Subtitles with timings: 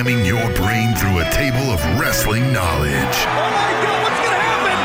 [0.00, 2.92] slamming your brain through a table of wrestling knowledge.
[2.92, 4.76] Oh my god, what's gonna happen?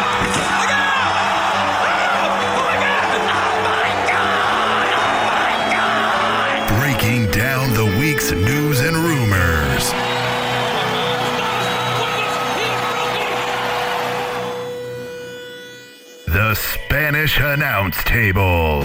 [6.80, 9.94] Breaking down the week's news and rumors.
[16.28, 18.84] The Spanish Announce Table.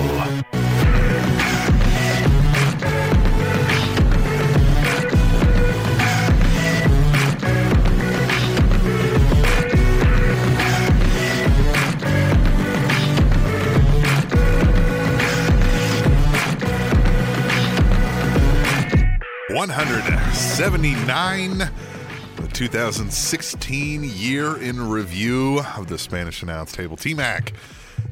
[19.61, 26.97] One hundred seventy-nine, the 2016 year in review of the Spanish Announce Table.
[26.97, 27.53] T Mac,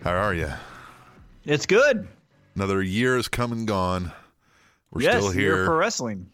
[0.04, 0.52] how are you?
[1.46, 2.06] It's good.
[2.54, 4.12] Another year has come and gone.
[4.90, 5.66] We're yes, still year of here.
[5.68, 6.26] pro wrestling.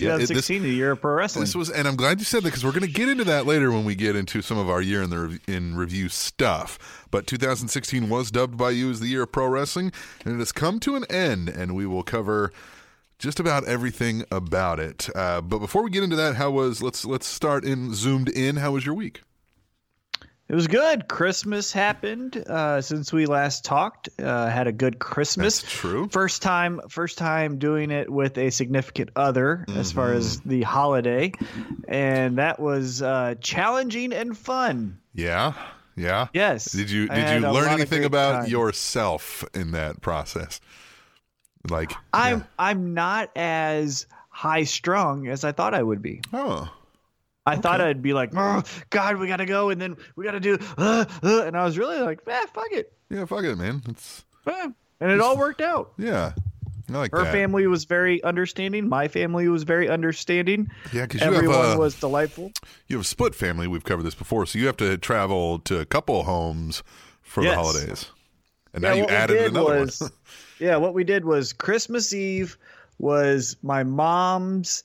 [0.00, 1.44] Yeah, it- this- 2016, the year of pro wrestling.
[1.44, 3.46] This was, and I'm glad you said that because we're going to get into that
[3.46, 7.06] later when we get into some of our year in the in review stuff.
[7.12, 9.92] But 2016 was dubbed by you as the year of pro wrestling,
[10.24, 12.52] and it has come to an end, and we will cover
[13.18, 15.08] just about everything about it.
[15.14, 18.56] Uh, but before we get into that, how was let's let's start in zoomed in.
[18.56, 19.22] How was your week?
[20.48, 21.08] it was good.
[21.08, 24.08] Christmas happened uh, since we last talked.
[24.22, 25.60] Uh, had a good Christmas.
[25.60, 26.08] That's true.
[26.08, 30.48] First time, first time doing it with a significant other as far as Mm-hmm.
[30.50, 31.32] the holiday,
[31.88, 34.98] and that was uh, challenging and fun.
[35.14, 35.54] Yeah,
[35.96, 36.28] yeah.
[36.32, 36.70] Yes.
[36.70, 38.50] Did you did you learn anything about time.
[38.50, 40.60] yourself in that process?
[41.68, 42.44] Like I'm yeah.
[42.58, 46.20] I'm not as high strung as I thought I would be.
[46.32, 46.70] oh
[47.48, 50.58] I thought I'd be like, oh, God, we gotta go, and then we gotta do,
[50.76, 53.82] uh, uh, and I was really like, eh, fuck it, yeah, fuck it, man.
[53.88, 54.24] It's
[55.00, 55.92] and it all worked out.
[55.96, 56.32] yeah.
[56.88, 57.32] Like Her that.
[57.32, 58.88] family was very understanding.
[58.88, 60.70] My family was very understanding.
[60.92, 62.52] Yeah, because you have Everyone was delightful.
[62.86, 63.66] you have a split family.
[63.66, 66.84] We've covered this before, so you have to travel to a couple homes
[67.22, 68.06] for the holidays,
[68.72, 70.10] and Yeah, now you added another was, one.
[70.58, 72.56] yeah, what we did was Christmas Eve
[72.98, 74.84] was my mom's.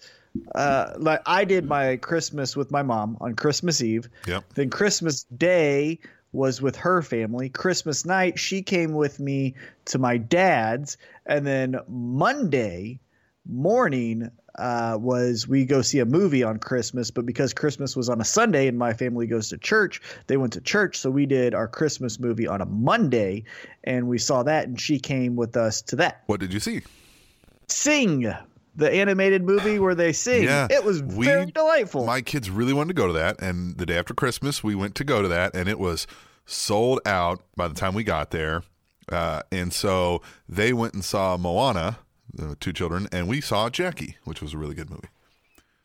[0.55, 4.07] Uh, like I did my Christmas with my mom on Christmas Eve.
[4.27, 4.53] Yep.
[4.53, 5.99] Then Christmas Day
[6.31, 7.49] was with her family.
[7.49, 9.55] Christmas night, she came with me
[9.85, 12.99] to my dad's, and then Monday
[13.45, 17.11] morning uh, was we go see a movie on Christmas.
[17.11, 20.53] But because Christmas was on a Sunday and my family goes to church, they went
[20.53, 23.43] to church, so we did our Christmas movie on a Monday,
[23.83, 26.23] and we saw that, and she came with us to that.
[26.27, 26.81] What did you see?
[27.67, 28.33] Sing.
[28.73, 30.43] The animated movie where they sing.
[30.43, 32.05] Yeah, it was we- very delightful.
[32.05, 34.95] My kids really wanted to go to that, and the day after Christmas, we went
[34.95, 36.07] to go to that, and it was
[36.45, 38.63] sold out by the time we got there.
[39.11, 41.97] Uh, and so they went and saw Moana,
[42.33, 45.09] the two children, and we saw Jackie, which was a really good movie.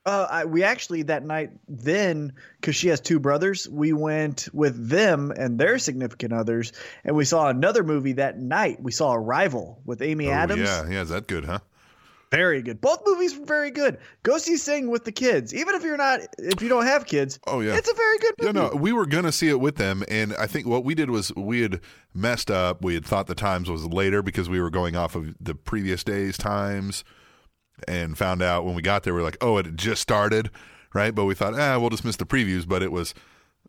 [0.04, 4.88] Uh, I, we actually that night then because she has two brothers, we went with
[4.88, 6.72] them and their significant others,
[7.04, 8.80] and we saw another movie that night.
[8.80, 10.60] We saw Arrival with Amy Oh, Adams.
[10.62, 11.58] yeah, yeah, is that good, huh?
[12.30, 12.80] Very good.
[12.80, 13.98] Both movies were very good.
[14.24, 17.38] Go see Sing with the kids, even if you're not if you don't have kids.
[17.46, 17.76] Oh, yeah.
[17.76, 18.52] it's a very good movie.
[18.52, 21.10] no, no, we were gonna see it with them, and I think what we did
[21.10, 21.80] was we had
[22.14, 22.82] messed up.
[22.82, 26.02] We had thought the times was later because we were going off of the previous
[26.02, 27.04] day's times,
[27.86, 30.50] and found out when we got there, we are like, oh, it had just started,
[30.94, 31.14] right?
[31.14, 33.14] But we thought, ah, we'll just miss the previews, but it was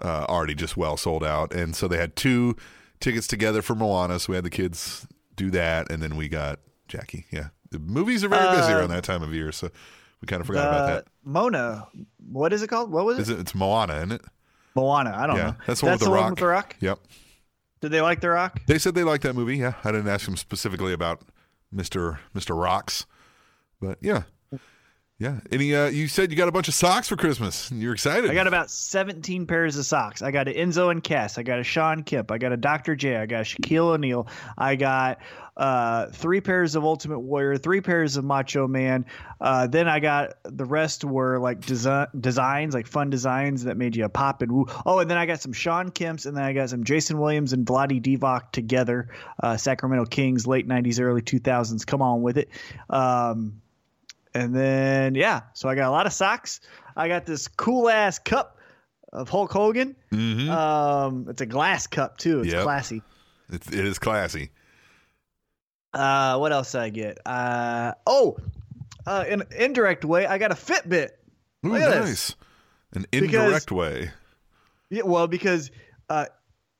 [0.01, 2.55] uh, already just well sold out, and so they had two
[2.99, 6.59] tickets together for Moana, so we had the kids do that, and then we got
[6.87, 7.25] Jackie.
[7.31, 9.69] Yeah, the movies are very busy around that time of year, so
[10.21, 11.07] we kind of forgot about Uh, that.
[11.23, 11.87] Mona,
[12.29, 12.91] what is it called?
[12.91, 13.21] What was it?
[13.21, 13.39] Is it?
[13.39, 14.21] It's Moana, isn't it?
[14.75, 15.13] Moana.
[15.15, 15.55] I don't yeah, know.
[15.65, 16.29] that's the one with the one rock.
[16.31, 16.75] with the rock.
[16.79, 16.99] Yep.
[17.81, 18.59] Did they like the rock?
[18.67, 19.57] They said they liked that movie.
[19.57, 21.21] Yeah, I didn't ask them specifically about
[21.71, 23.05] Mister Mister Rocks,
[23.81, 24.23] but yeah,
[25.19, 25.39] yeah.
[25.51, 25.73] Any?
[25.73, 27.71] Uh, you said you got a bunch of socks for Christmas.
[27.71, 28.29] You're excited.
[28.29, 30.21] I got about 17 pairs of socks.
[30.21, 31.37] I got an Enzo and Cass.
[31.37, 32.31] I got a Shawn Kemp.
[32.31, 32.95] I got a Dr.
[32.95, 33.17] J.
[33.17, 34.27] I got Shaquille O'Neal.
[34.57, 35.19] I got
[35.57, 39.07] uh, three pairs of Ultimate Warrior, three pairs of Macho Man.
[39.41, 43.95] Uh, then I got the rest were like desi- designs, like fun designs that made
[43.95, 44.67] you pop and woo.
[44.85, 47.53] Oh, and then I got some Shawn Kemp's, and then I got some Jason Williams
[47.53, 49.09] and Vlade Divac together.
[49.41, 51.87] Uh, Sacramento Kings, late 90s, early 2000s.
[51.87, 52.49] Come on with it.
[52.91, 53.61] Um,
[54.43, 56.59] and then yeah, so I got a lot of socks.
[56.95, 58.57] I got this cool ass cup
[59.13, 59.95] of Hulk Hogan.
[60.11, 60.49] Mhm.
[60.49, 62.41] Um, it's a glass cup too.
[62.41, 62.63] It's Yep.
[62.63, 63.01] classy.
[63.49, 64.51] It's, it is classy.
[65.93, 67.17] Uh, what else did I get?
[67.25, 68.37] Uh, oh,
[69.05, 71.09] uh, in an indirect way, I got a Fitbit.
[71.65, 72.05] Ooh, at this.
[72.05, 72.35] nice.
[72.93, 74.11] An Because- indirect way.
[74.89, 75.71] Yeah, well, because
[76.09, 76.25] uh,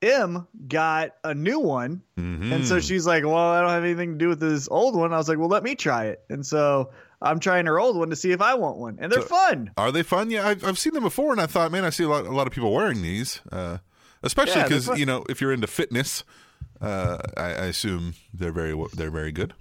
[0.02, 2.52] M got a new one, Mhm.
[2.54, 5.12] and so she's like, "Well, I don't have anything to do with this old one."
[5.14, 6.92] I was like, "Well, let me try it." And so
[7.22, 9.72] I'm trying her old one to see if I want one, and they're So- fun.
[9.78, 10.30] Are they fun?
[10.30, 12.32] Yeah, I've, I've seen them before, and I thought, man, I see a lot, a
[12.32, 13.78] lot of people wearing these, uh,
[14.24, 15.00] especially because fun.
[15.00, 16.24] you know if you're into fitness,
[16.82, 19.54] uh, I, I assume they're very they're very good.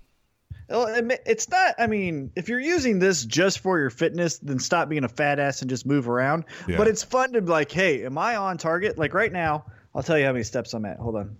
[0.68, 0.88] Well,
[1.24, 1.76] It's not.
[1.78, 5.38] I mean, if you're using this just for your fitness, then stop being a fat
[5.38, 6.44] ass and just move around.
[6.66, 6.76] Yeah.
[6.76, 8.98] But it's fun to be like, hey, am I on target?
[8.98, 9.64] Like right now,
[9.94, 10.98] I'll tell you how many steps I'm at.
[10.98, 11.36] Hold on.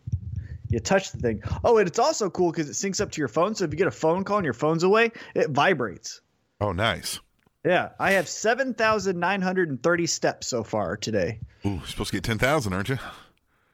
[0.69, 1.43] You touch the thing.
[1.65, 3.55] Oh, and it's also cool because it syncs up to your phone.
[3.55, 6.21] So if you get a phone call and your phone's away, it vibrates.
[6.61, 7.21] Oh, nice.
[7.65, 11.41] Yeah, I have seven thousand nine hundred and thirty steps so far today.
[11.65, 12.99] Ooh, you're supposed to get ten thousand, aren't you?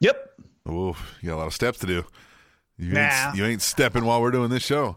[0.00, 0.40] Yep.
[0.68, 2.04] Ooh, you got a lot of steps to do.
[2.78, 3.26] You Nah.
[3.28, 4.96] ain't, you ain't stepping while we're doing this show.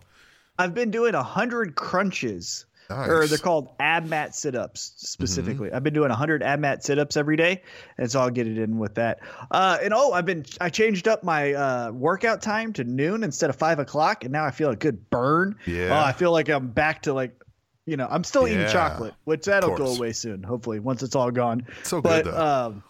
[0.57, 3.09] I've been doing a hundred crunches, Nice.
[3.09, 5.71] or they're called ab mat sit ups specifically.
[5.71, 7.63] I've been doing hundred ab mat sit ups every day,
[7.97, 9.19] and so I'll get it in with that.
[9.49, 13.49] Uh, and oh, I've been I changed up my uh, workout time to noon instead
[13.49, 15.55] of five o'clock, and now I feel a good burn.
[15.65, 15.99] Yeah.
[15.99, 17.41] Oh, I feel like I'm back to like.
[17.87, 18.55] You know, I'm still Yeah.
[18.55, 21.67] eating chocolate, which that'll go away soon, hopefully, once it's all gone.
[21.83, 22.65] So but, good, though.
[22.67, 22.83] um,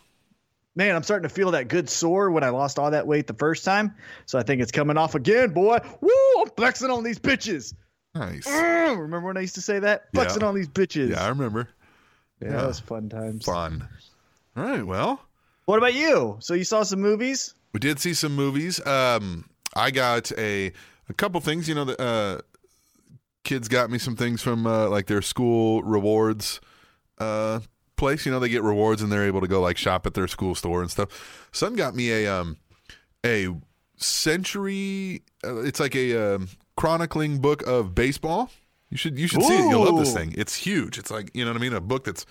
[0.74, 3.33] man, I'm starting to feel that good sore when I lost all that weight the
[3.33, 3.94] first time.
[4.25, 5.80] So I think it's coming off again, boy.
[6.00, 6.09] Woo!
[6.39, 7.74] I'm flexing on these bitches.
[8.16, 8.48] Nice.
[8.48, 10.06] Mm, Remember when I used to say that?
[10.14, 10.22] Yeah.
[10.22, 11.10] Flexing on these bitches.
[11.10, 11.68] Yeah, I remember.
[12.42, 12.58] Yeah, yeah.
[12.58, 13.46] that was fun times.
[13.46, 13.88] Fun.
[14.56, 14.86] All right.
[14.86, 15.22] Well,
[15.66, 16.38] What about you?
[16.40, 17.54] So you saw some movies?
[17.74, 18.86] we did see some movies.
[18.88, 20.72] Um, I got a
[21.10, 21.68] a couple things.
[21.68, 22.42] You know, the uh,
[23.44, 26.62] kids got me some things from uh, like their school rewards
[27.18, 27.60] uh
[27.98, 28.26] place.
[28.26, 30.56] You know, they get rewards and they're able to go like shop at their school
[30.56, 31.48] store and stuff.
[31.52, 32.58] Son got me a um
[33.26, 33.50] a
[33.98, 35.22] century.
[35.44, 38.50] Uh, it's like a um, chronicling book of baseball.
[38.89, 39.69] You should you should see it.
[39.69, 40.33] You'll love this thing.
[40.38, 40.98] It's huge.
[40.98, 41.74] It's like you know what I mean.
[41.74, 42.25] A book that's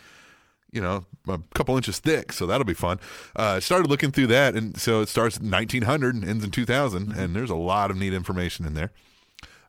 [0.73, 2.99] you know a couple inches thick, so that'll be fun.
[3.37, 6.51] Uh, I started looking through that, and so it starts in 1900 and ends in
[6.51, 8.93] 2000, and there's a lot of neat information in there.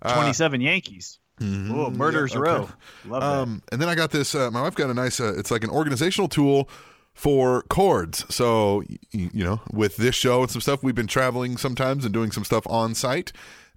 [0.02, 1.20] Uh, 27 Yankees.
[1.42, 2.50] Oh, Murder's yeah, okay.
[2.50, 2.70] Row.
[3.08, 3.24] Love that.
[3.24, 4.34] Um, and then I got this.
[4.36, 5.20] Uh, my wife got a nice.
[5.20, 6.70] Uh, it's like an organizational tool
[7.14, 8.24] for chords.
[8.34, 12.06] So y- y- you know, with this show and some stuff, we've been traveling sometimes
[12.06, 13.34] and doing some stuff on site.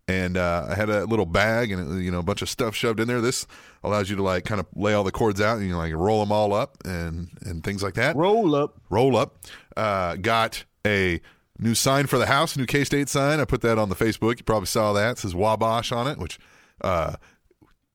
[0.09, 2.99] And uh, I had a little bag and you know a bunch of stuff shoved
[2.99, 3.21] in there.
[3.21, 3.47] This
[3.85, 5.93] allows you to like kind of lay all the cords out and you know, like
[5.93, 8.81] roll them all up and and things like that Roll up.
[8.89, 9.37] roll up.
[9.77, 11.21] Uh, got a
[11.59, 13.39] new sign for the house, new K State sign.
[13.39, 14.39] I put that on the Facebook.
[14.39, 15.13] You probably saw that.
[15.13, 16.39] It says Wabash on it, which
[16.81, 17.17] uh,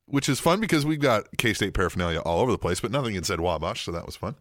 [0.06, 3.16] which is fun because we've got K State paraphernalia all over the place, but nothing
[3.16, 4.36] had said Wabash, so that was fun.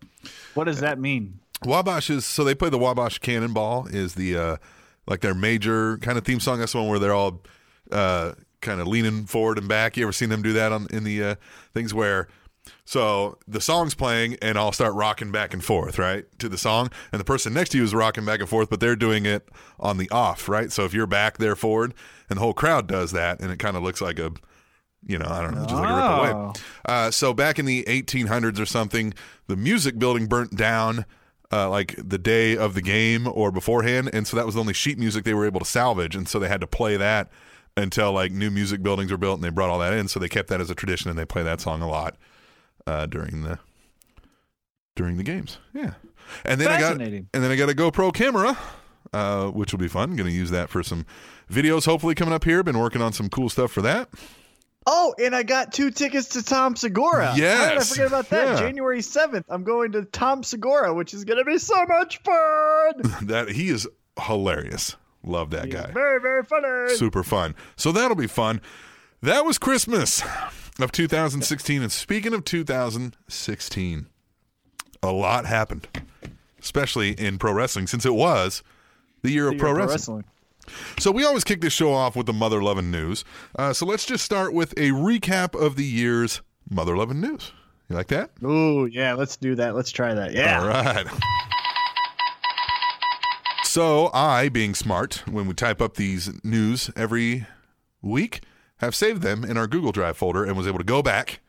[0.52, 1.40] What does that mean?
[1.64, 4.56] Wabash is so they play the Wabash Cannonball is the uh,
[5.06, 6.58] like their major kind of theme song.
[6.58, 7.40] That's the one where they're all
[7.92, 9.96] uh, kind of leaning forward and back.
[9.96, 11.34] You ever seen them do that on in the uh,
[11.72, 12.28] things where
[12.84, 16.90] so the song's playing and I'll start rocking back and forth, right, to the song,
[17.10, 19.48] and the person next to you is rocking back and forth, but they're doing it
[19.80, 20.70] on the off, right?
[20.70, 21.94] So if you're back, they're forward,
[22.28, 24.32] and the whole crowd does that, and it kind of looks like a
[25.04, 26.30] you know, I don't know, just like a rip away.
[26.32, 26.52] Oh.
[26.84, 29.12] Uh, so back in the 1800s or something,
[29.48, 31.06] the music building burnt down
[31.50, 34.72] uh, like the day of the game or beforehand, and so that was the only
[34.72, 37.30] sheet music they were able to salvage, and so they had to play that
[37.76, 40.08] until like new music buildings were built, and they brought all that in.
[40.08, 42.16] So they kept that as a tradition, and they play that song a lot
[42.86, 43.58] uh, during the
[44.96, 45.58] during the games.
[45.74, 45.94] Yeah,
[46.44, 48.56] and then I got and then I got a GoPro camera.
[49.12, 50.16] Uh, which will be fun.
[50.16, 51.04] Going to use that for some
[51.50, 52.62] videos, hopefully coming up here.
[52.62, 54.08] Been working on some cool stuff for that.
[54.86, 57.26] Oh, and I got two tickets to Tom Segura.
[57.26, 58.48] How did I forget about that?
[58.48, 58.56] Yeah.
[58.58, 63.02] January 7th, I'm going to Tom Segura, which is going to be so much fun.
[63.26, 63.86] That he is
[64.20, 64.96] hilarious.
[65.24, 65.90] Love that He's guy.
[65.92, 66.94] Very, very funny.
[66.94, 67.54] Super fun.
[67.76, 68.60] So that'll be fun.
[69.22, 70.22] That was Christmas
[70.80, 71.82] of 2016.
[71.82, 74.06] And speaking of 2016,
[75.02, 75.88] a lot happened,
[76.60, 78.62] especially in pro wrestling, since it was
[79.22, 80.24] the year of You're pro pro wrestling.
[80.98, 83.24] So we always kick this show off with the mother loving news.
[83.56, 87.52] Uh, so let's just start with a recap of the year's mother loving news.
[87.88, 88.30] You like that?
[88.42, 89.74] Oh yeah, let's do that.
[89.74, 90.32] Let's try that.
[90.32, 90.60] Yeah.
[90.60, 91.06] All right.
[93.72, 97.46] So I, being smart, when we type up these news every
[98.02, 98.42] week,
[98.80, 101.40] have saved them in our Google Drive folder and was able to go back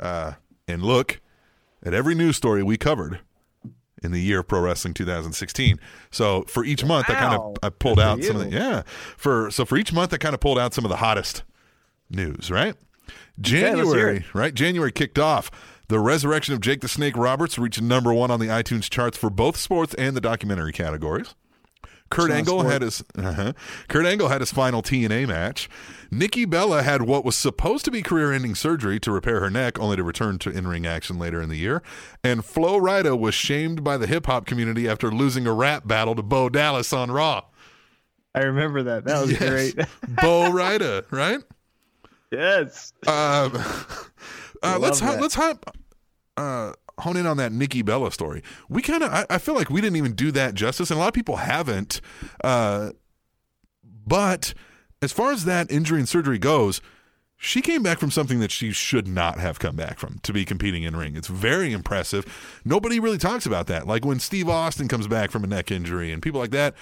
[0.00, 0.32] uh,
[0.66, 1.20] and look
[1.84, 3.20] at every news story we covered
[4.02, 5.78] in the year of pro wrestling 2016.
[6.10, 8.82] So for each month, I kind of I pulled Good out some of the yeah
[9.16, 11.44] for so for each month I kind of pulled out some of the hottest
[12.10, 12.50] news.
[12.50, 12.74] Right,
[13.40, 14.52] January right?
[14.52, 15.52] January kicked off.
[15.86, 19.30] The resurrection of Jake the Snake Roberts reached number one on the iTunes charts for
[19.30, 21.36] both sports and the documentary categories.
[22.10, 23.52] Kurt Angle had his uh
[23.88, 25.68] Kurt Angle had his final TNA match.
[26.10, 29.96] Nikki Bella had what was supposed to be career-ending surgery to repair her neck, only
[29.96, 31.82] to return to in-ring action later in the year.
[32.24, 36.16] And Flo Rida was shamed by the hip hop community after losing a rap battle
[36.16, 37.44] to Bo Dallas on Raw.
[38.34, 39.04] I remember that.
[39.04, 39.72] That was Yes.
[39.74, 39.74] great.
[40.08, 41.40] Bo Rida, right?
[42.32, 42.92] yes.
[43.06, 43.52] Um,
[44.62, 45.54] Uh, let's Love let's hi-
[46.36, 48.42] uh, hone in on that Nikki Bella story.
[48.68, 51.00] We kind of I, I feel like we didn't even do that justice, and a
[51.00, 52.00] lot of people haven't.
[52.42, 52.90] Uh,
[54.06, 54.54] but
[55.02, 56.80] as far as that injury and surgery goes,
[57.36, 60.44] she came back from something that she should not have come back from to be
[60.44, 61.16] competing in ring.
[61.16, 62.60] It's very impressive.
[62.66, 63.86] Nobody really talks about that.
[63.86, 66.74] Like when Steve Austin comes back from a neck injury and people like that.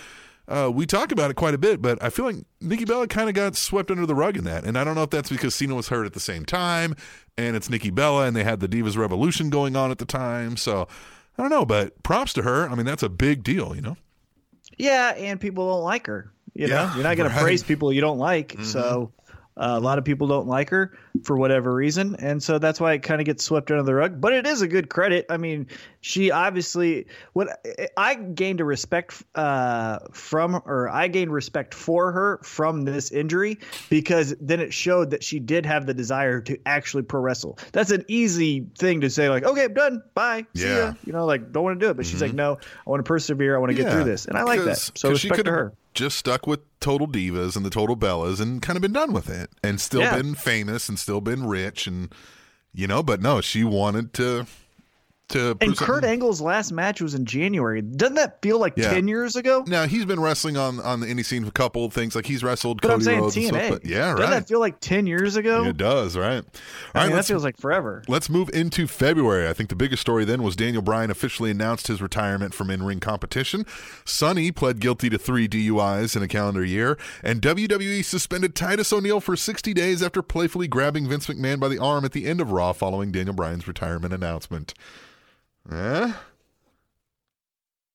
[0.48, 3.28] Uh, we talk about it quite a bit, but I feel like Nikki Bella kind
[3.28, 4.64] of got swept under the rug in that.
[4.64, 6.94] And I don't know if that's because Cena was hurt at the same time
[7.36, 10.56] and it's Nikki Bella and they had the Divas Revolution going on at the time.
[10.56, 10.88] So
[11.36, 12.66] I don't know, but props to her.
[12.68, 13.96] I mean, that's a big deal, you know?
[14.78, 16.32] Yeah, and people don't like her.
[16.54, 17.30] You know, Yeah, you're not going right.
[17.30, 17.38] Mm-hmm.
[17.38, 18.56] to praise people you don't like.
[18.62, 19.12] So
[19.58, 22.92] uh, a lot of people don't like her for whatever reason, and so that's why
[22.92, 24.20] it kind of gets swept under the rug.
[24.20, 25.26] But it is a good credit.
[25.28, 25.66] I mean,
[26.00, 27.48] she obviously what
[27.96, 33.58] I gained a respect uh, from, or I gained respect for her from this injury
[33.88, 37.58] because then it showed that she did have the desire to actually pro wrestle.
[37.72, 40.78] That's an easy thing to say, like, okay, I'm done, bye, see Yeah.
[40.78, 40.92] ya.
[41.04, 43.08] You know, like don't want to do it, but she's like, no, I want to
[43.08, 43.56] persevere.
[43.56, 44.78] I want to get through this, and I like that.
[44.94, 45.72] So 'cause she respect to her.
[45.94, 49.28] Just stuck with Total Divas and the Total Bellas and kind of been done with
[49.28, 50.16] it and still Yeah.
[50.16, 52.12] been famous and still been rich and
[52.72, 54.46] you know, but no, she wanted to
[55.28, 56.10] to And Kurt something.
[56.10, 57.82] Angle's last match was in January.
[57.82, 58.90] Doesn't that feel like Yeah.
[58.90, 59.64] ten years ago?
[59.66, 62.42] Now he's been wrestling on on the indie scene a couple of things like he's
[62.42, 63.66] wrestled But I'm saying Rhodes and TNA.
[63.68, 63.78] stuff.
[63.84, 65.64] Yeah, Doesn't that feel like ten years ago?
[65.64, 66.44] it does, right?
[66.44, 66.50] All
[66.94, 68.02] I right, mean, that feels like forever.
[68.08, 69.48] Let's move into February.
[69.48, 72.82] I think the biggest story then was Daniel Bryan officially announced his retirement from in
[72.82, 73.64] ring competition.
[74.04, 76.96] Sunny pled guilty to three DUIs in a calendar year.
[77.22, 81.78] And WWE suspended Titus O'Neil for 60 days after playfully grabbing Vince McMahon by the
[81.78, 84.74] arm at the end of Raw following Daniel Bryan's retirement announcement.
[85.70, 86.12] Eh?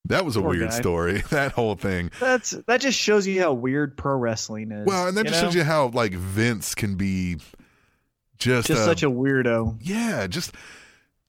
[0.06, 0.76] That was a Poor weird guy.
[0.80, 2.12] story, that whole thing.
[2.20, 4.86] That's that just shows you how weird pro wrestling is.
[4.86, 5.48] Well, and that just know?
[5.48, 7.38] shows you how, like, Vince can be
[8.38, 9.78] just, just a- such a weirdo.
[9.82, 10.54] yeah just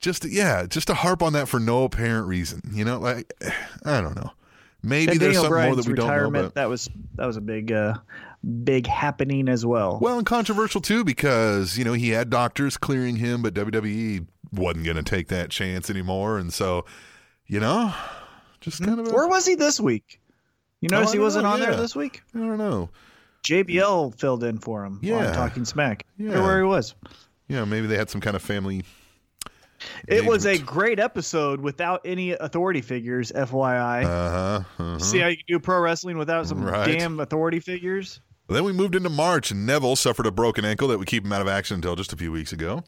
[0.00, 3.32] just yeah just to harp on that for no apparent reason you know like
[3.84, 4.30] i don't know
[4.82, 7.36] maybe and there's Daniel something more that we don't know but that was that was
[7.36, 7.94] a big uh,
[8.64, 9.98] big happening as well.
[10.02, 14.84] well and controversial too because you know he had doctors clearing him but wwe wasn't
[14.84, 16.84] going to take that chance anymore and so
[17.46, 17.92] you know
[18.60, 20.20] just kind of a, Where was he this week?
[20.80, 22.22] You Oh, notice I he wasn't know, on there this week.
[22.34, 22.88] i don't know
[23.44, 25.26] JBL filled in for him Yeah.
[25.28, 26.06] on Talking Smack.
[26.16, 26.30] Yeah.
[26.32, 26.42] Yeah.
[26.42, 26.94] where he was.
[27.48, 28.84] Yeah, maybe they had some kind of family
[30.08, 34.04] It was a great episode without any authority figures, FYI.
[34.04, 34.98] uh-huh, uh-huh.
[34.98, 36.98] See how you can do pro wrestling without some Right.
[36.98, 38.20] damn authority figures?
[38.48, 41.32] Then we moved into March, and Neville suffered a broken ankle that would keep him
[41.32, 42.82] out of action until just a few weeks ago.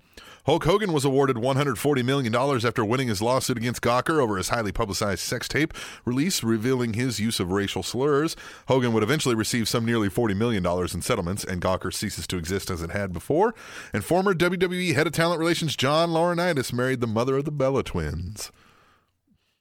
[0.46, 4.70] Hulk Hogan was awarded $140 million after winning his lawsuit against Gawker over his highly
[4.70, 5.74] publicized sex tape
[6.04, 8.36] release revealing his use of racial slurs.
[8.68, 12.70] Hogan would eventually receive some nearly $40 million in settlements, and Gawker ceases to exist
[12.70, 13.56] as it had before.
[13.92, 17.82] And former WWE head of talent relations John Laurinaitis married the mother of the Bella
[17.82, 18.52] twins.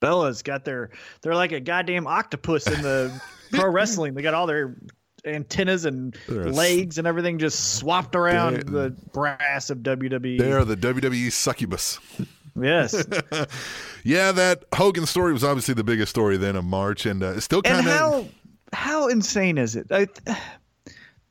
[0.01, 0.91] Bella's got their
[1.23, 4.13] they're like a goddamn octopus in the pro wrestling.
[4.13, 4.75] They got all their
[5.25, 10.37] antennas and They're legs and everything just swapped around the brass of WWE.
[10.37, 11.99] They are the WWE succubus.
[12.59, 13.05] yes.
[14.07, 17.45] Yeah, that Hogan story was obviously the biggest story then of March, and uh, it's
[17.45, 17.93] still kind and of.
[17.93, 18.25] how
[18.71, 19.87] how insane is it?
[19.89, 20.07] I,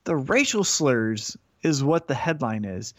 [0.05, 2.93] the racial slurs is what the headline is,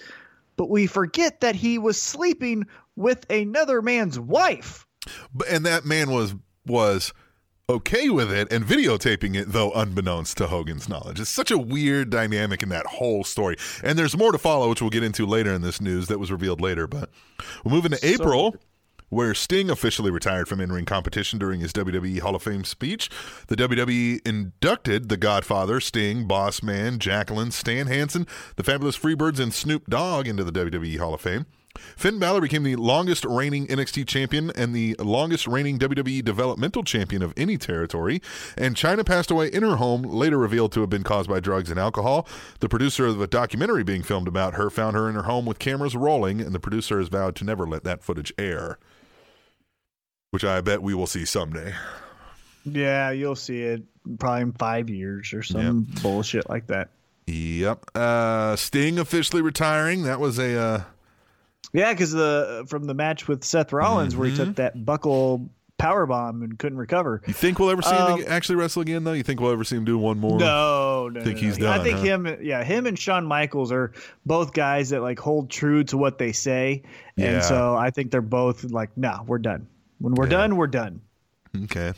[0.55, 4.87] but we forget that he was sleeping with another man's wife.
[5.49, 6.35] And that man was
[6.65, 7.11] was
[7.67, 11.19] okay with it and videotaping it though unbeknownst to Hogan's knowledge.
[11.19, 13.55] It's such a weird dynamic in that whole story.
[13.83, 16.31] And there's more to follow which we'll get into later in this news that was
[16.31, 17.09] revealed later, but
[17.63, 18.55] we'll move into April
[19.09, 23.09] where Sting officially retired from in-ring competition during his WWE Hall of Fame speech.
[23.47, 29.53] The WWE inducted The Godfather, Sting, Boss Man, Jacqueline, Stan Hansen, the Fabulous Freebirds, and
[29.53, 31.45] Snoop Dogg into the WWE Hall of Fame.
[31.95, 37.21] Finn Balor became the longest reigning NXT champion and the longest reigning WWE developmental champion
[37.21, 38.21] of any territory.
[38.57, 41.69] And Chyna passed away in her home, later revealed to have been caused by drugs
[41.69, 42.27] and alcohol.
[42.59, 45.59] The producer of a documentary being filmed about her found her in her home with
[45.59, 48.77] cameras rolling, and the producer has vowed to never let that footage air.
[50.31, 51.73] Which I bet we will see someday.
[52.65, 53.83] Yeah, you'll see it
[54.19, 56.89] probably in five years or some bullshit like that.
[57.27, 57.85] Yep.
[57.95, 60.03] Uh, Sting officially retiring.
[60.03, 60.57] That was a.
[60.57, 60.83] Uh,
[61.73, 64.43] Yeah, because the from the match with Seth Rollins where he Mm-hmm.
[64.45, 67.21] took that buckle power bomb and couldn't recover.
[67.27, 69.11] you think we'll ever see Um, him actually wrestle again, though?
[69.11, 70.39] You think we'll ever see him do one more?
[70.39, 71.69] No, no, Think no, he's no.
[71.69, 72.03] I think huh?
[72.03, 73.91] him, yeah, him and Shawn Michaels are
[74.25, 76.81] both guys that like hold true to what they say,
[77.17, 77.25] Yeah.
[77.27, 79.67] and so I think they're both like, nah, we're done.
[79.99, 81.01] When we're done, we're done.
[81.63, 81.91] Okay.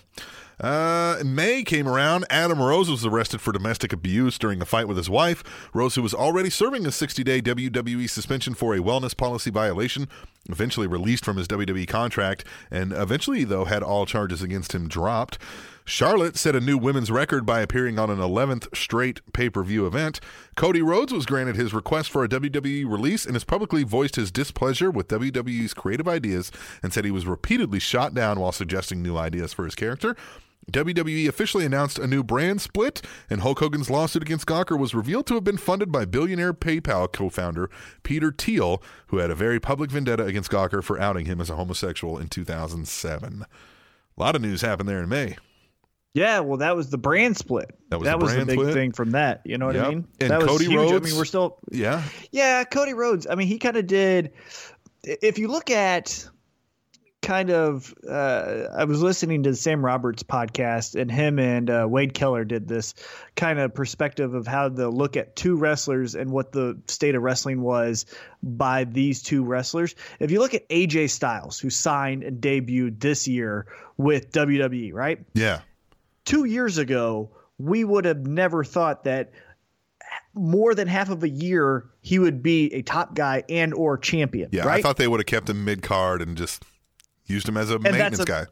[0.60, 2.26] Uh, May came around.
[2.30, 5.44] Adam Rose was arrested for domestic abuse during a fight with his wife.
[5.74, 10.08] Rose, who was already serving a 60 day WWE suspension for a wellness policy violation,
[10.50, 15.38] eventually released from his WWE contract, and eventually, though, had all charges against him dropped.
[15.86, 19.86] Charlotte set a new women's record by appearing on an 11th straight pay per view
[19.88, 20.20] event.
[20.56, 24.30] Cody Rhodes was granted his request for a WWE release and has publicly voiced his
[24.30, 26.52] displeasure with WWE's creative ideas
[26.84, 30.18] and said he was repeatedly shot down while suggesting new ideas for his character.
[30.72, 35.26] WWE officially announced a new brand split, and Hulk Hogan's lawsuit against Gawker was revealed
[35.28, 37.70] to have been funded by billionaire PayPal co founder
[38.04, 41.56] Peter Thiel, who had a very public vendetta against Gawker for outing him as a
[41.56, 43.46] homosexual in 2007.
[43.46, 45.38] A lot of news happened there in May.
[46.14, 47.78] Yeah, well, that was the brand split.
[47.90, 48.74] That was the the brand big split.
[48.74, 49.42] thing from that.
[49.46, 49.86] You know what Yep.
[49.86, 50.08] I mean?
[50.20, 50.92] And that was Cody Rhodes.
[50.92, 51.60] I mean, we're still.
[51.72, 52.04] Yeah.
[52.32, 53.28] Yeah, Cody Rhodes.
[53.30, 54.34] I mean, he kind of did.
[55.04, 56.28] If you look at
[57.22, 61.86] kind of, uh, I was listening to the Sam Roberts podcast, and him and uh,
[61.90, 62.94] Wade Keller did this
[63.36, 67.22] kind of perspective of how to look at two wrestlers and what the state of
[67.22, 68.06] wrestling was
[68.44, 69.96] by these two wrestlers.
[70.20, 73.66] If you look at AJ Styles, who signed and debuted this year
[73.98, 75.20] with WWE, right?
[75.34, 75.62] Yeah.
[76.24, 79.32] two years ago, we would have never thought that
[80.34, 84.50] more than half of a year he would be a top guy and or champion.
[84.52, 84.66] Yeah.
[84.66, 84.80] right?
[84.80, 86.64] I thought they would have kept him mid card and just
[87.28, 88.46] used him as a that's maintenance a- guy.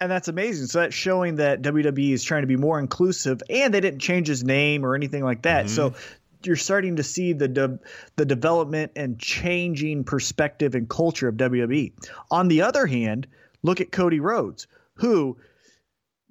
[0.00, 0.66] and that's amazing.
[0.66, 4.26] So that's showing that WWE is trying to be more inclusive, and they didn't change
[4.28, 5.70] his name or anything like that.
[5.70, 5.98] So Mm-hmm.
[6.44, 7.78] you're starting to see the de-
[8.16, 11.92] the development and changing perspective and culture of WWE.
[12.30, 13.26] On the other hand,
[13.62, 15.36] look at Cody Rhodes, who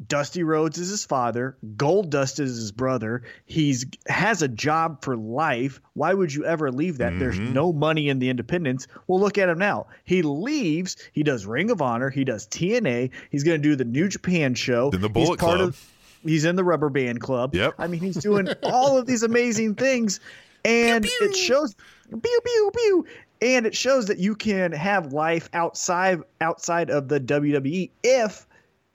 [0.08, 3.24] Dusty Rhodes is his father, Gold Dust is his brother.
[3.46, 5.80] He's has a job for life.
[5.94, 7.18] Why would you ever leave that?
[7.18, 7.54] There's Mm-hmm.
[7.54, 8.88] no money in the independents.
[9.08, 9.88] Well, look at him now.
[10.04, 10.98] He leaves.
[11.14, 12.10] He does Ring of Honor.
[12.10, 13.12] He does TNA.
[13.32, 14.90] He's going to do the New Japan show.
[14.90, 15.70] Then the He's Bullet part Club.
[15.70, 17.56] Of, he's in the Rubber Band Club.
[17.56, 17.76] Yep.
[17.78, 20.20] I mean, he's doing all of these amazing things,
[20.66, 21.74] and it shows.
[22.10, 23.06] Pew pew pew.
[23.42, 28.46] And it shows that you can have life outside outside of the WWE if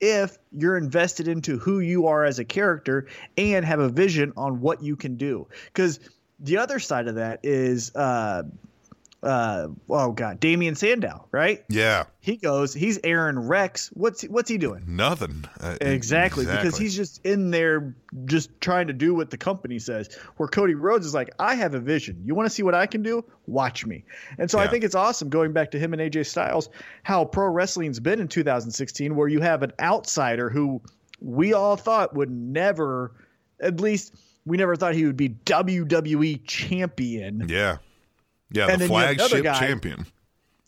[0.01, 4.59] if you're invested into who you are as a character and have a vision on
[4.59, 5.47] what you can do.
[5.67, 5.99] Because
[6.39, 8.43] the other side of that is, uh,
[9.23, 11.63] uh, oh god, Damien Sandow, right?
[11.69, 12.05] Yeah.
[12.21, 13.89] He goes, he's Aron Rex.
[13.93, 14.83] What's what's he doing?
[14.87, 15.45] Nothing.
[15.59, 20.15] Uh, Exactly, because he's just in there just trying to do what the company says.
[20.37, 22.21] Where Cody Rhodes is like, I have a vision.
[22.25, 23.23] You want to see what I can do?
[23.45, 24.03] Watch me.
[24.39, 26.69] And so I think it's awesome going back to him and AJ Styles,
[27.03, 30.81] how pro wrestling's been in 2016, where you have an outsider who
[31.19, 33.11] we all thought would never,
[33.59, 37.45] at least we never thought he would be WWE champion.
[37.47, 37.77] Yeah.
[38.51, 38.67] Yeah.
[38.67, 40.05] And the then you have another flagship guy- champion.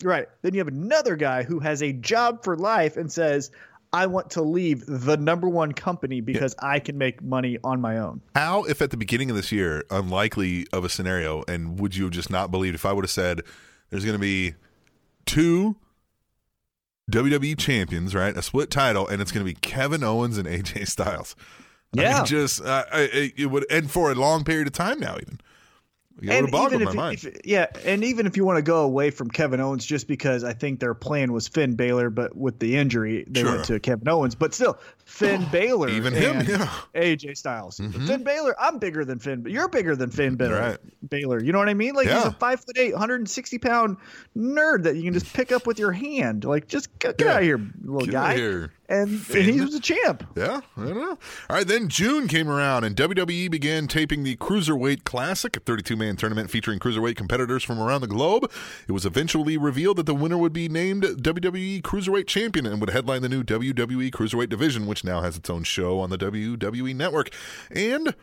[0.02, 0.28] Right.
[0.42, 3.50] Then you have another guy who has a job for life and says,
[3.92, 7.98] I want to leave the number one company because I can make money on my
[7.98, 8.20] own.
[8.34, 12.04] How, if at the beginning of this year, unlikely of a scenario, and would you
[12.04, 13.42] have just not believed if I would have said
[13.90, 14.54] there's going to be
[15.26, 15.76] two
[17.10, 18.36] WWE champions, right?
[18.36, 21.36] A split title, and it's going to be Kevin Owens and AJ Styles.
[21.96, 22.16] I Yeah.
[22.18, 25.38] mean, just uh, I- it would, and for a long period of time now, even.
[26.22, 29.30] It and even if, if- yeah, and even if you want to go away from
[29.30, 33.24] Kevin Owens, just because I think their plan was Finn Balor, but with the injury,
[33.28, 33.52] they Sure.
[33.52, 34.34] went to Kevin Owens.
[34.36, 36.66] But still, Finn Balor, Even him, yeah.
[36.66, 36.98] Mm-hmm.
[36.98, 38.54] AJ Styles, Finn Balor.
[38.58, 40.58] I'm bigger than Finn, but you're bigger than Finn Balor.
[40.58, 40.78] Right.
[41.02, 41.94] Balor, you know what I mean?
[41.94, 43.96] Like he's a five foot eight, 160 pound
[44.36, 46.44] nerd that you can just pick up with your hand.
[46.44, 47.32] Like, just get, get Yeah.
[47.32, 48.36] out of here, little Get guy.
[48.36, 50.26] here, And, and he was a champ.
[50.36, 51.10] Yeah, I don't know.
[51.50, 55.96] All right, then June came around and WWE began taping the Cruiserweight Classic, a 32
[55.96, 58.50] man tournament featuring cruiserweight competitors from around the globe.
[58.88, 62.90] It was eventually revealed that the winner would be named WWE Cruiserweight Champion and would
[62.90, 66.94] headline the new WWE Cruiserweight division, which now has its own show on the WWE
[66.94, 67.30] Network.
[67.68, 68.14] And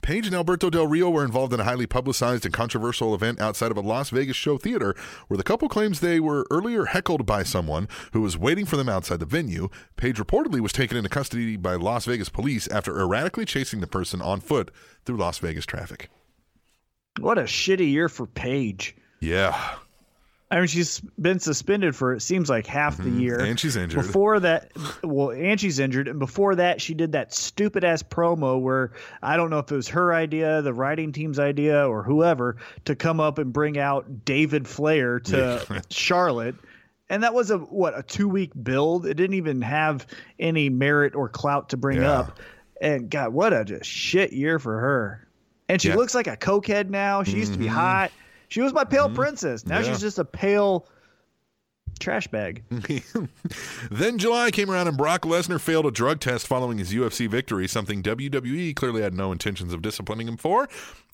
[0.00, 3.72] Paige and Alberto Del Rio were involved in a highly publicized and controversial event outside
[3.72, 4.94] of a Las Vegas show theater
[5.26, 8.88] where the couple claims they were earlier heckled by someone who was waiting for them
[8.88, 9.68] outside the venue.
[9.96, 14.22] Paige reportedly was taken into custody by Las Vegas police after erratically chasing the person
[14.22, 14.70] on foot
[15.04, 16.08] through Las Vegas traffic.
[17.18, 18.94] What a shitty year for Paige.
[19.18, 19.74] Yeah.
[20.52, 23.36] I mean, she's been suspended for it seems like half the year.
[23.38, 23.50] Mm-hmm.
[23.50, 24.02] And she's injured.
[24.04, 24.72] Before that,
[25.04, 26.08] well, and she's injured.
[26.08, 28.90] And before that, she did that stupid ass promo where
[29.22, 32.96] I don't know if it was her idea, the writing team's idea, or whoever to
[32.96, 35.80] come up and bring out David Flair to Yeah.
[35.90, 36.56] Charlotte.
[37.08, 39.06] And that was a what a two week build.
[39.06, 40.04] It didn't even have
[40.38, 42.10] any merit or clout to bring Yeah.
[42.20, 42.40] up.
[42.80, 45.28] And God, what a just shit year for her.
[45.68, 45.92] And she Yeah.
[45.92, 46.00] Mm-hmm.
[46.00, 47.22] looks like a cokehead now.
[47.22, 48.10] She used to be hot.
[48.50, 49.16] She was my pale mm-hmm.
[49.16, 49.64] princess.
[49.64, 49.84] Now Yeah.
[49.92, 50.86] she's just a pale
[51.98, 52.64] trash bag.
[53.90, 57.68] then July came around and Brock Lesnar failed a drug test following his UFC victory,
[57.68, 60.68] something WWE clearly had no intentions of disciplining him for.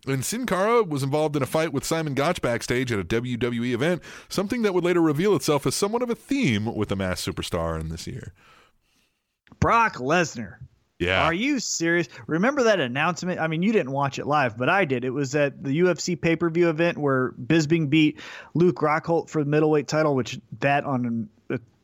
[0.07, 3.73] And Sin Cara was involved in a fight with Simon Gotch backstage at a WWE
[3.75, 7.25] event, something that would later reveal itself as somewhat of a theme with the mass
[7.25, 8.33] superstar in this year.
[9.61, 10.57] Brock Lesnar.
[10.99, 11.25] Yeah.
[11.25, 12.09] Are you serious?
[12.27, 13.39] Remember that announcement?
[13.39, 15.05] I mean, you didn't watch it live, but I did.
[15.05, 18.19] It was at the UFC pay per view event where Bisping beat
[18.55, 21.29] Luke Rockhold for the middleweight title, which that on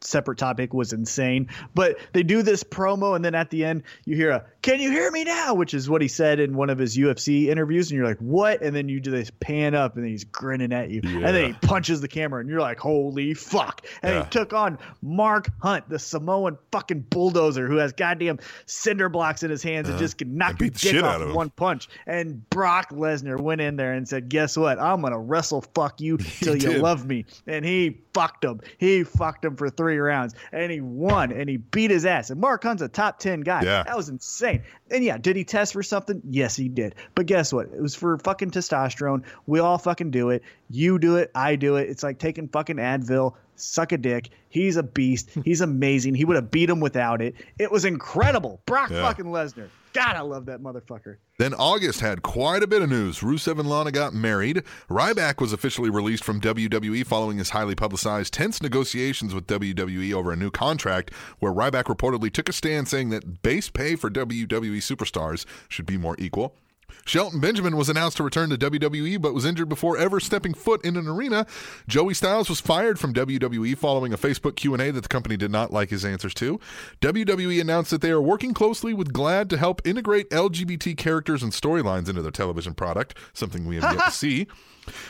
[0.05, 1.49] separate topic was insane.
[1.75, 4.91] But they do this promo, and then at the end, you hear a "Can you
[4.91, 7.97] hear me now?" which is what he said in one of his UFC interviews, and
[7.99, 10.91] you're like, "What?" And then you do this pan up, and then he's grinning at
[10.91, 14.25] you, and then he punches the camera, and you're like, "Holy fuck!" And Yeah.
[14.25, 19.51] he took on Mark Hunt, the Samoan fucking bulldozer who has goddamn cinder blocks in
[19.51, 21.89] his hands and just can knock your dick shit off out of with one punch.
[22.07, 24.79] And Brock Lesnar went in there and said, "Guess what?
[24.81, 26.81] I'm gonna wrestle fuck you till you did.
[26.83, 28.61] love me." And he fucked him.
[28.79, 31.33] He fucked him for three rounds, and he won.
[31.33, 32.31] And he beat his ass.
[32.31, 33.63] And Mark Hunt's a top ten guy.
[33.63, 33.83] Yeah.
[33.83, 34.63] that was insane.
[34.91, 36.23] And yeah, did he test for something?
[36.29, 36.95] Yes, he did.
[37.15, 37.67] But guess what?
[37.67, 39.25] It was for fucking testosterone.
[39.47, 40.43] We all fucking do it.
[40.71, 41.31] You do it.
[41.35, 41.89] I do it.
[41.91, 43.35] It's like taking fucking Advil.
[43.63, 44.31] Suck a dick.
[44.49, 45.31] He's a beast.
[45.45, 46.15] He's amazing.
[46.15, 47.35] He would have beat him without it.
[47.59, 48.61] It was incredible.
[48.67, 49.03] Brock Yeah.
[49.03, 49.69] fucking Lesnar.
[49.93, 51.17] God, I love that motherfucker.
[51.39, 53.21] Then August had quite a bit of news.
[53.21, 54.63] Rusev and Lana got married.
[54.89, 60.33] Ryback was officially released from WWE following his highly publicized tense negotiations with WWE over
[60.33, 64.79] a new contract, where Ryback reportedly took a stand saying that base pay for WWE
[64.79, 66.57] superstars should be more equal.
[67.05, 70.85] Shelton Benjamin was announced to return to WWE but was injured before ever stepping foot
[70.85, 71.47] in an arena.
[71.89, 75.73] Joey Styles was fired from WWE following a Facebook Q&A that the company did not
[75.73, 76.61] like his answers to.
[77.01, 81.53] WWE announced that they are working closely with GLAAD to help integrate LGBT characters and
[81.53, 84.47] storylines into their television product, something we have yet to see.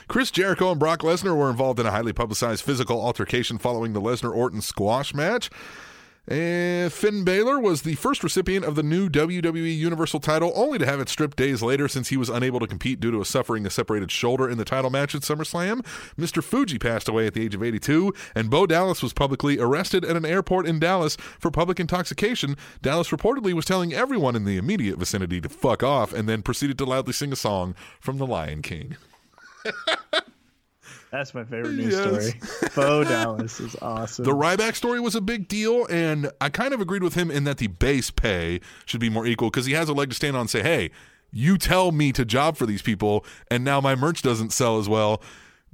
[0.09, 4.01] Chris Jericho and Brock Lesnar were involved in a highly publicized physical altercation following the
[4.01, 5.51] Lesnar Orton squash match.
[6.29, 10.87] And Finn Balor was the first recipient of the new WWE Universal title, only to
[10.87, 13.71] have it stripped days later since he was unable to compete due to suffering a
[13.71, 15.85] separated shoulder in the title match at SummerSlam.
[16.17, 16.43] Mr.
[16.43, 20.17] Fuji passed away at the age of 82, and Bo Dallas was publicly arrested at
[20.17, 22.57] an airport in Dallas for public intoxication.
[22.83, 26.79] Dallas reportedly was telling everyone in the immediate vicinity to fuck off and then proceeded
[26.79, 28.97] to loudly sing a song from The Lion King.
[31.12, 32.29] That's my favorite news Yes.
[32.31, 32.70] story.
[32.75, 34.25] Bo Dallas is awesome.
[34.25, 37.44] The Ryback story was a big deal, and I kind of agreed with him in
[37.44, 40.37] that the base pay should be more equal because he has a leg to stand
[40.37, 40.90] on and say, hey,
[41.31, 44.88] you tell me to job for these people, and now my merch doesn't sell as
[44.88, 45.22] well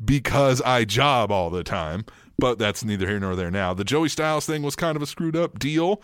[0.05, 2.05] because I job all the time.
[2.41, 3.75] But that's neither here nor there now.
[3.75, 6.03] The Joey Styles thing was kind of a screwed up deal.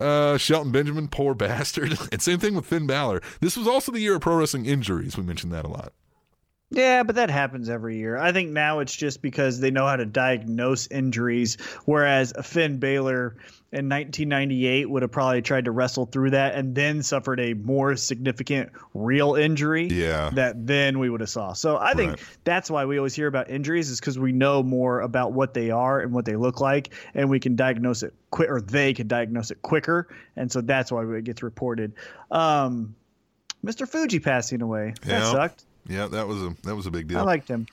[0.00, 1.96] Uh, Shelton Benjamin, poor bastard.
[2.12, 3.20] and same thing with Finn Balor.
[3.40, 5.16] This was also the year of pro wrestling injuries.
[5.16, 5.92] We mentioned that a lot.
[6.74, 8.16] Yeah, but that happens every year.
[8.16, 12.78] I think now it's just because they know how to diagnose injuries, whereas a Finn
[12.78, 13.36] Balor
[13.72, 17.94] in 1998 would have probably tried to wrestle through that and then suffered a more
[17.96, 20.30] significant real injury Yeah.
[20.34, 21.52] that then we would have saw.
[21.52, 22.20] So I think Right.
[22.44, 25.70] that's why we always hear about injuries is because we know more about what they
[25.70, 29.08] are and what they look like, and we can diagnose it quick, or they can
[29.08, 31.92] diagnose it quicker, and so that's why it gets reported.
[32.30, 32.94] Um,
[33.64, 33.86] Mr.
[33.86, 34.94] Fuji passing away.
[35.02, 35.30] That Yeah.
[35.32, 35.64] sucked.
[35.86, 37.18] Yeah, that was a that was a big deal.
[37.18, 37.66] I liked him.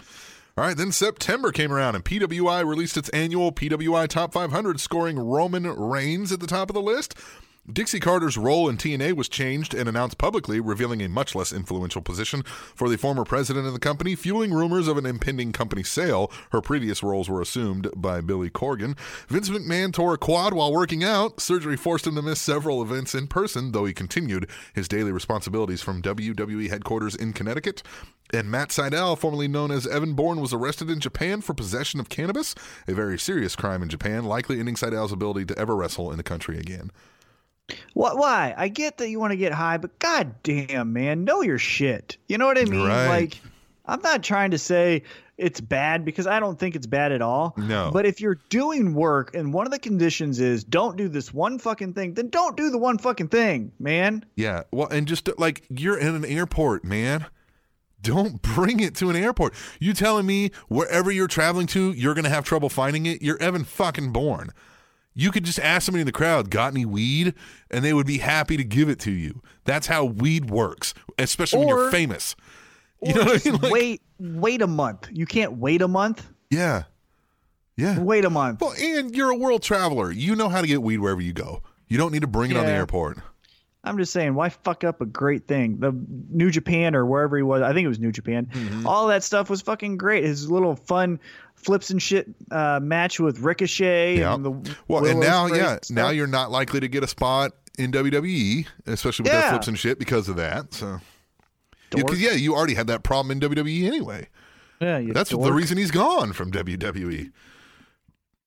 [0.57, 5.17] All right, then September came around and PWI released its annual PWI Top 500, scoring
[5.17, 7.15] Roman Reigns at the top of the list.
[7.71, 12.01] Dixie Carter's role in TNA was changed and announced publicly, revealing a much less influential
[12.01, 16.31] position for the former president of the company, fueling rumors of an impending company sale.
[16.51, 18.97] Her previous roles were assumed by Billy Corgan.
[19.27, 21.39] Vince McMahon tore a quad while working out.
[21.39, 25.83] Surgery forced him to miss several events in person, though he continued his daily responsibilities
[25.83, 27.83] from WWE headquarters in Connecticut.
[28.33, 32.09] And Matt Sydal, formerly known as Evan Bourne, was arrested in Japan for possession of
[32.09, 32.55] cannabis,
[32.87, 36.23] a very serious crime in Japan, likely ending Sydal's ability to ever wrestle in the
[36.23, 36.89] country again.
[37.93, 38.17] What?
[38.17, 38.53] Why?
[38.57, 42.17] I get that you want to get high, but god damn, man, know your shit.
[42.27, 42.87] You know what I mean?
[42.87, 43.07] Right.
[43.07, 43.39] Like,
[43.85, 45.03] I'm not trying to say
[45.37, 47.53] it's bad because I don't think it's bad at all.
[47.57, 47.89] No.
[47.91, 51.57] But if you're doing work and one of the conditions is don't do this one
[51.57, 54.25] fucking thing, then don't do the one fucking thing, man.
[54.35, 57.25] Yeah, well, and just like you're in an airport, man.
[58.01, 59.53] Don't bring it to an airport.
[59.79, 63.21] You telling me wherever you're traveling to, you're going to have trouble finding it?
[63.21, 64.51] You're Evan fucking Bourne.
[65.19, 67.33] You could just ask somebody in the crowd, got any weed?
[67.69, 69.41] And they would be happy to give it to you.
[69.65, 72.35] That's how weed works, especially when you're famous.
[73.01, 73.61] You know what I mean?
[73.61, 75.07] Like, wait, wait a month.
[75.09, 76.27] You can't wait a month.
[76.49, 76.83] yeah.
[77.77, 77.97] Yeah.
[77.97, 78.59] Wait a month.
[78.59, 80.11] Well, and you're a world traveler.
[80.11, 81.63] You know how to get weed wherever you go.
[81.87, 83.19] You don't need to bring it on the airport.
[83.85, 85.79] I'm just saying, why fuck up a great thing?
[85.79, 85.93] The
[86.29, 88.47] New Japan or wherever he was, I think it was New Japan.
[88.47, 88.85] Mm-hmm.
[88.85, 90.25] All that stuff was fucking great.
[90.25, 91.21] His little fun
[91.63, 94.17] flips and shit uh, match with Ricochet.
[94.19, 94.33] Yeah.
[94.33, 94.51] And the
[94.87, 95.95] Well, Will and now, yeah, stuff.
[95.95, 99.41] now you're not likely to get a spot in WWE, especially with Yeah.
[99.41, 100.73] that flips and shit because of that.
[100.73, 100.87] So,
[101.95, 102.19] yeah, 'cause, Dork.
[102.19, 104.27] yeah, you already had that problem in WWE anyway.
[104.81, 107.31] yeah, you That's the reason he's gone from WWE.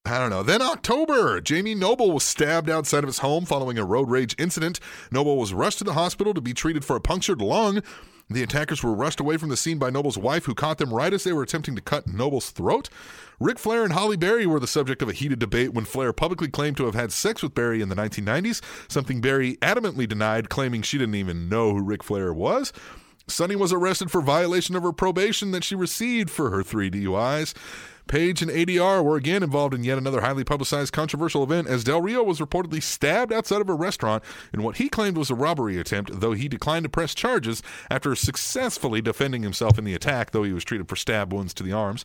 [0.04, 0.42] I don't know.
[0.42, 4.80] Then October, Jamie Noble was stabbed outside of his home following a road rage incident.
[5.12, 7.82] Noble was rushed to the hospital to be treated for a punctured lung.
[8.32, 11.12] The attackers were rushed away from the scene by Noble's wife, who caught them right
[11.12, 12.88] as they were attempting to cut Noble's throat.
[13.38, 16.48] Ric Flair and Halle Berry were the subject of a heated debate when Flair publicly
[16.48, 20.82] claimed to have had sex with Berry in the 1990s, something Berry adamantly denied, claiming
[20.82, 22.72] she didn't even know who Ric Flair was.
[23.28, 27.54] Sunny was arrested for violation of her probation that she received for her three DUIs.
[28.12, 32.02] Paige and ADR were again involved in yet another highly publicized controversial event as Del
[32.02, 34.22] Rio was reportedly stabbed outside of a restaurant
[34.52, 38.14] in what he claimed was a robbery attempt, though he declined to press charges after
[38.14, 41.72] successfully defending himself in the attack, though he was treated for stab wounds to the
[41.72, 42.04] arms.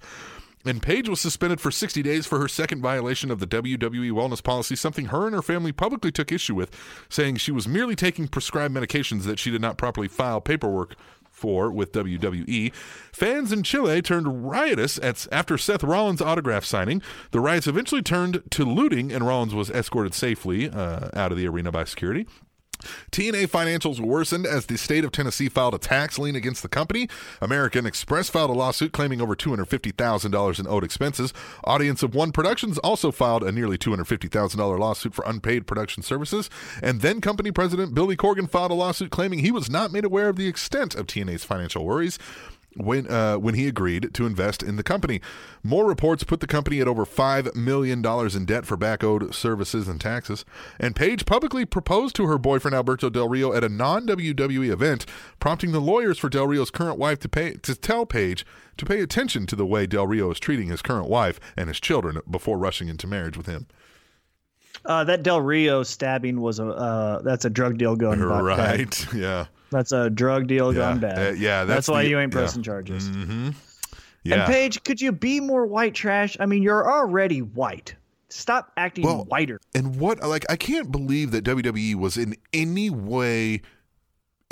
[0.64, 4.42] And Paige was suspended for 60 days for her second violation of the WWE wellness
[4.42, 6.72] policy, something her and her family publicly took issue with,
[7.10, 10.96] saying she was merely taking prescribed medications that she did not properly file paperwork
[11.38, 12.74] for with WWE.
[13.14, 17.02] Fans in Chile turned riotous at, after Seth Rollins' autograph signing.
[17.32, 21.48] The riots eventually turned to looting, and Rollins was escorted safely uh, out of the
[21.48, 22.28] arena by security.
[23.12, 27.10] TNA financials worsened as the state of Tennessee filed a tax lien against the company.
[27.42, 31.34] American Express filed a lawsuit claiming over $250,000 in owed expenses.
[31.64, 36.50] Audience of One Productions also filed a nearly $250,000 lawsuit for unpaid production services.
[36.82, 40.30] And then company president Billy Corgan filed a lawsuit claiming he was not made aware
[40.30, 42.20] of the extent of TNA's financial worries
[42.78, 45.22] when uh, when he agreed to invest in the company.
[45.64, 49.34] More reports put the company at over five million dollars in debt for back owed
[49.34, 50.46] services and taxes.
[50.80, 55.06] And Paige publicly proposed to her boyfriend Alberto Del Rio at a non WWE event,
[55.40, 58.46] prompting the lawyers for Del Rio's current wife to pay to tell Paige
[58.78, 61.80] to pay attention to the way Del Rio is treating his current wife and his
[61.80, 63.68] children before rushing into marriage with him.
[64.86, 68.22] Uh, that Del Rio stabbing was a uh, that's a drug deal going.
[68.22, 69.06] Right?
[69.14, 69.48] Yeah.
[69.72, 70.80] That's a drug deal Yeah.
[70.80, 71.18] gone bad.
[71.20, 72.40] Uh, yeah, that's why the- you ain't yeah.
[72.40, 73.10] pressing charges.
[73.10, 73.50] Mm-hmm.
[74.24, 74.36] Yeah.
[74.44, 76.36] And Paige, could you be more white trash?
[76.40, 77.96] I mean, you're already white.
[78.30, 79.60] Stop acting Well, whiter.
[79.74, 83.62] And what like I can't believe that WWE was in any way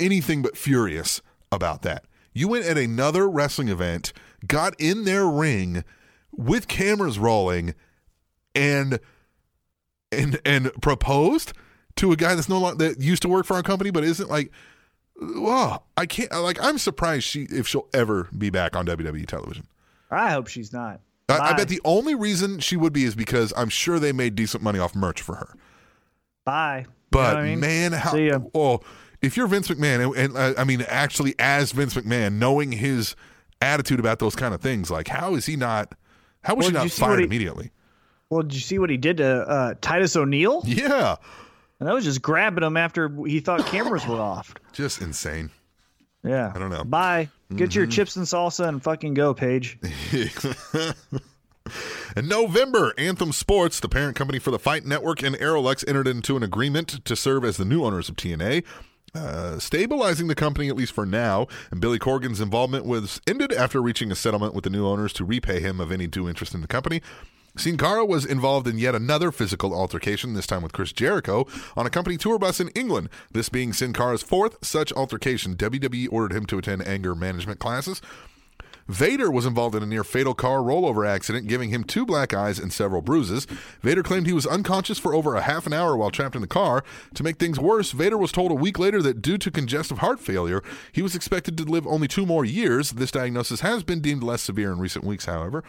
[0.00, 1.20] anything but furious
[1.52, 2.04] about that.
[2.32, 4.12] You went at another wrestling event,
[4.46, 5.84] got in their ring
[6.32, 7.74] with cameras rolling
[8.54, 8.98] and
[10.12, 11.52] and and proposed
[11.96, 14.30] to a guy that's no longer that used to work for our company but isn't
[14.30, 14.50] like
[15.20, 19.66] wow, I can't like I'm surprised she if she'll ever be back on WWE television.
[20.10, 21.00] I hope she's not.
[21.28, 24.36] I, I bet the only reason she would be is because I'm sure they made
[24.36, 25.54] decent money off merch for her.
[26.44, 26.78] Bye.
[26.78, 27.60] You know But I mean?
[27.60, 28.16] man, how
[28.54, 28.80] oh,
[29.22, 33.16] if you're Vince McMahon, and, and uh, I mean actually as Vince McMahon, knowing his
[33.60, 35.94] attitude about those kind of things, like how is he not?
[36.42, 37.70] How was Well, she not you see what fired he- immediately?
[38.28, 40.60] Well, did you see what he did to uh, Titus O'Neil?
[40.64, 41.16] Yeah,
[41.80, 44.54] And I was just grabbing him after he thought cameras were off.
[44.72, 45.50] just insane.
[46.24, 46.52] Yeah.
[46.54, 46.84] I don't know.
[46.84, 47.28] Bye.
[47.54, 47.78] Get Mm-hmm.
[47.78, 49.78] your chips and salsa and fucking go, Paige.
[52.16, 56.36] In November, Anthem Sports, the parent company for the Fight Network, and Aroluxe entered into
[56.36, 58.64] an agreement to serve as the new owners of TNA,
[59.14, 61.46] uh, stabilizing the company at least for now.
[61.70, 65.24] And Billy Corgan's involvement was ended after reaching a settlement with the new owners to
[65.24, 67.02] repay him of any due interest in the company.
[67.56, 71.86] Sin Cara was involved in yet another physical altercation, this time with Chris Jericho, on
[71.86, 73.08] a company tour bus in England.
[73.32, 78.02] This being Sin Cara's fourth such altercation, WWE ordered him to attend anger management classes.
[78.88, 82.58] Vader was involved in a near fatal car rollover accident, giving him two black eyes
[82.58, 83.46] and several bruises.
[83.80, 86.46] Vader claimed he was unconscious for over a half an hour while trapped in the
[86.46, 86.84] car.
[87.14, 90.20] To make things worse, Vader was told a week later that due to congestive heart
[90.20, 92.92] failure, he was expected to live only two more years.
[92.92, 95.64] This diagnosis has been deemed less severe in recent weeks, however.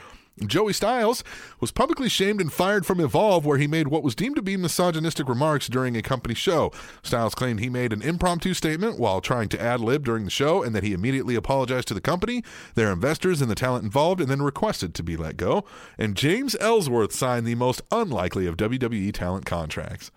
[0.45, 1.23] Joey Styles
[1.59, 4.55] was publicly shamed and fired from Evolve, where he made what was deemed to be
[4.55, 6.71] misogynistic remarks during a company show.
[7.01, 10.61] Styles claimed he made an impromptu statement while trying to ad lib during the show
[10.61, 12.43] and that he immediately apologized to the company,
[12.75, 15.65] their investors, and the talent involved, and then requested to be let go.
[15.97, 20.11] And James Ellsworth signed the most unlikely of WWE talent contracts.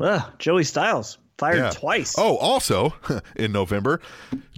[0.00, 1.70] Ugh, Joey Styles fired Yeah.
[1.70, 2.14] twice.
[2.16, 2.94] Oh, also
[3.36, 4.00] in November,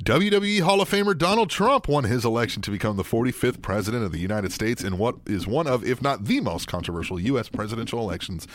[0.03, 4.13] WWE Hall of Famer Donald Trump won his election to become the 45th president of
[4.13, 7.49] the United States in what is one of, if not the most controversial U.S.
[7.49, 8.47] presidential elections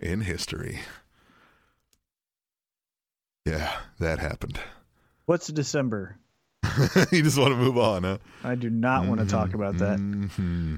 [0.00, 0.80] in history.
[3.46, 4.60] Yeah, that happened.
[5.26, 6.16] What's December?
[7.12, 8.18] you just want to move on, huh?
[8.44, 9.98] I do not want to talk about that.
[9.98, 10.76] Mm-hmm.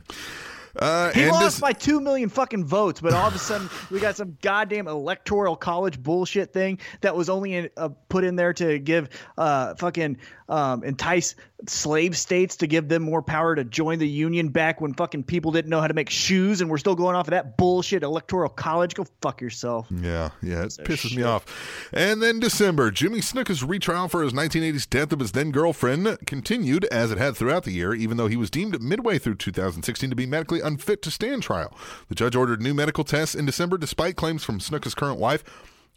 [0.80, 4.00] Uh, He lost this- by two million fucking votes, but all of a sudden we
[4.00, 8.52] got some goddamn electoral college bullshit thing that was only in, uh, put in there
[8.54, 10.16] to give uh, fucking
[10.48, 11.36] um, entice
[11.68, 15.52] slave states to give them more power to join the union back when fucking people
[15.52, 18.48] didn't know how to make shoes, and we're still going off of that bullshit electoral
[18.48, 18.94] college.
[18.94, 19.86] Go fuck yourself.
[19.90, 21.44] Yeah, yeah, it pisses me off.
[21.92, 26.84] And then December, Jimmy Snuka's retrial for his 1980s death of his then girlfriend continued
[26.86, 30.16] as it had throughout the year, even though he was deemed midway through 2016 to
[30.16, 31.76] be medically unfit to stand trial.
[32.08, 35.42] The judge ordered new medical tests in December, despite claims from Snuka's current wife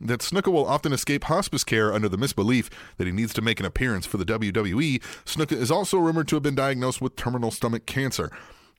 [0.02, 3.60] that Snuka will often escape hospice care under the misbelief that he needs to make
[3.60, 5.02] an appearance for the WWE.
[5.26, 8.30] Snuka is also rumored to have been diagnosed with terminal stomach cancer.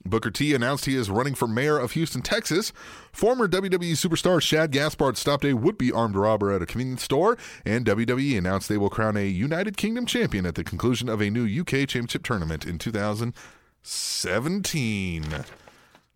[0.07, 2.75] Booker T announced he is running for mayor of Houston, Texas.
[3.11, 7.39] Former WWE superstar Shad Gaspard stopped a would be armed robber at a convenience store,
[7.65, 11.31] and WWE announced they will crown a United Kingdom champion at the conclusion of a
[11.31, 15.25] new UK Championship tournament in 2017.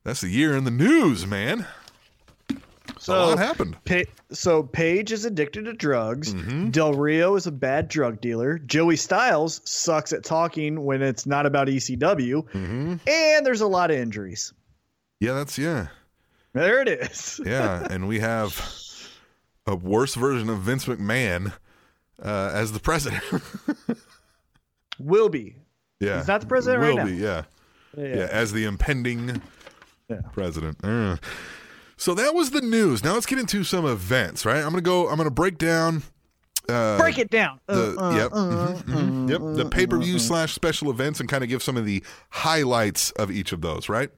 [0.09, 1.67] That's the year in the news, man.
[2.99, 3.77] So, a lot happened.
[3.85, 6.33] Pa- so Paige is addicted to drugs.
[6.33, 6.71] Mm-hmm.
[6.71, 8.59] Del Rio is a bad drug dealer.
[8.59, 12.43] Joey Styles sucks at talking when it's not about ECW.
[12.43, 12.95] Mm-hmm.
[13.07, 14.55] And there's a lot of injuries.
[15.21, 15.89] Yeah, that's yeah.
[16.55, 17.39] There it is.
[17.45, 18.59] Yeah, and we have
[19.67, 21.53] a worse version of Vince McMahon
[22.23, 23.23] uh, as the president.
[24.99, 25.57] Will be.
[26.01, 27.43] yeah, He's not the president Will right be, yeah.
[27.95, 28.17] Yeah.
[28.17, 29.43] yeah, as the impending
[30.09, 30.21] Yeah.
[30.33, 30.79] president.
[30.85, 31.17] Uh.
[31.97, 33.03] So that was the news.
[33.03, 34.59] Now let's get into some events, right?
[34.59, 35.09] I'm gonna go.
[35.09, 36.03] I'm gonna break down.
[36.69, 37.59] Uh, Break it down.
[37.67, 41.19] the Uh, uh, yep, uh, mhm, mhm, yep, the pay per view slash special events,
[41.19, 44.11] and kind of give some of the highlights of each of those, right?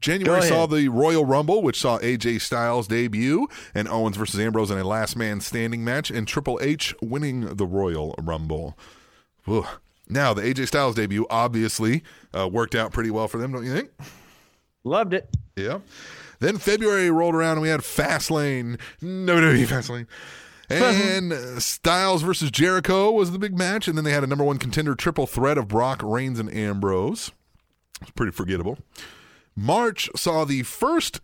[0.00, 4.78] January saw the Royal Rumble, which saw AJ Styles debut and Owens versus Ambrose in
[4.78, 8.78] a last man standing match, and Triple H winning the Royal Rumble.
[9.44, 9.66] Whew.
[10.08, 13.72] Now, the AJ Styles debut obviously uh, worked out pretty well for them, don't you
[13.74, 13.90] think?
[14.84, 15.28] Loved it.
[15.56, 15.78] Yeah.
[16.40, 20.06] Then February rolled around and we had Fastlane, WWE Fastlane.
[20.70, 23.88] And Styles versus Jericho was the big match.
[23.88, 27.32] And then they had a number one contender triple threat of Brock, Reigns, and Ambrose.
[28.00, 28.78] It's pretty forgettable.
[29.56, 31.20] March saw the first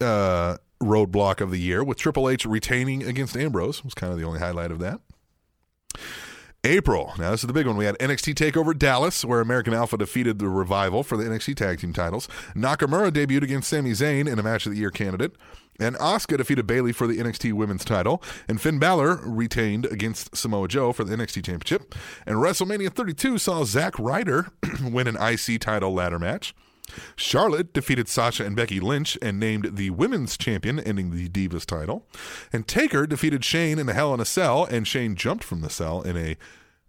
[0.00, 3.84] uh, roadblock of the year with Triple H retaining against Ambrose.
[3.84, 5.00] Was kind of the only highlight of that.
[6.68, 7.14] April.
[7.18, 7.78] Now, this is the big one.
[7.78, 11.80] We had NXT TakeOver Dallas, where American Alpha defeated the Revival for the NXT Tag
[11.80, 12.28] Team titles.
[12.54, 15.34] Nakamura debuted against Sami Zayn in a Match of the Year candidate.
[15.80, 18.22] And Asuka defeated Bayley for the NXT Women's title.
[18.48, 21.94] And Finn Balor retained against Samoa Joe for the NXT Championship.
[22.26, 24.48] And WrestleMania 32 saw Zack Ryder
[24.82, 26.54] win an IC title ladder match.
[27.16, 32.06] Charlotte defeated Sasha and Becky Lynch and named the women's champion, ending the Divas title.
[32.52, 35.70] And Taker defeated Shane in a Hell in a Cell, and Shane jumped from the
[35.70, 36.36] cell in a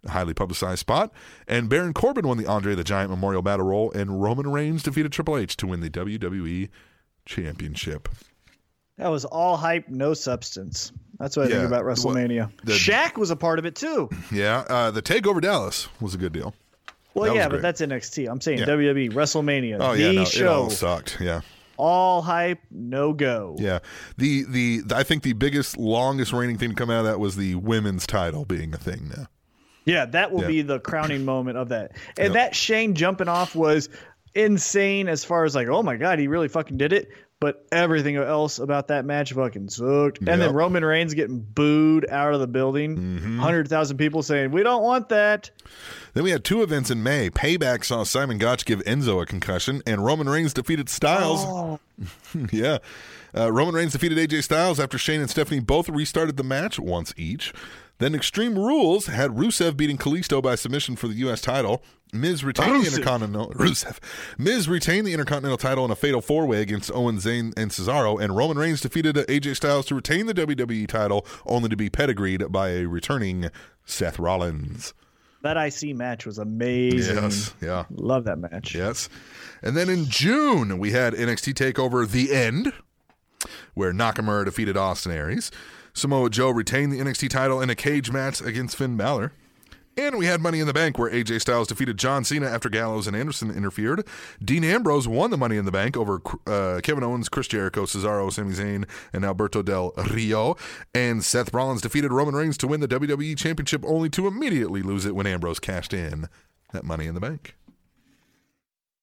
[0.08, 1.12] highly publicized spot.
[1.48, 5.12] And Baron Corbin won the Andre the Giant Memorial Battle Royal, and Roman Reigns defeated
[5.12, 6.68] Triple H to win the WWE
[7.26, 8.08] Championship.
[8.98, 10.92] That was all hype, no substance.
[11.18, 11.54] That's what I Yeah.
[11.56, 12.50] think about WrestleMania.
[12.64, 14.08] The- Shaq was a part of it too.
[14.30, 16.54] Yeah, uh, the Takeover Dallas was a good deal.
[17.14, 18.30] Well, That yeah, but that's NXT.
[18.30, 18.66] I'm saying Yeah.
[18.66, 21.18] WWE, WrestleMania, Oh the yeah, no, it all sucked.
[21.20, 21.40] Yeah.
[21.76, 23.56] all hype, no go.
[23.58, 23.78] Yeah,
[24.18, 27.36] the, the I think the biggest, longest reigning thing to come out of that was
[27.36, 29.26] the women's title being a thing now.
[29.90, 30.46] Yeah, that will Yeah.
[30.48, 31.92] be the crowning moment of that.
[32.16, 32.32] And Yep.
[32.34, 33.88] that Shane jumping off was
[34.34, 37.08] insane as far as like, oh my god, he really fucking did it.
[37.40, 40.18] But everything else about that match fucking sucked.
[40.18, 40.38] And Yep.
[40.40, 42.96] then Roman Reigns getting booed out of the building.
[42.98, 43.38] Mm-hmm.
[43.38, 45.50] 100,000 people saying, we don't want that.
[46.12, 47.30] Then we had two events in May.
[47.30, 51.40] Payback saw Simon Gotch give Enzo a concussion, and Roman Reigns defeated Styles.
[51.46, 51.80] Oh,
[52.52, 52.76] yeah.
[53.34, 57.14] Uh, Roman Reigns defeated AJ Styles after Shane and Stephanie both restarted the match once
[57.16, 57.54] each.
[58.00, 61.42] Then Extreme Rules had Rusev beating Kalisto by submission for the U.S.
[61.42, 61.82] title.
[62.14, 63.98] Miz retained the Intercontinental Rusev.
[64.38, 68.20] Miz retained the Intercontinental title in a fatal four way against Owen Zayn and Cesaro,
[68.20, 71.90] and Roman Reigns defeated uh, AJ Styles to retain the WWE title, only to be
[71.90, 73.50] pedigreed by a returning
[73.84, 74.94] Seth Rollins.
[75.42, 77.16] that IC match was amazing.
[77.16, 77.84] Yes, yeah.
[77.90, 78.74] Love that match.
[78.74, 79.08] Yes.
[79.62, 82.72] And then in June, we had NXT TakeOver The End,
[83.74, 85.50] where Nakamura defeated Austin Aries.
[86.00, 89.32] Samoa Joe retained the NXT title in a cage match against Finn Balor.
[89.96, 93.06] And we had Money in the Bank, where AJ Styles defeated John Cena after Gallows
[93.06, 94.06] and Anderson interfered.
[94.42, 98.32] Dean Ambrose won the Money in the Bank over uh, Kevin Owens, Chris Jericho, Cesaro,
[98.32, 100.56] Sami Zayn, and Alberto Del Rio.
[100.94, 105.04] And Seth Rollins defeated Roman Reigns to win the WWE Championship, only to immediately lose
[105.04, 106.28] it when Ambrose cashed in
[106.72, 107.56] that Money in the Bank.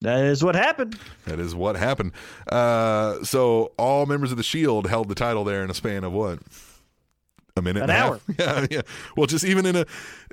[0.01, 0.97] That is what happened.
[1.25, 2.13] That is what happened.
[2.51, 6.11] Uh, so all members of the Shield held the title there in a span of
[6.11, 6.39] what?
[7.57, 8.09] A minute, An and a half?
[8.11, 8.19] hour.
[8.39, 8.81] Yeah, yeah.
[9.15, 9.85] Well, just even in a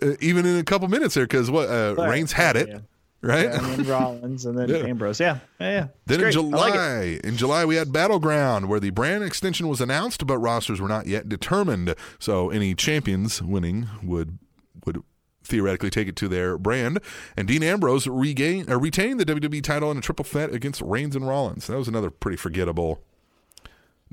[0.03, 2.11] uh, even in a couple minutes there, because what uh, Right.
[2.11, 2.68] Reigns had it.
[2.68, 2.79] Yeah.
[3.22, 3.45] right?
[3.47, 4.77] Yeah, and then Rollins and then Yeah.
[4.89, 5.18] Ambrose.
[5.20, 5.70] Yeah, yeah.
[5.70, 5.87] yeah.
[6.07, 6.61] Then It's in great.
[6.61, 10.39] I like July, in July we had Battleground, where the brand extension was announced, but
[10.39, 11.95] rosters were not yet determined.
[12.18, 14.39] So any champions winning would
[14.85, 15.03] would
[15.43, 16.99] theoretically take it to their brand.
[17.37, 21.14] And Dean Ambrose regain or retained the WWE title in a triple threat against Reigns
[21.14, 21.66] and Rollins.
[21.66, 23.03] That was another pretty forgettable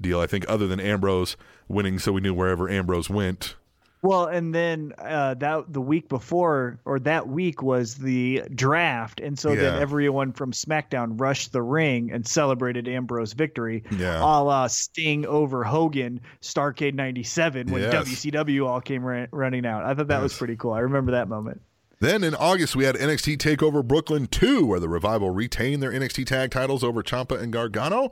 [0.01, 1.37] deal, I think, other than Ambrose
[1.67, 3.55] winning, so we knew wherever Ambrose went.
[4.03, 9.37] Well, and then uh, that the week before or that week was the draft, and
[9.37, 9.61] so Yeah.
[9.61, 14.19] then everyone from SmackDown rushed the ring and celebrated Ambrose victory, Yeah.
[14.19, 17.93] a la Sting over Hogan, Starcade '97 when Yes.
[17.93, 19.83] WCW all came ra- running out.
[19.85, 20.73] I thought that was pretty cool.
[20.73, 21.61] I remember that moment.
[21.99, 26.25] Then in August, we had NXT TakeOver Brooklyn 2, where the Revival retained their NXT
[26.25, 28.09] tag titles over Ciampa and Gargano.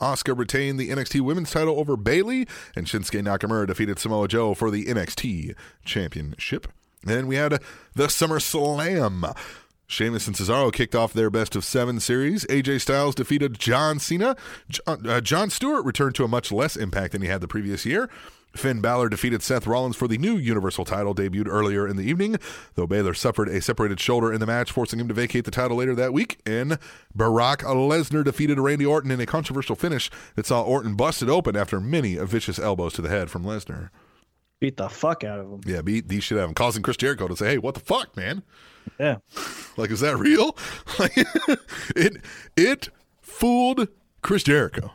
[0.00, 4.70] Asuka retained the NXT women's title over Bayley, and Shinsuke Nakamura defeated Samoa Joe for
[4.70, 6.68] the NXT championship.
[7.02, 7.60] Then we had
[7.94, 9.24] the Summer Slam.
[9.86, 12.44] Sheamus and Cesaro kicked off their best of seven series.
[12.46, 14.36] AJ Styles defeated John Cena.
[14.68, 17.86] John, uh, Jon Stewart returned to a much less impact than he had the previous
[17.86, 18.10] year.
[18.58, 22.36] Finn Balor defeated Seth Rollins for the new Universal title debuted earlier in the evening,
[22.74, 25.76] though Balor suffered a separated shoulder in the match, forcing him to vacate the title
[25.76, 26.38] later that week.
[26.46, 26.78] And
[27.14, 31.80] Brock Lesnar defeated Randy Orton in a controversial finish that saw Orton busted open after
[31.80, 33.90] many vicious elbows to the head from Lesnar.
[34.58, 35.60] Beat the fuck out of him.
[35.66, 37.80] Yeah, beat these shit out of him, causing Chris Jericho to say, "Hey, what the
[37.80, 38.42] fuck, man?
[38.98, 39.16] Yeah.
[39.76, 40.56] Like, is that real?"
[40.98, 41.12] Like,
[41.94, 42.16] it
[42.56, 42.88] it
[43.20, 43.88] fooled
[44.22, 44.92] Chris Jericho,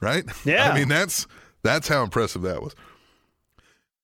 [0.00, 0.24] right?
[0.44, 0.70] Yeah.
[0.70, 1.26] I mean, that's
[1.62, 2.74] that's how impressive that was.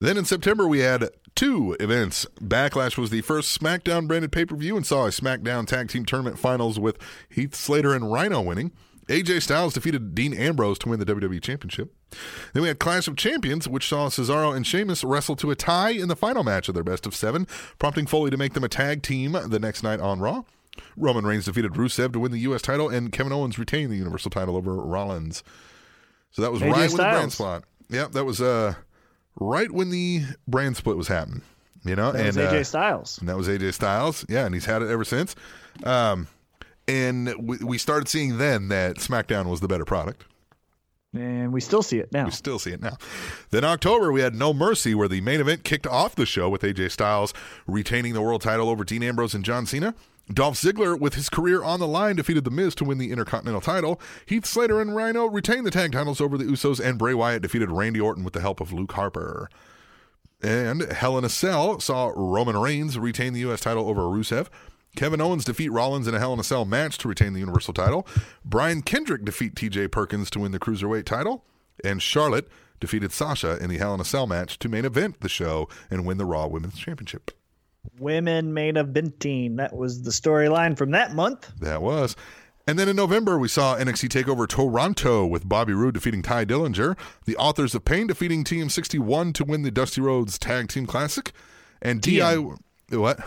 [0.04, 2.26] Then in September we had two events.
[2.38, 6.04] Backlash was the first SmackDown branded pay per view and saw a SmackDown Tag Team
[6.04, 6.98] Tournament Finals with
[7.30, 8.70] Heath Slater and Rhino winning.
[9.08, 11.94] AJ Styles defeated Dean Ambrose to win the WWE Championship.
[12.52, 15.92] Then we had Clash of Champions, which saw Cesaro and Sheamus wrestle to a tie
[15.92, 17.46] in the final match of their best of seven,
[17.78, 20.42] prompting Foley to make them a tag team the next night on Raw.
[20.98, 22.60] Roman Reigns defeated Rusev to win the U.S.
[22.60, 25.42] title, and Kevin Owens retained the Universal title over Rollins.
[26.30, 27.62] So that was AJ right when the brand Styles.
[27.62, 27.64] split.
[27.88, 28.74] Yep, that was uh,
[29.36, 31.42] right when the brand split was happening.
[31.84, 33.18] You know, That and was AJ uh, Styles.
[33.18, 34.24] and that was AJ Styles.
[34.28, 35.34] Yeah, and he's had it ever since.
[35.84, 36.28] Um,
[36.88, 40.24] and we, we started seeing then that SmackDown was the better product.
[41.12, 42.24] And we still see it now.
[42.24, 42.96] We still see it now.
[43.50, 46.62] Then October, we had No Mercy, where the main event kicked off the show with
[46.62, 47.32] AJ Styles
[47.66, 49.94] retaining the world title over Dean Ambrose and John Cena.
[50.32, 53.60] Dolph Ziggler, with his career on the line, defeated The Miz to win the Intercontinental
[53.60, 54.00] title.
[54.24, 57.70] Heath Slater and Rhino retained the tag titles over the Usos, and Bray Wyatt defeated
[57.70, 59.50] Randy Orton with the help of Luke Harper.
[60.42, 63.60] And Hell in a Cell saw Roman Reigns retain the U.S.
[63.60, 64.48] title over Rusev.
[64.96, 67.74] Kevin Owens defeat Rollins in a Hell in a Cell match to retain the Universal
[67.74, 68.06] title.
[68.44, 69.88] Brian Kendrick defeat T.J.
[69.88, 71.44] Perkins to win the Cruiserweight title.
[71.82, 72.48] And Charlotte
[72.80, 76.06] defeated Sasha in the Hell in a Cell match to main event the show and
[76.06, 77.32] win the Raw Women's Championship.
[77.98, 79.56] Women made main eventing.
[79.56, 81.52] That was the storyline from that month.
[81.60, 82.16] That was.
[82.66, 86.96] And then in November, we saw NXT TakeOver Toronto with Bobby Roode defeating Tye Dillinger,
[87.26, 91.32] the Authors of Pain defeating Team 61 to win the Dusty Rhodes Tag Team Classic,
[91.82, 92.36] and DI.
[92.90, 93.20] What?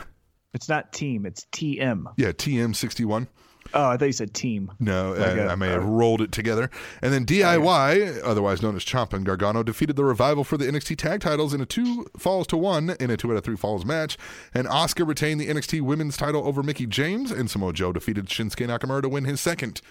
[0.54, 2.06] It's not team, it's TM.
[2.18, 3.28] Yeah, TM61.
[3.74, 4.72] Oh, I thought you said team.
[4.80, 6.70] No, Like I a- I may have rolled it together.
[7.02, 10.66] And then oh, DIY, otherwise known as Ciampa and Gargano, defeated the Revival for the
[10.66, 13.56] NXT Tag Titles in a two falls to one in a two out of three
[13.58, 14.18] falls match.
[14.54, 18.68] And Asuka retained the NXT Women's title over Mickie James, and Samoa Joe defeated Shinsuke
[18.68, 19.82] Nakamura to win his second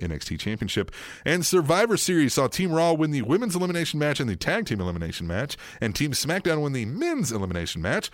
[0.00, 0.90] NXT Championship.
[1.24, 4.80] And Survivor Series saw Team Raw win the Women's Elimination match and the Tag Team
[4.80, 8.10] Elimination match, and Team SmackDown win the Men's Elimination match.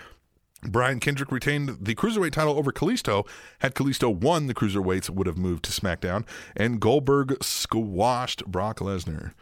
[0.65, 3.27] Brian Kendrick retained the cruiserweight title over Kalisto.
[3.61, 6.27] Had Kalisto won, the cruiserweights would have moved to SmackDown.
[6.57, 9.33] And Goldberg squashed Brock Lesnar.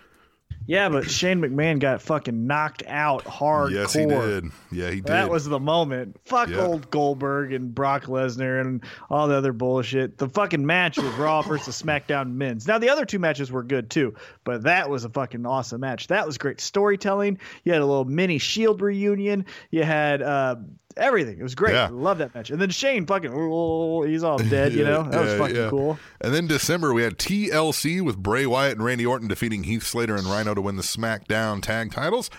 [0.66, 3.70] Yeah, but Shane McMahon got fucking knocked out hardcore.
[3.72, 4.44] Yes, he did.
[4.70, 5.06] Yeah, he did.
[5.06, 6.20] That was the moment.
[6.26, 6.58] Fuck Yeah.
[6.60, 10.18] old Goldberg and Brock Lesnar and all the other bullshit.
[10.18, 12.68] The fucking match was Raw versus SmackDown men's.
[12.68, 14.14] Now the other two matches were good too,
[14.44, 16.06] but that was a fucking awesome match.
[16.08, 17.38] That was great storytelling.
[17.64, 19.46] You had a little mini Shield reunion.
[19.70, 20.56] You had uh,
[21.00, 21.38] everything.
[21.38, 21.74] It was great.
[21.74, 21.86] Yeah.
[21.86, 22.50] I love that match.
[22.50, 24.72] And then Shane fucking, oh, he's all dead.
[24.72, 25.70] You know that was fucking yeah.
[25.70, 25.98] cool.
[26.20, 30.14] And then December, we had TLC with Bray Wyatt and Randy Orton defeating Heath Slater
[30.14, 32.30] and Rhino to win the SmackDown tag titles.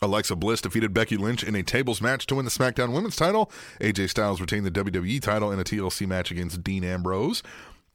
[0.00, 3.50] Alexa Bliss defeated Becky Lynch in a tables match to win the SmackDown Women's title.
[3.80, 7.42] AJ Styles retained the WWE title in a TLC match against Dean Ambrose.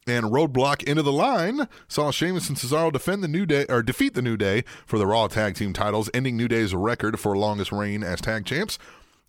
[0.06, 4.12] And Roadblock into the line saw Sheamus and Cesaro defend the New Day or defeat
[4.12, 7.72] the New Day for the Raw Tag Team titles, ending New Day's record for longest
[7.72, 8.78] reign as tag champs.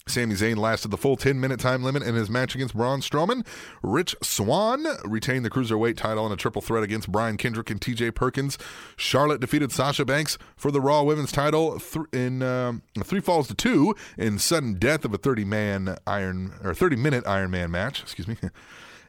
[0.08, 3.43] Sami Zayn lasted the full 10 minute time limit in his match against Braun Strowman.
[3.82, 8.14] Rich Swann retained the Cruiserweight title in a triple threat against Brian Kendrick and TJ
[8.14, 8.60] Perkins.
[8.95, 13.56] Charlotte defeated Sasha Banks for the Raw Women's title th- in um, three falls to
[13.56, 18.01] two in sudden death of a 30 man Iron or 30 minute Iron Man match.
[18.01, 18.38] Excuse me.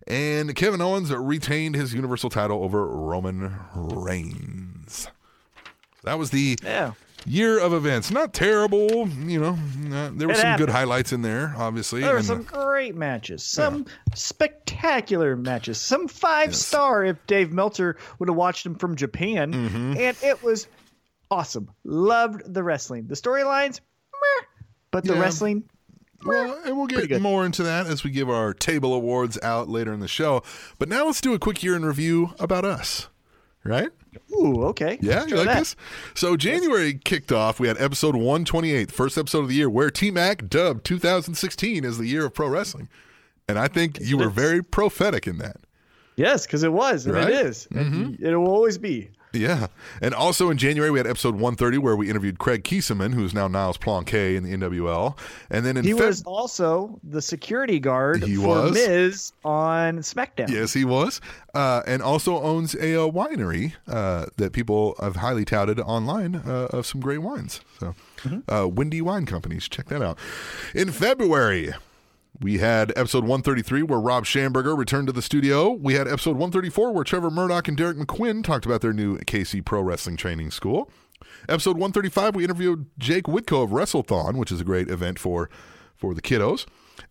[0.09, 5.09] And Kevin Owens retained his Universal title over Roman Reigns.
[6.05, 6.92] That was the Yeah.
[7.26, 8.10] Year of events.
[8.10, 9.58] Not terrible, you know.
[9.96, 10.66] uh, there were It some happened.
[10.66, 12.00] good highlights in there, obviously.
[12.02, 18.28] There were some great matches, some spectacular matches, some five star if Dave Meltzer would
[18.28, 19.52] have watched them from Japan.
[19.52, 19.96] Mm-hmm.
[19.98, 20.68] And it was
[21.30, 21.70] awesome.
[21.84, 23.06] Loved the wrestling.
[23.08, 23.80] The storylines,
[24.12, 24.46] meh,
[24.90, 25.20] but the Yeah.
[25.20, 25.64] wrestling,
[26.24, 29.92] Well, and we'll get more into that as we give our table awards out later
[29.92, 30.42] in the show.
[30.78, 33.08] But now let's do a quick year in review about us,
[33.64, 33.90] right?
[34.32, 34.98] Ooh, okay.
[35.00, 35.58] Yeah, Let's you like that.
[35.60, 35.76] this?
[36.14, 37.58] So January kicked off.
[37.60, 41.98] We had episode 128, first episode of the year, where T Mac dubbed 2016 as
[41.98, 42.88] the year of pro wrestling.
[43.48, 45.56] And I think you were very prophetic in that.
[46.16, 47.28] Yes, because it was, and Right?
[47.28, 47.68] it is.
[47.74, 48.24] And mm-hmm.
[48.26, 49.10] It will always be.
[49.39, 49.68] Yeah.
[50.01, 53.49] And also in January, we had episode 130 where we interviewed Craig Kieseman, who's now
[53.49, 55.16] Niles Planquet in the NWL.
[55.51, 58.72] And then in He Feb- was also the security guard He for was.
[58.74, 60.49] Miz on SmackDown.
[60.49, 61.20] Yes, he was.
[61.55, 66.68] Uh, and also owns a, uh winery uh, that people have highly touted online uh,
[66.70, 67.61] of some great wines.
[67.78, 67.95] So,
[68.49, 69.68] uh, Windy Wine Companies.
[69.68, 70.18] Check that out.
[70.74, 71.72] In February,
[72.41, 75.70] we had episode 133 where Rob Schamberger returned to the studio.
[75.70, 79.64] We had episode 134 where Trevor Murdoch and Derek McQuinn talked about their new KC
[79.64, 80.91] Pro Wrestling Training School.
[81.49, 85.49] Episode 135, we interviewed Jake Whitco of WrestleThon, which is a great event for
[85.97, 86.66] for the kiddos.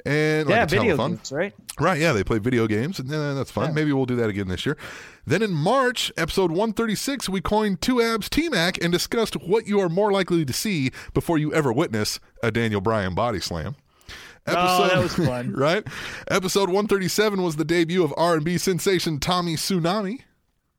[0.06, 1.10] And like Yeah, a video telethon.
[1.10, 1.54] games, right?
[1.80, 3.74] Right, yeah, they play video games, and uh, that's fun.
[3.74, 4.78] Maybe we'll do that again this year.
[5.26, 9.80] Then in March, episode 136, we coined Two Abs T Mac and discussed what you
[9.80, 13.76] are more likely to see before you ever witness a Daniel Bryan body slam.
[14.48, 15.54] Oh, that was fun.
[15.54, 15.86] right?
[16.30, 20.20] Episode 137 was the debut of R&B sensation Tommy Tsunami.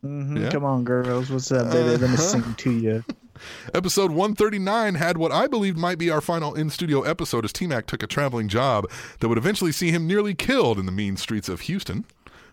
[0.03, 0.51] Yeah.
[0.51, 1.31] Come on, girls.
[1.31, 1.89] What's up, baby?
[1.91, 2.13] Let Uh-huh.
[2.13, 3.05] me sing to you.
[3.75, 7.67] Episode 139 had what I believed might be our final in studio episode as T
[7.67, 8.89] Mac took a traveling job
[9.21, 12.05] that would eventually see him nearly killed in the mean streets of Houston.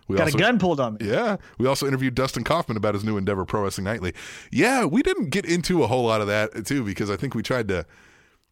[0.08, 1.08] We Got also- a gun pulled on me.
[1.08, 1.36] Yeah.
[1.58, 4.12] We also interviewed Dustin Kaufman about his new endeavor, Pro Wrestling Nightly.
[4.50, 7.42] Yeah, we didn't get into a whole lot of that, too, because I think we
[7.42, 7.86] tried to.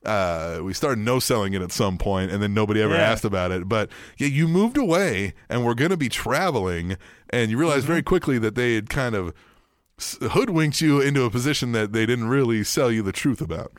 [0.05, 3.03] Uh, we started no selling it at some point, and then nobody ever Yeah.
[3.11, 3.69] asked about it.
[3.69, 3.89] But
[4.19, 6.97] yeah, you moved away, and we're going to be traveling,
[7.31, 7.87] and you realized Mm-hmm.
[7.93, 9.33] very quickly that they had kind of
[10.21, 13.73] hoodwinked you into a position that they didn't really sell you the truth about.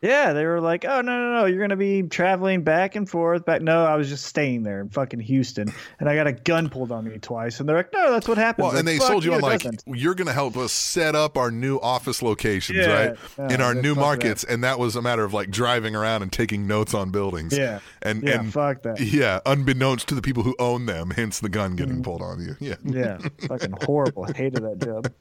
[0.00, 1.44] Yeah, they were like, "Oh no, no, no!
[1.46, 4.90] You're gonna be traveling back and forth." Back, no, I was just staying there in
[4.90, 7.58] fucking Houston, and I got a gun pulled on me twice.
[7.58, 9.40] And they're like, "No, that's what happens." Well, and Like, they "Fuck sold you on
[9.40, 13.16] like doesn't." you're going to help us set up our new office locations, Yeah, right,
[13.38, 16.32] yeah, in our new markets, and that was a matter of like driving around and
[16.32, 17.56] taking notes on buildings.
[17.56, 17.80] Yeah.
[18.00, 19.00] and Yeah, and fuck that.
[19.00, 22.02] Yeah, unbeknownst to the people who own them, hence the gun getting mm-hmm.
[22.02, 22.54] pulled on you.
[22.60, 22.76] Yeah.
[22.84, 23.18] Yeah,
[23.48, 24.32] fucking horrible.
[24.32, 25.12] Hated that job.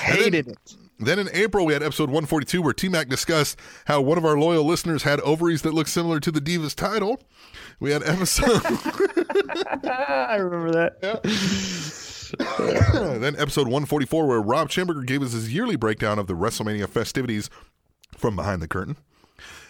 [0.00, 0.76] Hated it.
[0.98, 4.38] Then in April, we had episode 142 where T Mac discussed how one of our
[4.38, 7.20] loyal listeners had ovaries that looked similar to the Divas title.
[7.78, 8.62] We had episode.
[9.84, 10.98] I remember that.
[13.20, 17.48] then episode 144 where Rob Schamberger gave us his yearly breakdown of the WrestleMania festivities
[18.16, 18.96] from behind the curtain.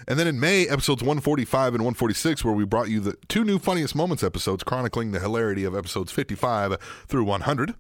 [0.07, 3.59] And then in May, episodes 145 and 146, where we brought you the two new
[3.59, 7.75] funniest moments episodes chronicling the hilarity of episodes 55 through 100.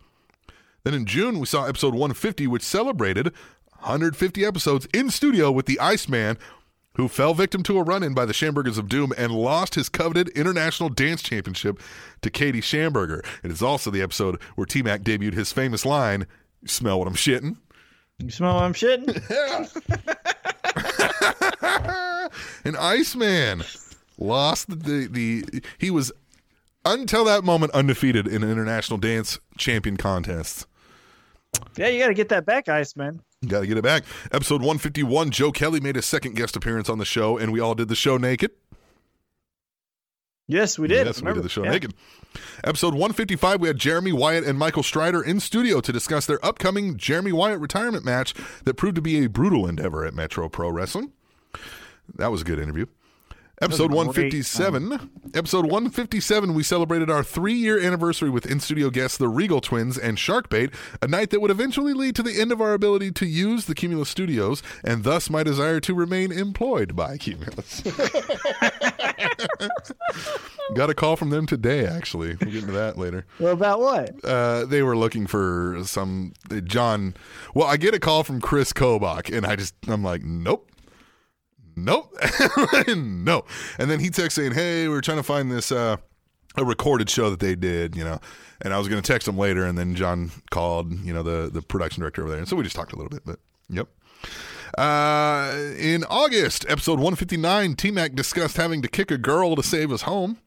[0.84, 3.26] Then in June, we saw episode 150, which celebrated
[3.80, 6.38] 150 episodes in studio with the Iceman,
[6.96, 9.88] who fell victim to a run in by the Schambergers of Doom and lost his
[9.88, 11.80] coveted International Dance Championship
[12.22, 13.24] to Katie Schamberger.
[13.44, 16.26] It is also the episode where T Mac debuted his famous line,
[16.62, 17.56] You smell what I'm shitting?
[18.18, 19.14] You smell what I'm shitting?
[22.64, 23.62] An Iceman
[24.18, 26.10] lost the, the he was
[26.94, 30.66] until that moment undefeated in international dance champion contests.
[31.76, 33.22] yeah, you got to get that back, Iceman.
[33.46, 34.04] Got to get it back.
[34.32, 37.74] Episode 151, Joe Kelly made a second guest appearance on the show, and we all
[37.74, 38.50] did the show naked.
[40.50, 41.06] Yes, we did.
[41.06, 41.72] Yes, we did the show Yeah.
[41.72, 41.92] naked.
[42.64, 46.96] Episode 155, we had Jeremy Wyatt and Michael Strider in studio to discuss their upcoming
[46.96, 48.32] Jeremy Wyatt retirement match
[48.64, 51.12] that proved to be a brutal endeavor at Metro Pro Wrestling.
[52.16, 52.86] That was a good interview.
[53.60, 55.10] Episode was a 157.
[55.34, 59.98] Episode 157, we celebrated our three year anniversary with in studio guests, the Regal Twins
[59.98, 63.26] and Sharkbait, a night that would eventually lead to the end of our ability to
[63.26, 67.82] use the Cumulus Studios and thus my desire to remain employed by Cumulus.
[70.74, 72.36] Got a call from them today, actually.
[72.40, 73.24] We'll get into that later.
[73.40, 74.24] Well, about what?
[74.24, 76.34] Uh, they were looking for some
[76.64, 77.14] John.
[77.54, 80.67] Well, I get a call from Chris Kobach, and I just I'm like, nope,
[81.84, 82.14] nope,
[82.96, 83.44] no.
[83.78, 85.96] And then he texts saying, "Hey, we're trying to find this uh,
[86.56, 88.20] a recorded show that they did, you know."
[88.60, 91.50] And I was going to text him later, and then John called, you know, the
[91.52, 93.22] the production director over there, and so we just talked a little bit.
[93.24, 93.88] But yep.
[94.76, 99.90] Uh, in August, episode 159, T Mac discussed having to kick a girl to save
[99.90, 100.38] his home.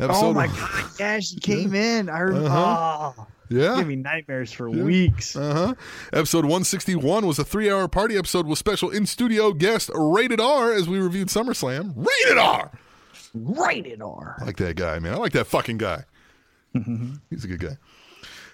[0.00, 0.90] Episode, oh my god!
[0.98, 2.08] Yeah, she came in.
[2.08, 2.48] I remember.
[2.48, 3.12] Uh-huh.
[3.18, 3.76] Oh, Yeah.
[3.76, 5.36] give me nightmares for weeks.
[5.36, 5.74] Uh huh.
[6.12, 10.72] Episode 161 was a three hour party episode with special in studio guest Rated R
[10.72, 11.92] as we reviewed SummerSlam.
[11.96, 12.70] Rated R!
[13.34, 14.36] Rated R.
[14.40, 15.14] I like that guy, man.
[15.14, 16.04] I like that fucking guy.
[17.30, 17.76] He's a good guy.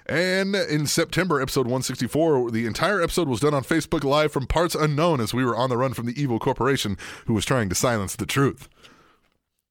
[0.06, 4.74] And in September, episode 164, the entire episode was done on Facebook Live from parts
[4.74, 7.74] unknown as we were on the run from the evil corporation who was trying to
[7.76, 8.68] silence the truth.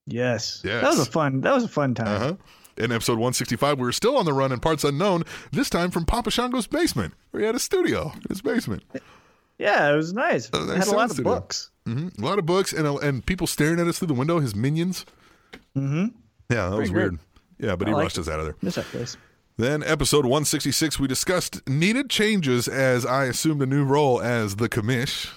[0.07, 0.61] Yes.
[0.63, 0.81] Yes.
[0.81, 1.41] That was a fun.
[1.41, 2.07] That was a fun time.
[2.07, 2.33] Uh huh.
[2.77, 6.05] In episode 165, we were still on the run in parts unknown, this time from
[6.05, 8.83] Papa Shango's basement, where he had a studio in his basement.
[9.59, 10.49] Yeah, it was nice.
[10.51, 11.33] Uh, nice had a lot of studio.
[11.33, 11.69] books.
[11.85, 14.55] hmm A lot of books and and people staring at us through the window, his
[14.55, 15.05] minions.
[15.77, 16.05] Mm-hmm.
[16.49, 17.19] Yeah, that was Pretty weird.
[17.59, 18.55] Yeah, but he I liked rushed us out of there.
[18.61, 19.17] Miss that place.
[19.57, 24.67] Then, episode 166, we discussed needed changes as I assumed a new role as the
[24.69, 25.29] commish.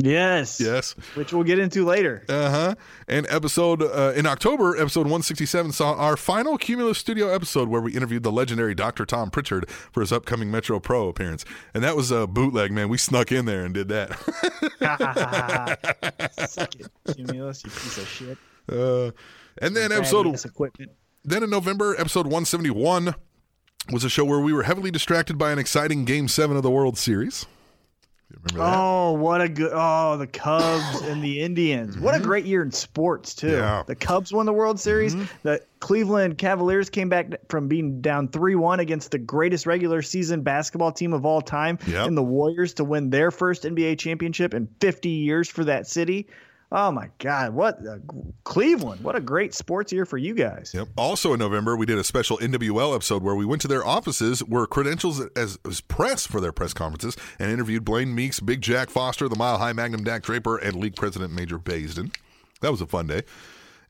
[0.00, 0.60] Yes.
[0.60, 0.92] Yes.
[1.16, 2.24] Which we'll get into later.
[2.28, 2.74] Uh huh.
[3.08, 7.94] And episode uh, in October, episode 167 saw our final Cumulus Studio episode where we
[7.94, 9.04] interviewed the legendary Dr.
[9.04, 11.44] Tom Prichard for his upcoming Metro Pro appearance.
[11.74, 12.88] And that was a bootleg, man.
[12.88, 14.10] We snuck in there and did that.
[16.48, 16.86] Suck it,
[17.16, 18.38] Cumulus, you piece of shit.
[18.70, 19.10] uh,
[19.60, 20.92] and then episode equipment.
[21.24, 23.14] Then in November, episode 171
[23.90, 26.70] was a show where we were heavily distracted by an exciting Game 7 of the
[26.70, 27.46] World Series.
[28.30, 28.78] Remember that?
[28.78, 29.70] Oh, what a good!
[29.74, 31.98] Oh, the Cubs and the Indians.
[31.98, 33.46] What a great year in sports too.
[33.46, 33.56] Mm-hmm.
[33.56, 33.70] Yeah.
[33.80, 33.86] Mm-hmm.
[33.86, 35.16] The Cubs won the World Series.
[35.42, 40.92] The Cleveland Cavaliers came back from being down three-one against the greatest regular season basketball
[40.92, 42.06] team of all time, Yep.
[42.06, 46.26] and the Warriors to win their first NBA championship in 50 years for that city.
[46.70, 47.54] Oh my God!
[47.54, 48.00] What a,
[48.44, 49.02] Cleveland!
[49.02, 50.72] What a great sports year for you guys.
[50.74, 50.88] Yep.
[50.98, 54.44] Also in November, we did a special NWL episode where we went to their offices,
[54.44, 58.90] were credentials as, as press for their press conferences, and interviewed Blaine Meeks, Big Jack
[58.90, 62.14] Foster, the Mile High Magnum Dak Draper, and League President Major Baisden.
[62.60, 63.22] That was a fun day.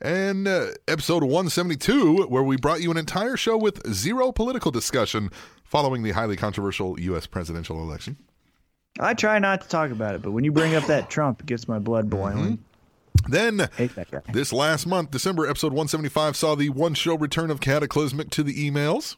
[0.01, 5.31] And uh, episode 172, where we brought you an entire show with zero political discussion
[5.65, 7.27] following the highly controversial U.S.
[7.27, 8.17] presidential election.
[9.01, 11.47] I try not to talk about it, but when you bring up that Trump, it
[11.47, 12.63] gets my blood boiling.
[13.29, 14.21] Then Hate that guy.
[14.33, 18.71] This last month, December, episode 175 saw the one show return of Cataclysmic to the
[18.71, 19.17] emails.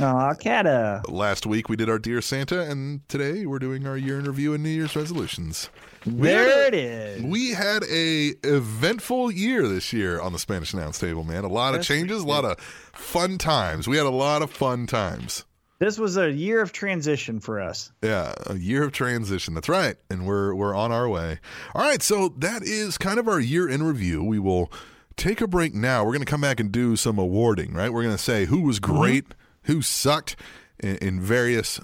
[0.00, 1.02] Aw, Cata.
[1.08, 4.54] Last week, we did our Dear Santa, and today we're doing our year in review
[4.54, 5.70] and New Year's resolutions.
[6.04, 7.22] We There a- it is.
[7.22, 11.44] We had a eventful year this year on the Spanish Announce Table, man.
[11.44, 12.58] A lot of changes, a lot of
[12.92, 13.86] fun times.
[13.86, 15.44] We had a lot of fun times.
[15.82, 17.90] This was a year of transition for us.
[18.04, 19.52] Yeah, a year of transition.
[19.52, 21.40] That's right, and we're we're on our way.
[21.74, 24.22] All right, so that is kind of our year in review.
[24.22, 24.70] We will
[25.16, 26.04] take a break now.
[26.04, 27.74] We're going to come back and do some awarding.
[27.74, 28.96] Right, we're going to say who was mm-hmm.
[28.96, 29.24] great,
[29.64, 30.36] who sucked
[30.78, 31.80] in, in various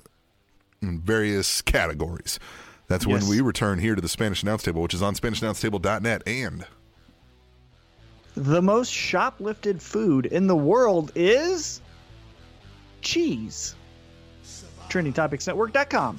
[0.80, 2.38] in various categories.
[2.86, 6.64] That's when we return here to the Spanish Announce Table, which is on SpanishAnnounceTable.net and
[8.36, 11.80] The most shoplifted food in the world is
[13.00, 13.74] cheese.
[14.88, 16.18] TrendingTopicsNetwork.com.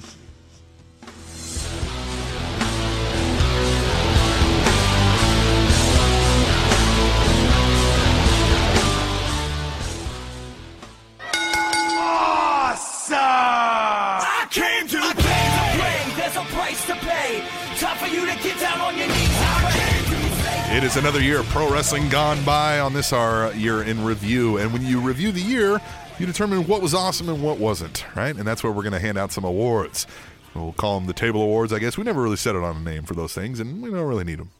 [13.12, 16.14] I came to play.
[16.16, 17.44] There's a price to pay.
[17.78, 19.16] Time for you to get down on your knees.
[19.16, 20.76] I came to stay.
[20.76, 24.58] It is another year of pro wrestling gone by on this our year in review.
[24.58, 25.80] And when you review the year,
[26.20, 28.36] you determine what was awesome and what wasn't, right?
[28.36, 30.06] And that's where we're going to hand out some awards.
[30.54, 31.96] We'll call them the table awards, I guess.
[31.96, 34.38] We never really settled on a name for those things, and we don't really need
[34.38, 34.50] them.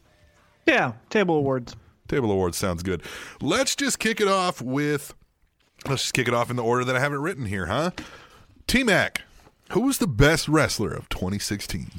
[0.65, 1.75] Yeah, table awards.
[2.07, 3.03] Table awards sounds good.
[3.41, 5.13] Let's just kick it off with.
[5.87, 7.91] Let's just kick it off in the order that I have it written here, huh?
[8.65, 9.21] T Mac,
[9.71, 11.91] who was the best wrestler of 2016?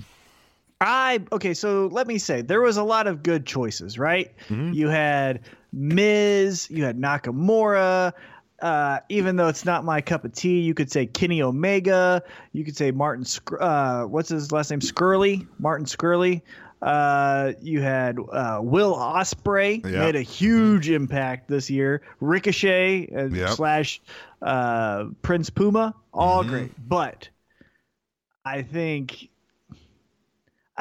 [0.80, 4.32] I okay, so let me say there was a lot of good choices, right?
[4.48, 4.72] Mm-hmm.
[4.72, 5.40] You had
[5.72, 8.12] Miz, you had Nakamura.
[8.62, 12.22] Uh, even though it's not my cup of tea, you could say Kenny Omega.
[12.52, 13.24] You could say Martin.
[13.24, 14.80] Scr- uh, what's his last name?
[14.80, 15.46] Skirley.
[15.58, 16.42] Martin Skirley.
[16.80, 20.00] Uh, you had uh, Will Ospreay Yeah.
[20.00, 22.02] made a huge impact this year.
[22.20, 23.50] Ricochet Yep.
[23.50, 24.00] slash
[24.40, 26.72] uh, Prince Puma, all great.
[26.88, 27.28] But
[28.44, 29.28] I think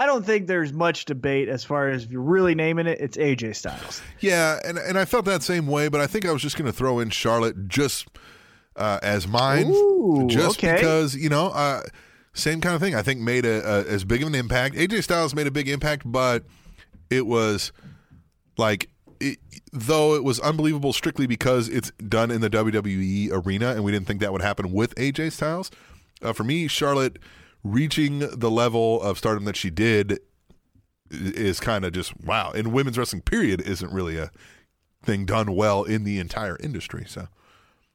[0.02, 3.00] I don't think there's much debate as far as if you're really naming it.
[3.00, 4.02] It's AJ Styles.
[4.20, 6.66] Yeah, and and I felt that same way, but I think I was just going
[6.66, 8.08] to throw in Charlotte just
[8.76, 10.74] uh, as mine, Ooh, just okay.
[10.74, 11.84] because you know, uh,
[12.34, 12.96] same kind of thing.
[12.96, 14.74] I think made a, a as big of an impact.
[14.74, 16.46] AJ Styles made a big impact, but
[17.12, 17.72] it was
[18.58, 18.90] like.
[19.20, 19.38] It,
[19.72, 24.08] though it was unbelievable strictly because it's done in the WWE arena and we didn't
[24.08, 25.70] think that would happen with AJ Styles.
[26.24, 27.20] Uh, for me, Charlotte
[27.64, 30.20] reaching the level of stardom that she did
[31.10, 32.52] is kind of just wow.
[32.52, 34.32] And women's wrestling, period, isn't really a
[35.04, 37.06] thing done well in the entire industry.
[37.08, 37.28] So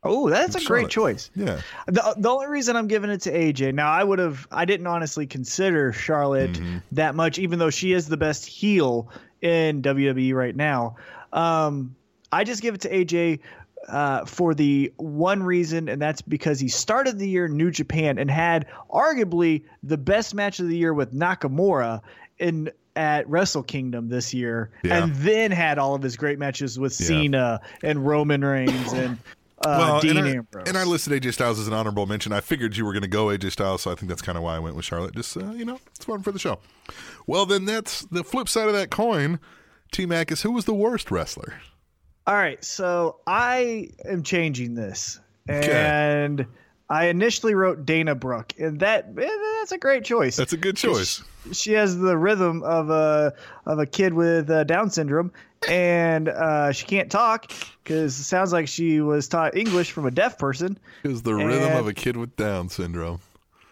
[0.03, 1.31] Oh, that's a great choice.
[1.35, 4.65] yeah, The, the only reason I'm giving it to AJ now, I would have, I
[4.65, 6.79] didn't honestly consider Charlotte Mm-hmm.
[6.93, 9.11] that much, even though she is the best heel
[9.43, 10.95] in WWE right now.
[11.33, 11.97] Um,
[12.31, 13.41] I just give it to AJ
[13.89, 18.19] uh, for the one reason, and that's because he started the year in New Japan
[18.19, 22.01] and had arguably the best match of the year with Nakamura
[22.39, 25.03] in at Wrestle Kingdom this year, Yeah.
[25.05, 27.07] and then had all of his great matches with Yeah.
[27.07, 29.19] Cena and Roman Reigns and.
[29.65, 30.69] Uh, Dean and I, Ambrose.
[30.69, 32.31] and I listed AJ Styles as an honorable mention.
[32.31, 34.45] I figured you were going to go AJ Styles, so I think that's kind of
[34.45, 35.15] why I went with Charlotte.
[35.15, 36.59] Just uh, you know, it's fun for the show.
[37.27, 39.41] Well, then that's the flip side of that coin.
[39.93, 41.55] T Mac is who was the worst wrestler?
[42.27, 45.71] All right, so I am changing this, Okay.
[45.71, 46.45] and
[46.91, 49.29] I initially wrote Dana Brooke, and that eh,
[49.61, 50.35] that's a great choice.
[50.37, 51.23] That's a good choice.
[51.53, 53.33] she has the rhythm of a
[53.65, 55.31] of a kid with uh, Down syndrome,
[55.69, 57.53] and uh, she can't talk
[57.85, 60.77] because it sounds like she was taught English from a deaf person.
[61.05, 63.21] Is the rhythm And- of a kid with Down syndrome?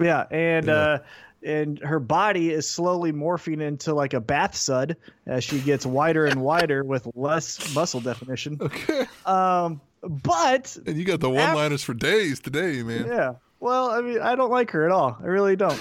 [0.01, 0.99] Yeah, and uh,
[1.45, 6.25] and her body is slowly morphing into like a bath sud as she gets wider
[6.27, 8.59] and wider with less muscle definition.
[8.61, 9.07] Okay.
[9.27, 13.07] Um, but And you got the one-liners for days today, man.
[13.07, 13.35] Yeah.
[13.61, 15.17] Well, I mean, I don't like her at all.
[15.23, 15.81] I really don't.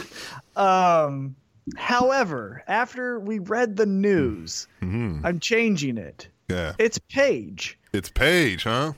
[0.55, 1.35] Um,
[1.75, 6.27] however, after we read the news, I'm changing it.
[6.49, 6.73] Yeah.
[6.77, 7.77] It's Paige.
[7.91, 8.93] It's Paige, huh?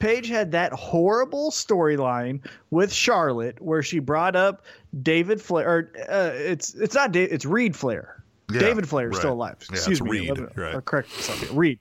[0.00, 4.64] Paige had that horrible storyline with Charlotte where she brought up
[5.02, 5.68] David Flair.
[5.68, 8.16] Or, uh, it's it's not David, it's Reid Flair.
[8.50, 9.34] Yeah, David Flair is still right.
[9.34, 9.56] alive.
[9.70, 10.10] Yeah, Excuse me.
[10.30, 10.84] Reid, right.
[10.84, 11.48] correct myself.
[11.52, 11.78] Reid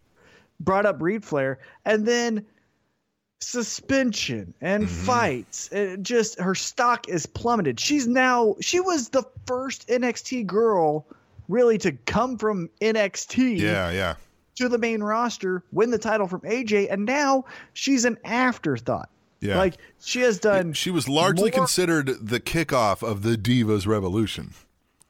[0.60, 2.46] brought up Reid Flair, and then
[3.42, 5.06] suspension and Mm-hmm.
[5.06, 5.70] fights.
[5.72, 7.80] It just her stock is plummeted.
[7.80, 11.06] She's now she was the first NXT girl
[11.48, 14.16] really to come from NXT Yeah, yeah.
[14.60, 19.10] To the main roster, win the title from AJ, and now she's an afterthought.
[19.42, 19.58] Yeah.
[19.58, 24.54] Like she has done She was largely more- considered the kickoff of the Divas Revolution.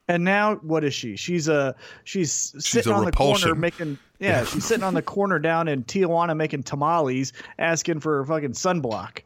[0.07, 1.15] And now what is she?
[1.15, 5.39] She's a she's sitting a on the corner making yeah, she's sitting on the corner
[5.39, 9.19] down in Tijuana making tamales, asking for a fucking sunblock.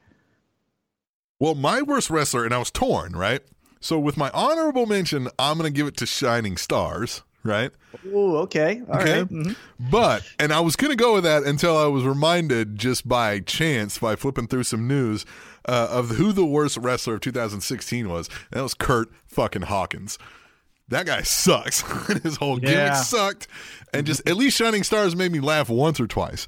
[1.40, 3.42] Well, my worst wrestler, and I was torn, right?
[3.80, 7.72] So with my honorable mention, I'm going to give it to Shining Stars, right?
[8.08, 9.08] Ooh, okay, all right.
[9.10, 9.34] Okay.
[9.34, 9.56] mhm.
[9.80, 13.40] But, and I was going to go with that until I was reminded just by
[13.40, 15.26] chance, by flipping through some news,
[15.68, 18.28] uh, of who the worst wrestler of 2016 was.
[18.52, 20.18] And that was Curt fucking Hawkins.
[20.90, 21.82] That guy sucks.
[22.24, 22.94] His whole gimmick Yeah.
[22.96, 23.48] sucked.
[23.94, 26.46] And just, at least Shining Stars made me laugh once or twice.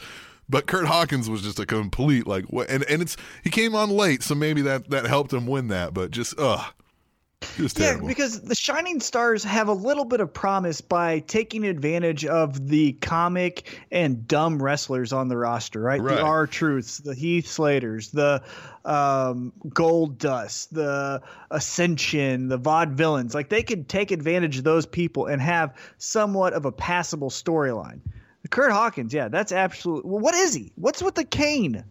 [0.48, 2.70] But Curt Hawkins was just a complete like, what?
[2.70, 5.92] And and it's he came on late, so maybe that that helped him win that.
[5.96, 6.72] But just ugh, just
[7.58, 8.08] Yeah, terrible.
[8.08, 12.94] because the Shining Stars have a little bit of promise by taking advantage of the
[12.94, 16.02] comic and dumb wrestlers on the roster, right?
[16.02, 16.18] Right.
[16.18, 18.42] The R Truths, the Heath Slaters, the
[18.84, 21.22] um, Gold Dust, the
[21.52, 23.34] Ascension, the Vaudevillains.
[23.34, 28.02] Like they could take advantage of those people and have somewhat of a passable storyline.
[28.50, 30.12] Curt Hawkins, yeah, that's absolutely.
[30.12, 30.72] Well, what is he?
[30.76, 31.84] What's with the cane?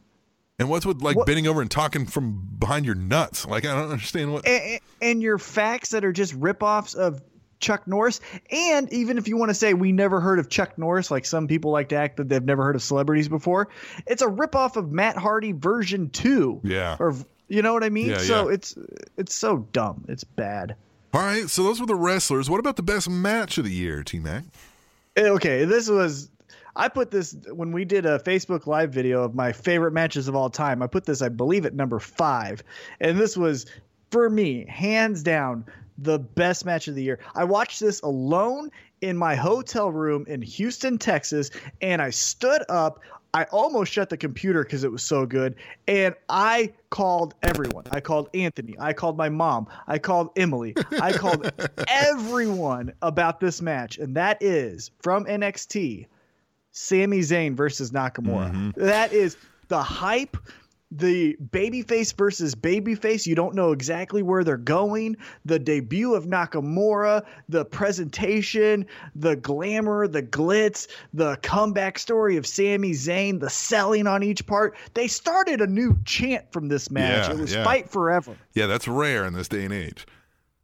[0.59, 3.47] And what's with like What- bending over and talking from behind your nuts?
[3.47, 4.47] Like I don't understand what.
[4.47, 7.23] and, and your facts that are just ripoffs of
[7.61, 8.21] Chuck Norris.
[8.51, 11.47] And even if you want to say we never heard of Chuck Norris, like some
[11.49, 13.69] people like to act that they've never heard of celebrities before,
[14.07, 16.61] it's a ripoff of Matt Hardy version two.
[16.63, 16.97] Yeah.
[17.01, 17.15] Or
[17.49, 18.11] you know what I mean?
[18.11, 18.55] Yeah, so yeah.
[18.55, 18.75] it's
[19.17, 20.05] it's so dumb.
[20.09, 20.77] It's bad.
[21.13, 22.51] All right, so those were the wrestlers.
[22.51, 24.43] What about the best match of the year, T Mac?
[25.17, 26.29] Eh, Okay, this was.
[26.77, 30.35] I put this when we did a Facebook Live video of my favorite matches of
[30.35, 30.83] all time.
[30.83, 32.63] I put this, I believe, at number five,
[33.01, 33.67] and this was
[34.11, 35.67] for me, hands down,
[35.99, 37.19] the best match of the year.
[37.35, 38.71] I watched this alone
[39.01, 41.51] in my hotel room in Houston, Texas,
[41.81, 43.01] and I stood up.
[43.33, 45.57] I almost shut the computer because it was so good.
[45.89, 47.85] And I called everyone.
[47.91, 48.77] I called Anthony.
[48.79, 49.67] I called my mom.
[49.89, 50.75] I called Emily.
[51.01, 51.51] I called
[51.89, 53.99] everyone about this match.
[53.99, 56.07] And that is from NXT
[56.75, 58.53] Sami Zayn versus Nakamura.
[58.53, 58.85] Mm-hmm.
[58.85, 59.37] That is
[59.69, 60.37] the hype,
[60.91, 63.27] the babyface versus babyface.
[63.27, 65.17] You don't know exactly where they're going.
[65.45, 72.91] The debut of Nakamura, the presentation, the glamour, the glitz, the comeback story of Sami
[72.91, 74.77] Zayn, the selling on each part.
[74.95, 77.29] They started a new chant from this match.
[77.29, 77.63] Yeah, it was yeah.
[77.63, 78.37] Fight Forever.
[78.55, 80.07] Yeah, that's rare in this day and age.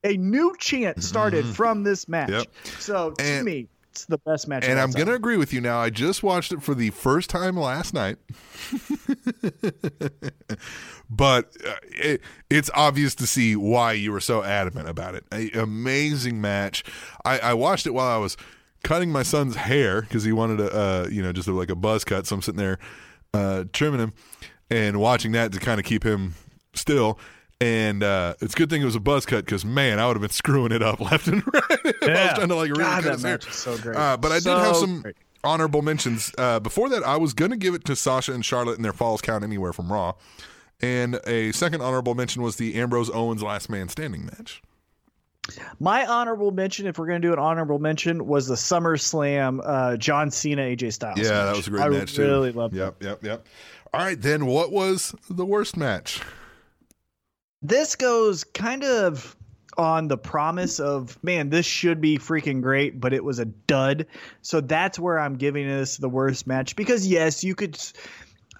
[0.02, 1.54] A new chant started mm-hmm.
[1.54, 2.30] from this match.
[2.30, 2.46] Yep.
[2.80, 4.64] So to And- me, it's the best match.
[4.64, 5.80] And I'm going to agree with you now.
[5.80, 8.18] I just watched it for the first time last night.
[11.10, 15.24] but uh, it, it's obvious to see why you were so adamant about it.
[15.32, 16.84] A amazing match.
[17.24, 18.36] I, I watched it while I was
[18.84, 21.76] cutting my son's hair because he wanted a uh, you know just a, like a
[21.76, 22.26] buzz cut.
[22.26, 22.78] So I'm sitting there
[23.34, 24.12] uh, trimming him
[24.70, 26.34] and watching that to kind of keep him
[26.74, 27.18] still.
[27.60, 30.16] And uh, it's a good thing it was a buzz cut because man, I would
[30.16, 31.64] have been screwing it up left and right.
[31.84, 33.32] if I was trying to like really God, cut that his hair.
[33.32, 33.96] match was so great.
[33.96, 35.16] Uh, but I did have some great.
[35.44, 36.32] honorable mentions.
[36.38, 38.92] Uh, before that, I was going to give it to Sasha and Charlotte in their
[38.92, 40.14] falls count anywhere from Raw.
[40.80, 44.62] And a second honorable mention was the Ambrose Owens last man standing match.
[45.78, 49.96] My honorable mention, if we're going to do an honorable mention, was the SummerSlam uh,
[49.96, 51.18] John Cena AJ Styles.
[51.18, 52.22] Yeah, that was a great I match too.
[52.22, 52.78] really loved it.
[52.78, 53.46] Yep, yep, yep.
[53.92, 56.20] All right, then what was the worst match?
[57.62, 59.36] This goes kind of
[59.76, 64.06] on the promise of man, this should be freaking great, but it was a dud.
[64.42, 67.78] So that's where I'm giving this the worst match because yes, you could.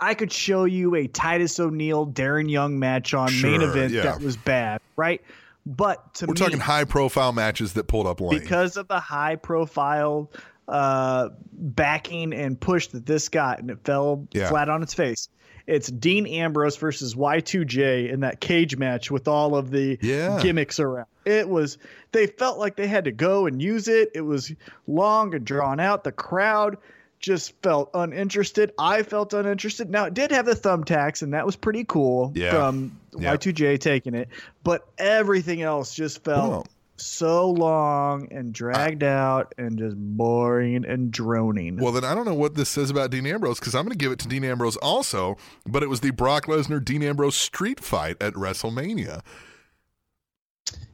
[0.03, 4.01] I could show you a Titus O'Neil Darren Young match on main event yeah.
[4.05, 5.21] that was bad, right?
[5.67, 8.41] But to We're me, talking high profile matches that pulled up lane.
[8.41, 10.31] because of the high profile
[10.69, 14.49] uh, backing and push that this got, and it fell Yeah.
[14.49, 15.29] flat on its face.
[15.71, 20.41] It's Dean Ambrose versus Y2J in that cage match with all of the Yeah.
[20.43, 21.07] gimmicks around.
[21.25, 21.79] It was
[22.13, 24.11] they felt like they had to go and use it.
[24.15, 24.53] It was
[24.89, 26.03] long and drawn out.
[26.03, 26.77] The crowd
[27.21, 28.73] just felt uninterested.
[28.79, 29.91] I felt uninterested.
[29.91, 32.51] Now it did have the thumbtacks, and that was pretty cool Yeah.
[32.51, 33.35] from Yeah.
[33.37, 34.29] Y2J taking it,
[34.65, 36.67] but everything else just felt Well-
[37.01, 41.77] so long and dragged out and just boring and droning.
[41.79, 43.99] Well, then I don't know what this says about Dean Ambrose because I'm going to
[43.99, 45.37] give it to Dean Ambrose also,
[45.67, 49.23] but it was the Brock Lesnar Dean Ambrose street fight at WrestleMania.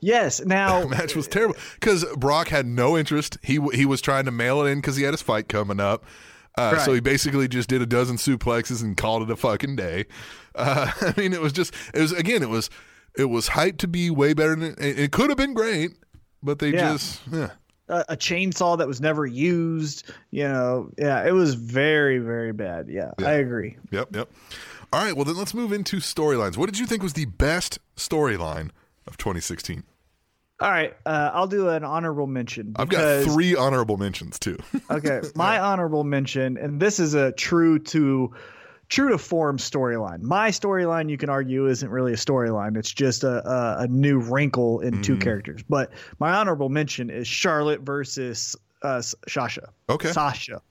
[0.01, 0.41] yes.
[0.45, 3.39] Now, The match was terrible because Brock had no interest.
[3.43, 6.05] He he was trying to mail it in because he had his fight coming up.
[6.57, 10.07] Uh, So he basically just did a dozen suplexes and called it a fucking day.
[10.55, 12.71] Uh, I mean, it was just it was again it was
[13.17, 15.93] it was hyped to be way better than it, it could have been great,
[16.43, 16.93] but they Yeah.
[16.93, 17.51] just yeah.
[17.89, 20.11] a, a chainsaw that was never used.
[20.31, 22.89] You know, yeah, it was very, very bad.
[22.89, 23.29] Yeah, Yeah.
[23.29, 23.77] I agree.
[23.91, 24.31] Yep, yep.
[24.93, 26.57] All right, well then let's move into storylines.
[26.57, 28.71] What did you think was the best storyline
[29.07, 29.83] of 2016?
[30.59, 32.73] All right, uh, I'll do an honorable mention.
[32.77, 34.57] I've got three honorable mentions too.
[34.91, 38.33] Okay, my honorable mention, and this is a true to
[38.89, 40.23] true to form storyline.
[40.23, 42.77] My storyline, you can argue, isn't really a storyline.
[42.77, 45.03] It's just a, a, a new wrinkle in Mm-hmm.
[45.03, 45.63] two characters.
[45.69, 49.71] But my honorable mention is Charlotte versus uh, Sasha.
[49.89, 50.13] Okay.
[50.13, 50.63] Sasha.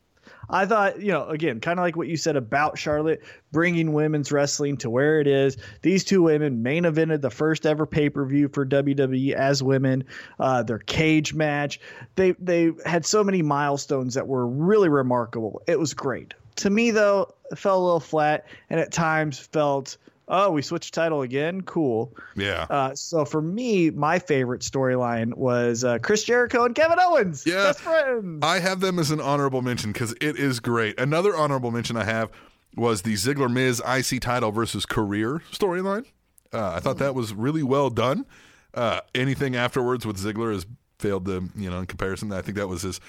[0.47, 4.31] I thought, you know, again, kind of like what you said about Charlotte, bringing women's
[4.31, 5.57] wrestling to where it is.
[5.81, 10.03] These two women main evented the first ever pay per view for WWE as women.
[10.39, 11.79] Uh, their cage match,
[12.15, 15.61] they they had so many milestones that were really remarkable.
[15.67, 16.35] It was great.
[16.57, 19.97] To me, though, it fell a little flat, and at times felt,
[20.27, 21.61] oh, we switched title again.
[21.61, 22.15] Cool.
[22.35, 22.65] yeah.
[22.69, 27.63] Uh, so for me, my favorite storyline was uh, Chris Jericho and Kevin Owens, Yeah.
[27.65, 28.39] best friends.
[28.43, 30.99] I have them as an honorable mention because it is great.
[30.99, 32.29] Another honorable mention I have
[32.75, 36.05] was the Ziggler Miz IC title versus career storyline.
[36.53, 38.25] Uh, I thought that was really well done.
[38.73, 40.65] Uh, anything afterwards with Ziggler has
[40.99, 42.31] failed to, you know, in comparison.
[42.31, 42.99] I think that was his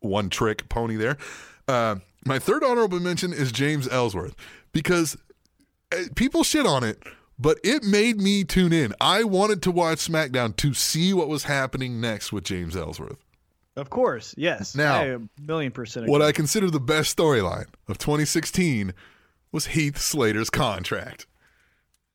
[0.00, 1.16] one trick pony there.
[1.66, 4.34] Uh, my third honorable mention is James Ellsworth
[4.72, 5.16] because
[5.92, 7.02] uh, people shit on it,
[7.38, 8.94] but it made me tune in.
[9.00, 13.24] I wanted to watch SmackDown to see what was happening next with James Ellsworth.
[13.76, 14.74] Of course, yes.
[14.74, 16.08] Now, I a million percent.
[16.08, 16.20] What.
[16.20, 18.92] I consider the best storyline of 2016
[19.52, 21.26] was Heath Slater's contract.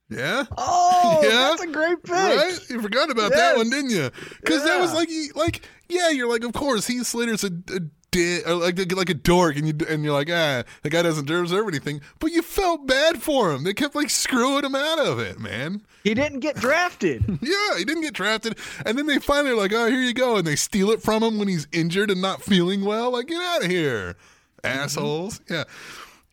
[0.10, 0.44] Yeah?
[0.58, 1.30] oh, Yeah?
[1.30, 2.14] that's a great pick.
[2.14, 2.60] Right?
[2.70, 4.10] You forgot about that one, didn't you?
[4.42, 7.80] Because that was like, like, yeah, you're like, of course, Heath Slater's a, a
[8.14, 11.26] di- or like like a dork, and you and you're like, ah, the guy doesn't
[11.28, 12.00] deserve anything.
[12.20, 13.64] But you felt bad for him.
[13.66, 15.82] They kept like screwing him out of it, man.
[16.06, 17.24] He didn't get drafted.
[17.42, 20.38] Yeah, he didn't get drafted, and then they finally are like, oh, here you go,
[20.38, 23.12] and they steal it from him when he's injured and not feeling well.
[23.12, 24.16] Like, get out of here,
[24.64, 25.42] assholes.
[25.50, 25.66] Yeah.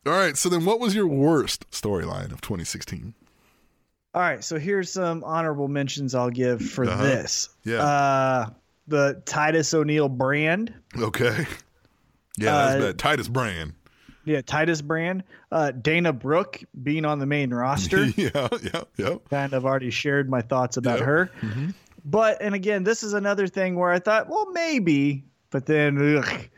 [0.06, 0.36] All right.
[0.36, 3.14] So then, what was your worst storyline of 2016?
[4.12, 7.00] All right, so here's some honorable mentions I'll give for Uh-huh.
[7.02, 7.48] this.
[7.64, 7.82] Yeah.
[7.82, 8.50] Uh,
[8.88, 10.74] the Titus O'Neil brand.
[10.98, 11.46] Okay.
[12.40, 12.98] Yeah, that's Uh, bad.
[12.98, 13.72] Titus Brand.
[14.24, 15.24] Yeah, Titus brand.
[15.50, 18.04] Uh, Dana Brooke being on the main roster.
[18.16, 19.14] yeah, yeah, yeah.
[19.30, 21.06] kind of already shared my thoughts about Yep.
[21.08, 21.30] her.
[22.04, 26.48] But and again, this is another thing where I thought, well, maybe, but then, ugh.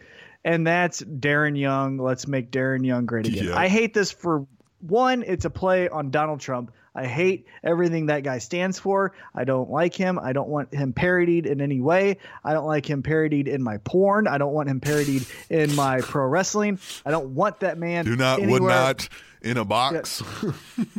[0.44, 1.98] and that's Darren Young.
[1.98, 3.44] Let's make Darren Young great again.
[3.46, 3.56] Yeah.
[3.58, 4.44] I hate this for
[4.80, 5.22] one.
[5.26, 6.72] It's a play on Donald Trump.
[6.94, 9.12] I hate everything that guy stands for.
[9.34, 10.18] I don't like him.
[10.18, 12.18] I don't want him parodied in any way.
[12.44, 14.26] I don't like him parodied in my porn.
[14.26, 16.78] I don't want him parodied in my pro wrestling.
[17.06, 18.04] I don't want that man.
[18.04, 19.08] Do not, would not
[19.40, 20.22] in a box.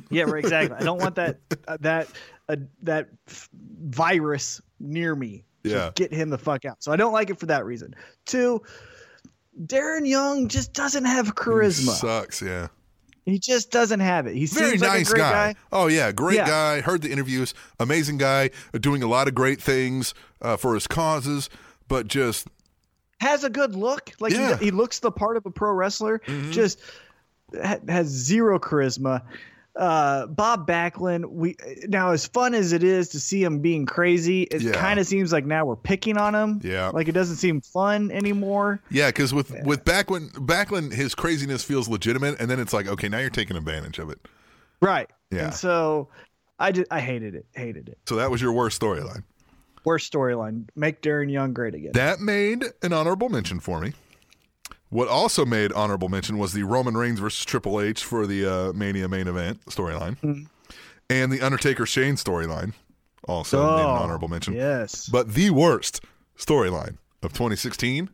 [0.10, 0.44] Yeah, right.
[0.44, 0.78] Exactly.
[0.78, 1.38] I don't want that
[1.68, 2.08] uh, that
[2.50, 5.44] uh, that f- virus near me.
[5.64, 5.72] Yeah.
[5.72, 6.84] Just get him the fuck out.
[6.84, 7.96] So I don't like it for that reason.
[8.26, 8.62] Two,
[9.66, 11.92] Darren Young just doesn't have charisma.
[11.92, 12.42] Sucks.
[12.42, 12.68] Yeah.
[13.26, 14.36] He just doesn't have it.
[14.36, 15.54] He Very seems like nice a great guy.
[15.54, 15.60] guy.
[15.72, 16.48] Oh yeah, great Yeah.
[16.48, 16.82] guy.
[16.82, 17.54] Heard the interviews.
[17.80, 18.50] Amazing guy.
[18.80, 21.50] Doing a lot of great things uh, for his causes,
[21.88, 22.48] but just
[23.22, 24.12] Has a good look.
[24.20, 24.58] Like Yeah.
[24.58, 26.20] he, he looks the part of a pro wrestler.
[26.28, 26.52] Mm-hmm.
[26.52, 26.80] Just
[27.64, 29.22] ha- has zero charisma.
[29.76, 31.26] Uh, Bob Backlund.
[31.26, 31.56] We
[31.88, 34.72] now as fun as it is to see him being crazy, it Yeah.
[34.74, 36.60] kind of seems like now we're picking on him.
[36.64, 36.90] Yeah.
[36.90, 38.82] like it doesn't seem fun anymore.
[38.92, 39.08] yeah.
[39.08, 43.18] Because with with Backlund, Backlund, his craziness feels legitimate, and then it's like, okay, now
[43.18, 44.20] you're taking advantage of it.
[44.80, 45.10] Right.
[45.32, 45.46] Yeah.
[45.46, 46.10] And so
[46.60, 47.48] I just I hated it.
[47.56, 47.98] Hated it.
[48.08, 49.24] So that was your worst storyline.
[49.86, 50.70] Worst storyline.
[50.76, 51.94] Make Darren Young great again.
[51.94, 53.94] That made an honorable mention for me.
[54.94, 58.74] What also made honorable mention was the Roman Reigns versus Triple H for the uh,
[58.74, 60.44] Mania main event storyline, Mm-hmm.
[61.10, 62.74] and the Undertaker Shane storyline
[63.28, 64.54] also made an Oh, honorable mention.
[64.54, 65.08] Yes.
[65.08, 66.02] But the worst
[66.38, 68.10] storyline of 2016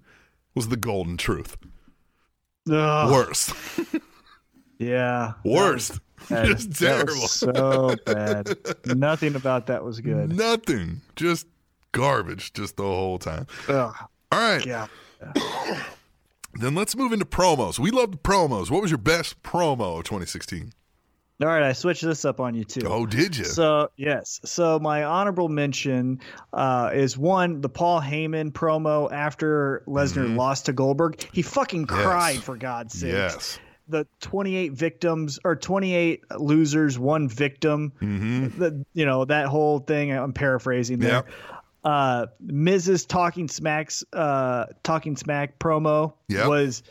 [0.56, 1.58] was the Golden Truth.
[2.72, 3.54] Ugh, Worst,
[4.78, 5.34] yeah.
[5.44, 6.00] worst,
[6.30, 7.14] was- just terrible.
[7.28, 8.56] so bad.
[8.86, 10.36] Nothing about that was good.
[10.36, 11.46] Nothing, just
[11.92, 13.48] garbage, just the whole time.
[13.68, 13.94] Ugh,
[14.32, 14.88] All right, yeah.
[16.54, 17.80] then let's move into promos.
[17.80, 18.70] We love promos.
[18.72, 20.74] What was your best promo of 2016?
[21.41, 22.82] All right, I switched this up on you too.
[22.86, 23.45] Oh, did you?
[23.45, 26.20] So yes, so my honorable mention
[26.52, 31.26] uh, is one the Paul Heyman promo after Lesnar lost to Goldberg.
[31.32, 33.14] He fucking cried for God's sake.
[33.14, 33.58] yes.
[33.88, 37.93] The 28 victims or 28 losers, one victim.
[38.02, 38.60] Mm-hmm.
[38.60, 40.12] The you know that whole thing.
[40.12, 41.12] I'm paraphrasing there.
[41.12, 41.30] Yep.
[41.84, 46.48] Uh, Miz's Talking Smacks, uh, Talking Smack promo Yep.
[46.48, 46.84] was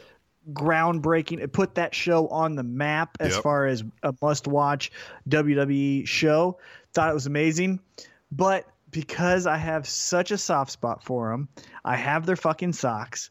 [0.53, 1.41] groundbreaking.
[1.41, 3.43] It put that show on the map as Yep.
[3.43, 4.91] far as a must-watch
[5.29, 6.59] WWE show.
[6.95, 7.81] Thought it was amazing,
[8.33, 11.49] but because I have such a soft spot for them,
[11.85, 13.31] I have their fucking socks.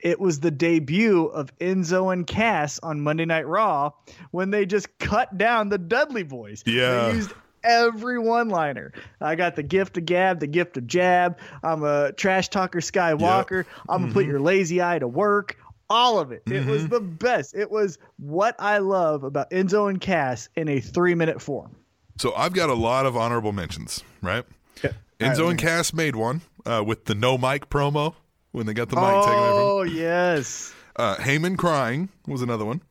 [0.00, 3.92] It was the debut of Enzo and Cass on Monday Night Raw
[4.30, 6.62] when they just cut down the Dudley boys.
[6.66, 7.08] Yeah.
[7.08, 7.32] They used
[7.64, 8.92] every one liner.
[9.20, 11.38] I got the gift of gab, the gift of jab.
[11.62, 13.64] I'm a trash talker Skywalker.
[13.88, 14.30] I'm going to put Mm-hmm.
[14.30, 15.56] your lazy eye to work.
[15.90, 16.42] All of it.
[16.46, 17.54] It was the best.
[17.54, 21.74] It was what I love about Enzo and Cass in a three minute form.
[22.18, 24.44] So I've got a lot of honorable mentions, right?
[24.78, 24.94] Okay.
[25.18, 28.14] Enzo right, and Cass made one uh, with the no mic promo
[28.52, 30.74] when they got the mic taken away from Oh, yes.
[30.96, 32.82] Uh, Heyman crying was another one.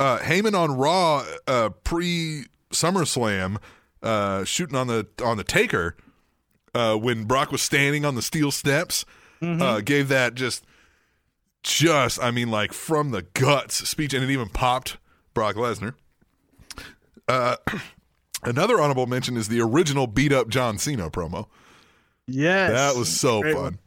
[0.00, 3.58] Uh, Heyman on Raw uh, pre SummerSlam
[4.06, 5.96] uh, shooting on the on the Taker
[6.74, 9.04] uh, when Brock was standing on the steel steps
[9.42, 10.64] uh, gave that just
[11.62, 14.98] just I mean like from the guts speech and it even popped
[15.34, 15.94] Brock Lesnar.
[17.28, 17.56] Uh,
[18.42, 21.46] another honorable mention is the original beat up John Cena promo.
[22.26, 22.72] Yes.
[22.72, 23.62] That was so Great fun.
[23.62, 23.78] one.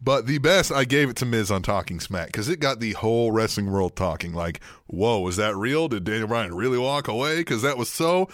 [0.00, 2.92] But the best, I gave it to Miz on Talking Smack because it got the
[2.92, 4.34] whole wrestling world talking.
[4.34, 5.88] Like, whoa, was that real?
[5.88, 7.38] Did Daniel Bryan really walk away?
[7.38, 8.28] Because that was so.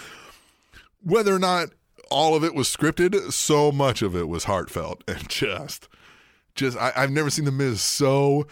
[1.02, 1.68] Whether or not
[2.10, 5.88] all of it was scripted, so much of it was heartfelt and just,
[6.54, 8.46] just I, I've never seen the Miz so,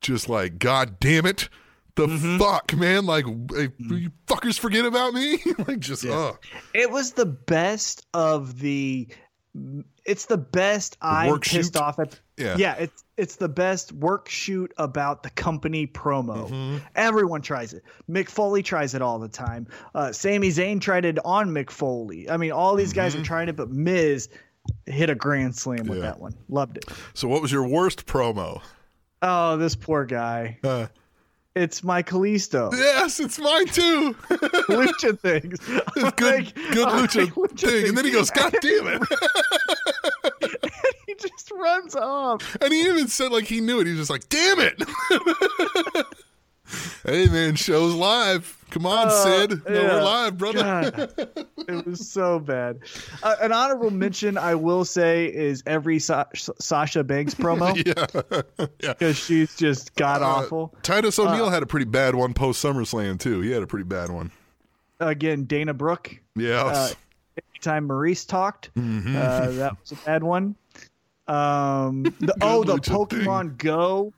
[0.00, 1.48] just like, God damn it,
[1.94, 2.38] the Mm-hmm.
[2.38, 3.24] fuck, man, like,
[3.54, 6.38] hey, you fuckers forget about me, like, just, oh,
[6.74, 9.08] It was the best of the.
[10.04, 11.80] It's the best I'm work pissed shoot?
[11.82, 12.18] off at.
[12.36, 12.56] Yeah.
[12.56, 16.48] yeah, it's it's the best work shoot about the company promo.
[16.48, 16.76] Mm-hmm.
[16.94, 17.82] Everyone tries it.
[18.08, 19.66] Mick Foley tries it all the time.
[19.94, 22.30] Uh, Sami Zayn tried it on Mick Foley.
[22.30, 24.28] I mean, all these guys are trying it, but Miz
[24.86, 25.96] hit a grand slam with Mm-hmm.
[25.98, 26.10] Yeah.
[26.10, 26.34] that one.
[26.48, 26.84] Loved it.
[27.14, 28.60] So, what was your worst promo?
[29.20, 30.58] Oh, this poor guy.
[30.62, 30.86] Uh,
[31.58, 32.72] It's my Kalisto.
[32.72, 34.14] yes, it's mine too.
[34.68, 35.58] lucha things.
[35.96, 37.88] It's good, good lucha, thing.
[37.88, 39.02] And then he goes, God damn it.
[40.40, 42.56] And he just runs off.
[42.60, 43.86] And he even said like he knew it.
[43.86, 44.80] He was just like, damn it.
[47.04, 48.57] hey man, show's live.
[48.70, 49.50] Come on, Sid.
[49.50, 49.94] No, Uh, yeah.
[49.94, 51.08] we're live, brother.
[51.68, 52.80] It was so bad.
[53.22, 57.74] Uh, an honorable mention, I will say, is every Sa- Sasha Banks promo
[58.56, 58.62] yeah.
[58.82, 58.92] yeah.
[58.92, 60.74] because she's just god awful.
[60.82, 63.40] Titus O'Neil had a pretty bad one post SummerSlam too.
[63.40, 64.30] He had a pretty bad one.
[65.00, 66.18] Again, Dana Brooke.
[66.36, 66.64] Yeah.
[66.64, 66.88] Uh,
[67.54, 69.16] anytime Maurice talked, Mm-hmm.
[69.16, 70.56] uh, that was a bad one.
[71.26, 74.12] Um, the, oh, the Pokemon Go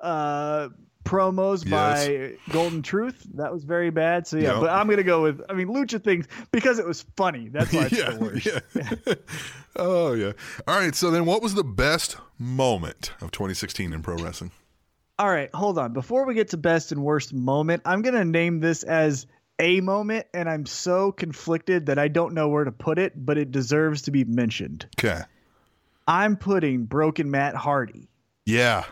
[0.00, 0.68] uh,
[1.04, 2.06] promos Yes.
[2.08, 3.26] by Golden Truth.
[3.34, 4.26] That was very bad.
[4.26, 4.60] So yeah, Yep.
[4.60, 5.40] but I'm gonna go with.
[5.48, 7.48] I mean, Lucha things because it was funny.
[7.48, 8.46] That's why it's yeah, the worst.
[8.74, 9.14] yeah.
[9.76, 10.32] oh yeah.
[10.66, 10.94] All right.
[10.94, 14.50] So then, what was the best moment of 2016 in pro wrestling?
[15.18, 15.92] All right, hold on.
[15.92, 19.26] Before we get to best and worst moment, I'm gonna name this as
[19.60, 23.38] a moment, and I'm so conflicted that I don't know where to put it, but
[23.38, 24.86] it deserves to be mentioned.
[24.98, 25.20] Okay.
[26.08, 28.08] I'm putting Broken Matt Hardy.
[28.46, 28.84] Yeah.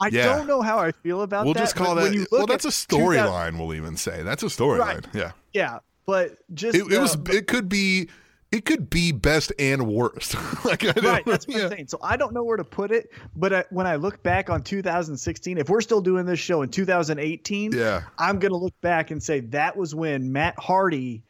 [0.00, 0.26] I Yeah.
[0.36, 1.44] don't know how I feel about that.
[1.44, 2.12] We'll just call that.
[2.14, 3.58] you Well, that's a storyline.
[3.58, 4.78] We'll even say that's a storyline.
[4.80, 5.06] Right.
[5.12, 5.32] Yeah.
[5.52, 7.12] Yeah, but just It, it was.
[7.22, 8.08] the- It could be.
[8.52, 10.34] It could be best and worst.
[10.64, 11.24] like right.
[11.24, 11.62] That's what yeah.
[11.64, 11.86] I'm saying.
[11.86, 14.64] So I don't know where to put it, but I, when I look back on
[14.64, 18.02] 2016, if we're still doing this show in 2018, Yeah.
[18.18, 21.22] I'm gonna look back and say that was when Matt Hardy,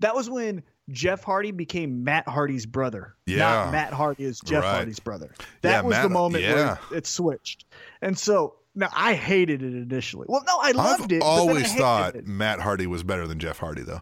[0.00, 3.14] that was when Jeff Hardy became Matt Hardy's brother.
[3.26, 3.38] Yeah.
[3.38, 4.74] not Matt Hardy is Jeff Right.
[4.76, 5.34] Hardy's brother.
[5.62, 6.54] That Yeah, was Matt- the moment yeah.
[6.88, 7.64] where it switched,
[8.02, 8.56] and so.
[8.76, 10.26] Now I hated it initially.
[10.28, 11.20] Well, no, I I've loved it.
[11.20, 12.26] but then I always thought it.
[12.26, 14.00] Matt Hardy was better than Jeff Hardy, though.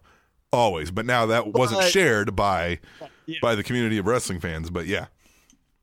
[0.51, 2.79] Always, but now that wasn't shared by
[3.27, 3.37] Yeah.
[3.43, 4.71] by the community of wrestling fans.
[4.71, 5.09] But yeah,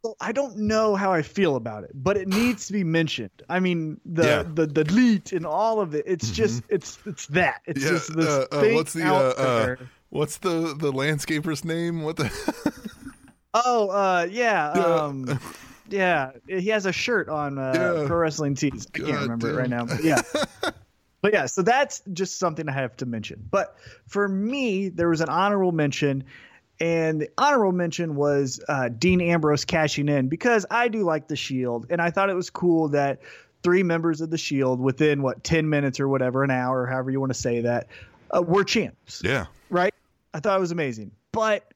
[0.03, 3.29] Well, I don't know how I feel about it, but it needs to be mentioned.
[3.47, 4.43] I mean, the Yeah.
[4.43, 4.53] Mm-hmm.
[4.55, 6.05] the the lead and all of it.
[6.07, 7.61] It's just it's it's that.
[7.67, 9.77] It's just this uh, uh, thing what's the out uh, uh, there.
[10.09, 12.03] What's the the landscaper's name?
[12.03, 12.29] What the?
[13.51, 14.83] Oh, uh, yeah, Yeah.
[14.85, 15.39] um,
[15.89, 16.31] yeah.
[16.47, 18.07] He has a shirt on uh, Yeah.
[18.07, 18.85] Pro Wrestling Tees.
[18.93, 20.21] I can't God remember it right now, but yeah.
[21.21, 23.43] but yeah, so that's just something I have to mention.
[23.49, 23.75] But
[24.07, 26.25] for me, there was an honorable mention,
[26.79, 31.35] and the honorable mention was uh, Dean Ambrose cashing in because I do like the
[31.35, 33.19] Shield, and I thought it was cool that
[33.63, 37.19] three members of the Shield within what ten minutes or whatever, an hour, however you
[37.19, 37.87] want to say that,
[38.29, 39.91] uh, were champs yeah, right?
[40.33, 41.11] I thought it was amazing.
[41.31, 41.73] But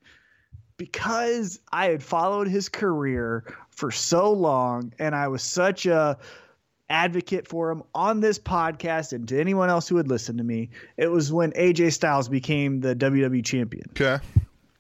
[0.78, 6.18] because I had followed his career for so long and I was such a
[6.90, 10.70] advocate for him on this podcast and to anyone else who would listen to me,
[10.98, 13.86] it was when AJ Styles became the WWE champion.
[13.92, 14.24] okay,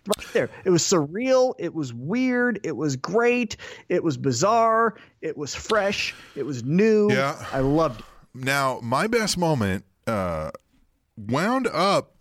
[0.05, 0.49] Right there.
[0.65, 3.55] It was surreal, it was weird, it was great,
[3.87, 7.09] it was bizarre, it was fresh, it was new.
[7.09, 7.43] Yeah.
[7.53, 8.05] I loved it.
[8.33, 10.51] Now, my best moment uh,
[11.15, 12.12] wound up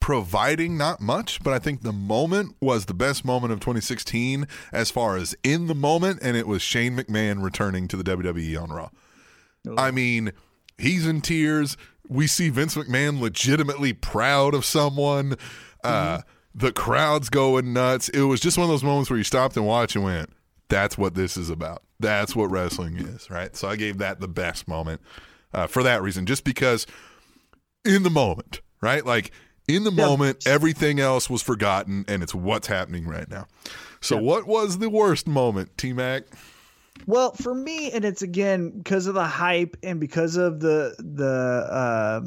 [0.00, 4.90] providing not much, but I think the moment was the best moment of 2016 as
[4.90, 8.70] far as in the moment, and it was Shane McMahon returning to the WWE on
[8.70, 8.90] Raw.
[9.76, 10.32] I mean,
[10.78, 11.76] he's in tears.
[12.08, 15.36] We see Vince McMahon legitimately proud of someone.
[15.84, 16.22] Uh,
[16.54, 18.08] the crowd's going nuts.
[18.08, 20.30] It was just one of those moments where you stopped and watched and went,
[20.68, 21.82] that's what this is about.
[21.98, 23.54] That's what wrestling is, right?
[23.54, 25.00] So I gave that the best moment
[25.52, 26.86] uh, for that reason, just because
[27.84, 29.04] in the moment, right?
[29.04, 29.32] Like
[29.76, 30.06] in the Yeah.
[30.06, 33.46] moment, everything else was forgotten, and it's what's happening right now.
[34.00, 36.24] So, what was the worst moment, T Mac?
[37.06, 41.26] Well, for me, and it's again because of the hype and because of the the
[41.70, 42.20] uh,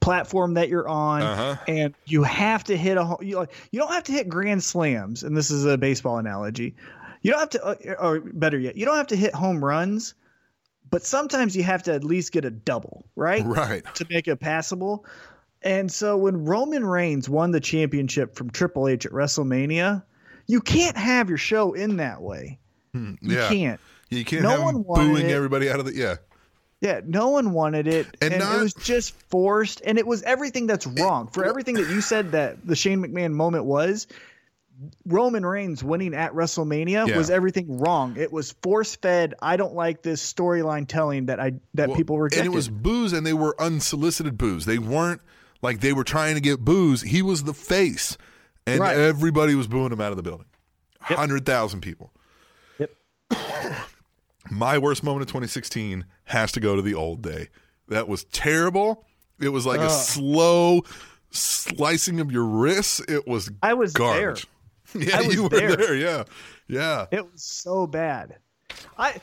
[0.00, 1.56] platform that you're on, Uh-huh.
[1.68, 5.22] and you have to hit a you like you don't have to hit grand slams,
[5.22, 6.74] and this is a baseball analogy.
[7.22, 10.14] You don't have to, uh, or better yet, you don't have to hit home runs,
[10.90, 13.44] but sometimes you have to at least get a double, right?
[13.44, 13.84] Right.
[13.96, 15.04] to make it passable.
[15.62, 20.02] And so when Roman Reigns won the championship from Triple H at WrestleMania,
[20.46, 22.58] you can't have your show in that way.
[22.94, 23.48] Hmm, you yeah.
[23.48, 23.80] can't.
[24.08, 25.32] You can't No have one booing it.
[25.32, 25.94] everybody out of the.
[25.94, 26.16] Yeah.
[26.80, 30.22] Yeah, no one wanted it, And and, not- it was just forced, and it was
[30.22, 31.28] everything that's eh, wrong.
[31.28, 34.06] For everything that you said that the Shane McMahon moment was,
[35.04, 37.18] Roman Reigns winning at WrestleMania Yeah.
[37.18, 38.16] was everything wrong.
[38.16, 39.34] It was force fed.
[39.42, 42.46] I don't like this storyline telling that I that Well, people rejected.
[42.46, 44.64] And it was boos, and they were unsolicited boos.
[44.64, 45.20] They weren't
[45.62, 47.02] like they were trying to get boos.
[47.02, 48.16] He was the face,
[48.66, 48.96] and Right.
[48.96, 50.46] everybody was booing him out of the building.
[51.00, 52.12] Hundred thousand people.
[52.78, 52.90] Yep.
[54.50, 57.48] My worst moment of 2016 has to go to the old day.
[57.88, 59.04] That was terrible.
[59.40, 60.82] It was like a slow
[61.30, 63.00] slicing of your wrists.
[63.08, 64.46] It was I was garbage.
[64.92, 65.76] Yeah, I was you were there.
[65.76, 65.94] there.
[65.94, 66.24] Yeah,
[66.66, 67.06] yeah.
[67.12, 68.38] It was so bad.
[68.98, 69.20] I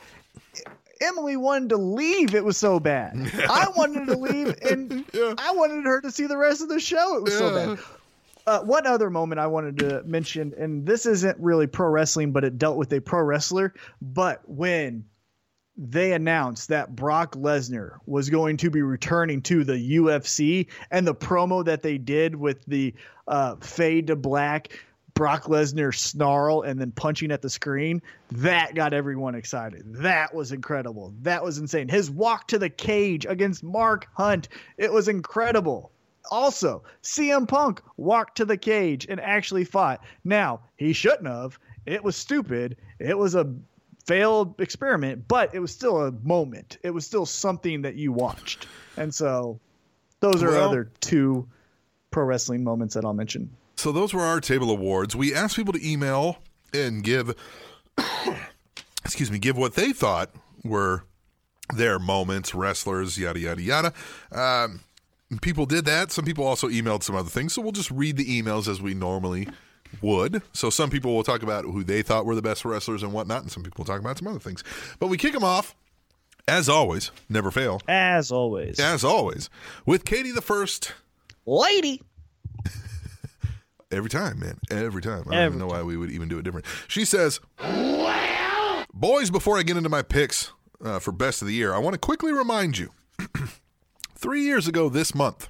[1.00, 2.34] Emily wanted to leave.
[2.34, 3.14] It was so bad.
[3.50, 5.34] I wanted to leave, and Yeah.
[5.38, 7.16] I wanted her to see the rest of the show.
[7.16, 7.78] It was so bad.
[8.46, 12.44] Uh, one other moment I wanted to mention, and this isn't really pro wrestling, but
[12.44, 13.74] it dealt with a pro wrestler.
[14.00, 15.04] But when
[15.76, 21.14] they announced that Brock Lesnar was going to be returning to the UFC, and the
[21.14, 22.94] promo that they did with the
[23.28, 24.68] uh, fade to black
[25.18, 28.00] Brock Lesnar snarl and then punching at the screen,
[28.30, 29.82] that got everyone excited.
[29.96, 31.12] That was incredible.
[31.22, 31.88] That was insane.
[31.88, 35.90] His walk to the cage against Mark Hunt, it was incredible.
[36.30, 40.04] Also, CM Punk walked to the cage and actually fought.
[40.22, 41.58] Now, he shouldn't have.
[41.84, 42.76] It was stupid.
[43.00, 43.52] It was a
[44.06, 46.78] failed experiment, but it was still a moment.
[46.84, 48.68] It was still something that you watched.
[48.96, 49.58] And so
[50.20, 51.48] those are Well- other two
[52.12, 53.50] pro wrestling moments that I'll mention.
[53.78, 55.14] So those were our table awards.
[55.14, 56.38] We asked people to email
[56.74, 57.34] and give
[59.04, 60.30] excuse me, give what they thought
[60.64, 61.04] were
[61.74, 63.92] their moments, wrestlers, yada yada yada.
[64.32, 64.80] Um,
[65.42, 66.10] people did that.
[66.10, 67.52] Some people also emailed some other things.
[67.52, 69.48] So we'll just read the emails as we normally
[70.02, 70.42] would.
[70.52, 73.42] So some people will talk about who they thought were the best wrestlers and whatnot,
[73.42, 74.64] and some people will talk about some other things.
[74.98, 75.74] But we kick them off,
[76.46, 78.78] as always, never fail, As always.
[78.80, 79.48] as always,
[79.86, 80.92] with Katie the First.
[81.46, 82.02] Lady.
[83.90, 84.58] Every time, man.
[84.70, 85.22] Every time.
[85.28, 86.66] I don't Every even know why we would even do it different.
[86.88, 87.40] She says,
[88.92, 90.52] Boys, before I get into my picks
[90.84, 92.90] uh, for best of the year, I want to quickly remind you
[94.14, 95.48] three years ago this month,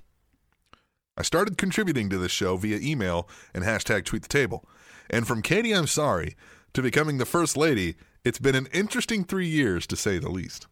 [1.16, 4.68] I started contributing to this show via email and hashtag tweet the table.
[5.10, 6.36] And from Katie, I'm sorry,
[6.74, 10.68] to becoming the first lady, it's been an interesting three years to say the least.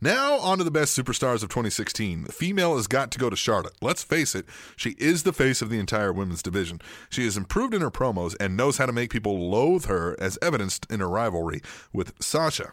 [0.00, 2.24] Now, on to the best superstars of 2016.
[2.24, 3.74] The female has got to go to Charlotte.
[3.80, 4.46] Let's face it,
[4.76, 6.80] she is the face of the entire women's division.
[7.10, 10.38] She has improved in her promos and knows how to make people loathe her, as
[10.40, 11.60] evidenced in her rivalry
[11.92, 12.72] with Sasha.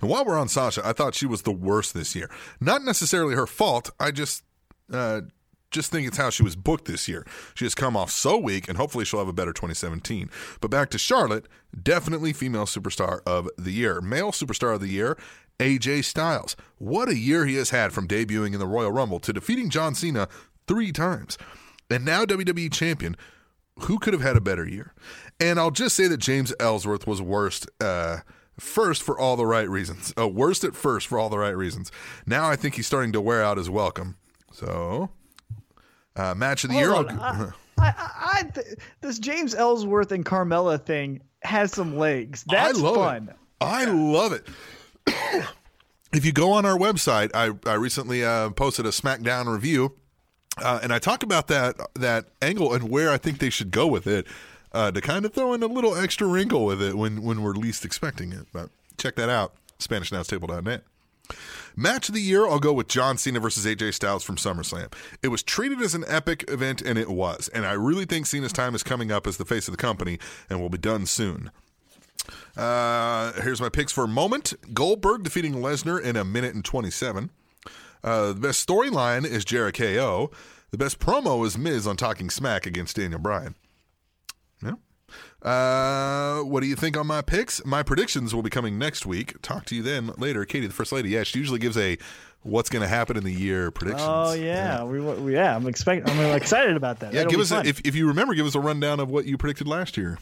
[0.00, 2.30] And while we're on Sasha, I thought she was the worst this year.
[2.60, 3.90] Not necessarily her fault.
[4.00, 4.42] I just,
[4.92, 5.22] uh,
[5.70, 7.26] just think it's how she was booked this year.
[7.54, 10.30] She has come off so weak, and hopefully she'll have a better 2017.
[10.60, 11.46] But back to Charlotte,
[11.80, 14.00] definitely female superstar of the year.
[14.00, 15.18] Male superstar of the year,
[15.58, 16.56] AJ Styles.
[16.78, 19.94] What a year he has had from debuting in the Royal Rumble to defeating John
[19.94, 20.28] Cena
[20.66, 21.38] three times.
[21.90, 23.16] And now WWE champion.
[23.80, 24.94] Who could have had a better year?
[25.38, 27.68] And I'll just say that James Ellsworth was worst.
[27.80, 28.18] Uh,
[28.58, 30.14] First, for all the right reasons.
[30.16, 31.92] Oh, worst at first for all the right reasons.
[32.24, 34.16] Now I think he's starting to wear out his welcome.
[34.50, 35.10] So,
[36.16, 36.90] uh, match of the year.
[36.90, 37.52] Hold I'll- on.
[37.78, 38.66] I, I, I th-
[39.02, 42.46] this James Ellsworth and Carmella thing has some legs.
[42.48, 43.28] That's I love fun.
[43.28, 43.36] It.
[43.60, 44.46] I love it.
[45.06, 49.94] If you go on our website, I, I recently uh, posted a SmackDown review,
[50.58, 53.86] uh, and I talk about that that angle and where I think they should go
[53.86, 54.26] with it
[54.72, 57.52] uh, to kind of throw in a little extra wrinkle with it when when we're
[57.52, 58.46] least expecting it.
[58.52, 60.82] But check that out, SpanishAnnounceTable.net.
[61.78, 64.92] Match of the year, I'll go with John Cena versus AJ Styles from SummerSlam.
[65.22, 67.48] It was treated as an epic event, and it was.
[67.48, 70.18] And I really think Cena's time is coming up as the face of the company
[70.48, 71.50] and will be done soon.
[72.56, 77.30] Uh, here's my picks for a moment Goldberg defeating Lesnar in a minute and 27.
[78.02, 80.30] Uh, the best storyline is Jericho.
[80.70, 83.54] The best promo is Miz on Talking Smack against Daniel Bryan.
[84.62, 84.74] Yeah.
[85.42, 87.64] Uh, what do you think on my picks?
[87.64, 89.40] My predictions will be coming next week.
[89.42, 90.44] Talk to you then later.
[90.44, 91.10] Katie, the first lady.
[91.10, 91.98] Yeah, she usually gives a
[92.42, 94.08] what's going to happen in the year predictions.
[94.08, 95.54] Oh yeah, we, we yeah.
[95.54, 96.08] I'm expect.
[96.08, 97.12] I'm excited about that.
[97.12, 99.26] Yeah, That'll give us a, if if you remember, give us a rundown of what
[99.26, 100.18] you predicted last year.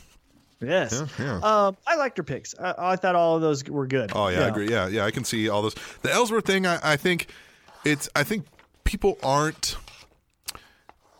[0.60, 1.02] Yes.
[1.18, 1.66] Yeah, yeah.
[1.66, 2.54] Um, I liked her picks.
[2.58, 4.12] I, I thought all of those were good.
[4.14, 4.68] Oh yeah, I agree.
[4.68, 5.74] Yeah, yeah, I can see all those.
[6.02, 7.28] The Ellsworth thing, I, I think
[7.84, 8.08] it's.
[8.14, 8.46] I think
[8.84, 9.76] people aren't.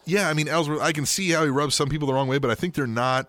[0.04, 0.80] Yeah, I mean Ellsworth.
[0.80, 2.86] I can see how he rubs some people the wrong way, but I think they're
[2.86, 3.28] not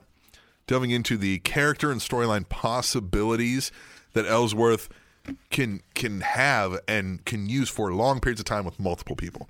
[0.68, 3.72] delving into the character and storyline possibilities
[4.14, 4.90] that Ellsworth
[5.50, 9.48] can can have and can use for long periods of time with multiple people.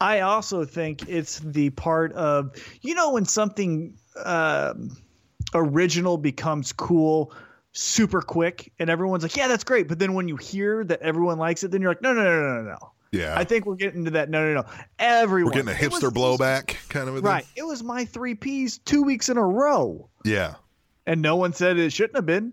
[0.00, 2.52] I also think it's the part of
[2.82, 3.94] you know when something
[4.24, 4.96] um,
[5.54, 7.32] original becomes cool
[7.72, 11.38] super quick and everyone's like yeah that's great but then when you hear that everyone
[11.38, 13.34] likes it then you're like no no no no no no Yeah.
[13.38, 14.68] I think we're getting to that no no no
[14.98, 17.24] everyone We're getting a It was- hipster blowback kind of a thing.
[17.26, 20.54] right it was my three P's two weeks in a row Yeah.
[21.06, 22.52] and no one said it shouldn't have been.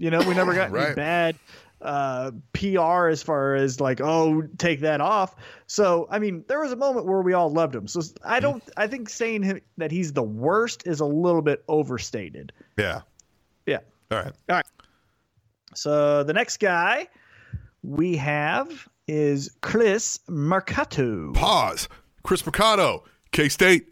[0.00, 1.36] You know, we never got any bad
[1.80, 5.36] uh, PR as far as like, oh, take that off.
[5.66, 7.86] So, I mean, there was a moment where we all loved him.
[7.86, 8.62] So, I don't.
[8.76, 12.52] I think saying him, that he's the worst is a little bit overstated.
[12.76, 13.02] Yeah.
[13.66, 13.80] Yeah.
[14.10, 14.32] All right.
[14.48, 14.66] All right.
[15.74, 17.08] So the next guy
[17.82, 21.32] we have is Chris Mercato.
[21.32, 21.88] Pause.
[22.22, 23.88] Chris Mercado, K State,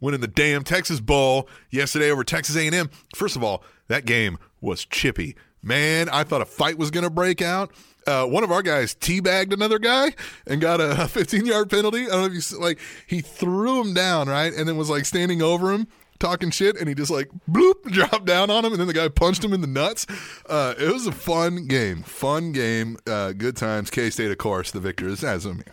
[0.00, 2.90] winning the damn Texas Bowl yesterday over Texas A&M.
[3.14, 5.36] First of all, that game was chippy.
[5.62, 7.72] Man, I thought a fight was going to break out.
[8.06, 10.12] Uh, one of our guys teabagged another guy
[10.46, 12.04] and got a 15 yard penalty.
[12.04, 12.78] I don't know if you s- like.
[13.06, 15.88] He threw him down right, and then was like standing over him
[16.20, 19.08] talking shit, and he just like bloop dropped down on him, and then the guy
[19.08, 20.06] punched him in the nuts.
[20.48, 23.90] Uh, it was a fun game, fun game, uh, good times.
[23.90, 25.64] K State, of course, the victors as I mean,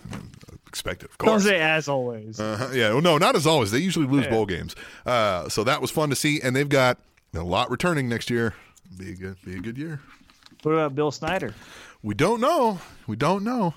[0.68, 2.40] expected, of course, Don't say as always.
[2.40, 2.70] Uh-huh.
[2.74, 3.70] Yeah, well, no, not as always.
[3.70, 6.42] They usually lose bowl games, uh, so that was fun to see.
[6.42, 6.98] And they've got
[7.36, 8.56] a lot returning next year.
[8.98, 10.00] Be a good, be a good year.
[10.64, 11.54] what about Bill Snyder?
[12.02, 12.80] We don't know.
[13.08, 13.74] We don't know.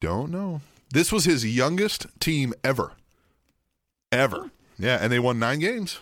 [0.00, 0.60] Don't know.
[0.92, 2.92] This was his youngest team ever,
[4.12, 4.50] ever.
[4.78, 5.98] Yeah, and they won nine games.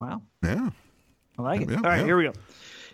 [0.00, 0.22] Wow.
[0.42, 0.70] Yeah.
[1.38, 1.70] I like it.
[1.70, 2.04] Yeah, All right, yeah.
[2.04, 2.32] here we go.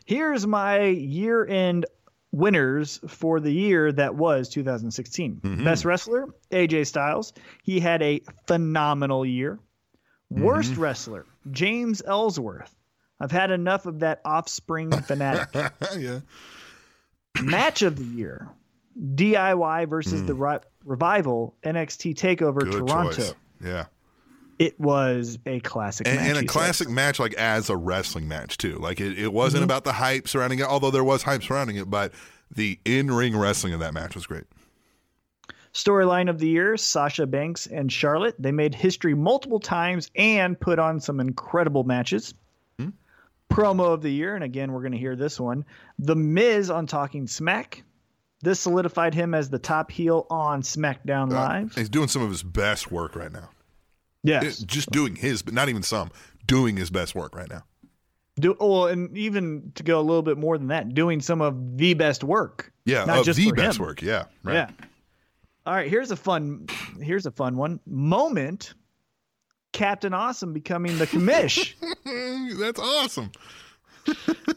[0.04, 1.86] Here's my year end
[2.32, 5.36] winners for the year that was 2016.
[5.42, 5.64] Mm-hmm.
[5.64, 7.32] Best wrestler, AJ Styles.
[7.62, 9.58] He had a phenomenal year.
[10.30, 10.80] Worst Mm-hmm.
[10.82, 12.74] wrestler, James Ellsworth.
[13.20, 15.48] I've had enough of that offspring fanatic.
[15.96, 16.20] yeah.
[17.42, 18.48] Match of the year,
[19.14, 22.70] DIY versus the Ri- Revival NXT Takeover Mm.
[22.72, 23.12] Good Toronto.
[23.12, 23.34] choice.
[23.64, 23.84] Yeah.
[24.58, 26.28] It was a classic and, match.
[26.28, 29.64] and a classic match like as a wrestling match too like it, it wasn't Mm-hmm.
[29.64, 32.12] about the hype surrounding it although there was hype surrounding it but
[32.52, 34.44] the in-ring wrestling of that match was great
[35.72, 38.34] Storyline of the year Sasha Banks and Charlotte.
[38.38, 42.34] They made history multiple times and put on some incredible matches.
[43.50, 45.64] Promo of the year, and again, we're going to hear this one
[45.98, 47.82] The Miz on Talking Smack.
[48.40, 51.74] This solidified him as the top heel on SmackDown Uh, Live.
[51.74, 53.48] he's doing some of his best work right now
[54.22, 54.60] yes.
[54.60, 56.10] It- just doing his but not even some
[56.46, 57.64] doing his best work right now
[58.38, 61.76] Do, well, and even to go a little bit more than that, doing some of
[61.78, 62.72] the best work.
[62.84, 63.86] yeah Not of just the best him.
[63.86, 64.70] work yeah right Yeah.
[65.66, 66.66] All right, here's a fun
[67.02, 67.80] here's a fun one.
[67.86, 68.74] Moment
[69.72, 71.74] Captain Awesome becoming the commish.
[72.58, 73.30] that's awesome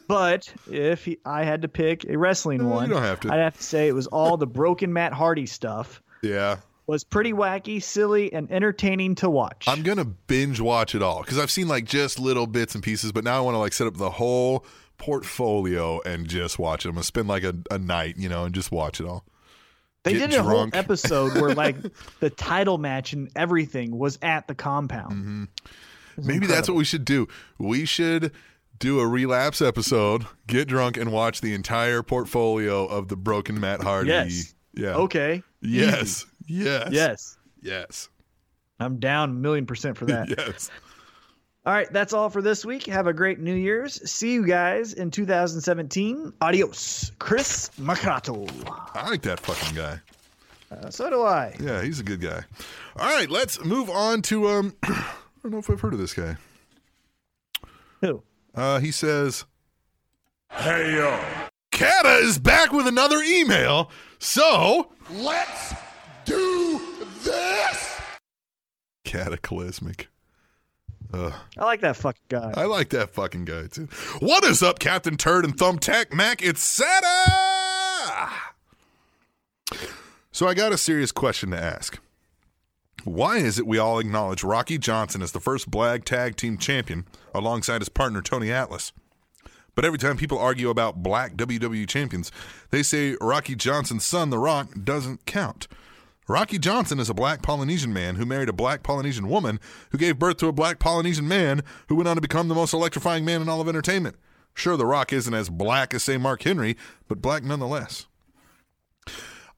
[0.07, 3.33] but if he, I had to pick a wrestling No, you one, don't have to.
[3.33, 6.01] I'd have to say it was all the broken Matt Hardy stuff.
[6.21, 6.57] yeah
[6.87, 9.65] Was pretty wacky, silly, and entertaining to watch.
[9.67, 13.11] I'm gonna binge watch it all because I've seen like just little bits and pieces,
[13.11, 14.65] but now I want to like set up the whole
[14.97, 16.89] portfolio and just watch it.
[16.89, 19.25] I'm gonna spend like a, a night, you know, and just watch it all.
[20.03, 21.77] They did a whole episode where like
[22.19, 25.13] the title match and everything was at the compound.
[25.13, 25.43] Mm-hmm.
[26.27, 27.27] Maybe that's what we should do.
[27.57, 28.31] We should
[28.79, 33.81] do a relapse episode, get drunk, and watch the entire portfolio of the broken Matt
[33.81, 34.09] Hardy.
[34.09, 34.53] Yes.
[34.73, 34.95] Yeah.
[34.95, 35.43] Okay.
[35.61, 36.25] Yes.
[36.47, 36.89] Yes.
[36.91, 37.37] Yes.
[37.61, 38.09] Yes.
[38.79, 40.29] I'm down a million percent for that.
[40.37, 40.69] Yes.
[41.63, 42.87] All right, that's all for this week.
[42.87, 44.09] Have a great New Year's.
[44.09, 46.33] See you guys in 2017.
[46.41, 47.11] Adios.
[47.19, 48.47] Chris Macato.
[48.95, 49.99] I like that fucking guy.
[50.71, 51.55] Uh, so do I.
[51.59, 52.43] Yeah, he's a good guy.
[52.97, 55.05] All right, let's move on to um I
[55.43, 56.37] don't know if I've heard of this guy.
[58.01, 58.23] Who?
[58.55, 59.45] Uh he says
[60.51, 61.19] Hey yo,
[61.71, 63.91] Kata is back with another email.
[64.17, 65.73] So let's
[66.25, 66.81] do
[67.23, 68.01] this.
[69.03, 70.07] cataclysmic.
[71.13, 71.33] Ugh.
[71.57, 72.53] I like that fucking guy.
[72.55, 73.87] I like that fucking guy too.
[74.19, 76.41] What is up, Captain Turd and Thumbtack Mac?
[76.41, 78.29] It's Santa!
[80.31, 81.99] So I got a serious question to ask.
[83.03, 87.05] Why is it we all acknowledge Rocky Johnson as the first black tag team champion
[87.33, 88.93] alongside his partner Tony Atlas?
[89.73, 92.31] But every time people argue about black WWE champions,
[92.69, 95.67] they say Rocky Johnson's son, The Rock, doesn't count.
[96.31, 99.59] Rocky Johnson is a black Polynesian man who married a black Polynesian woman
[99.91, 102.73] who gave birth to a black Polynesian man who went on to become the most
[102.73, 104.15] electrifying man in all of entertainment.
[104.53, 106.77] Sure, The Rock isn't as black as, say, Mark Henry,
[107.09, 108.07] but black nonetheless.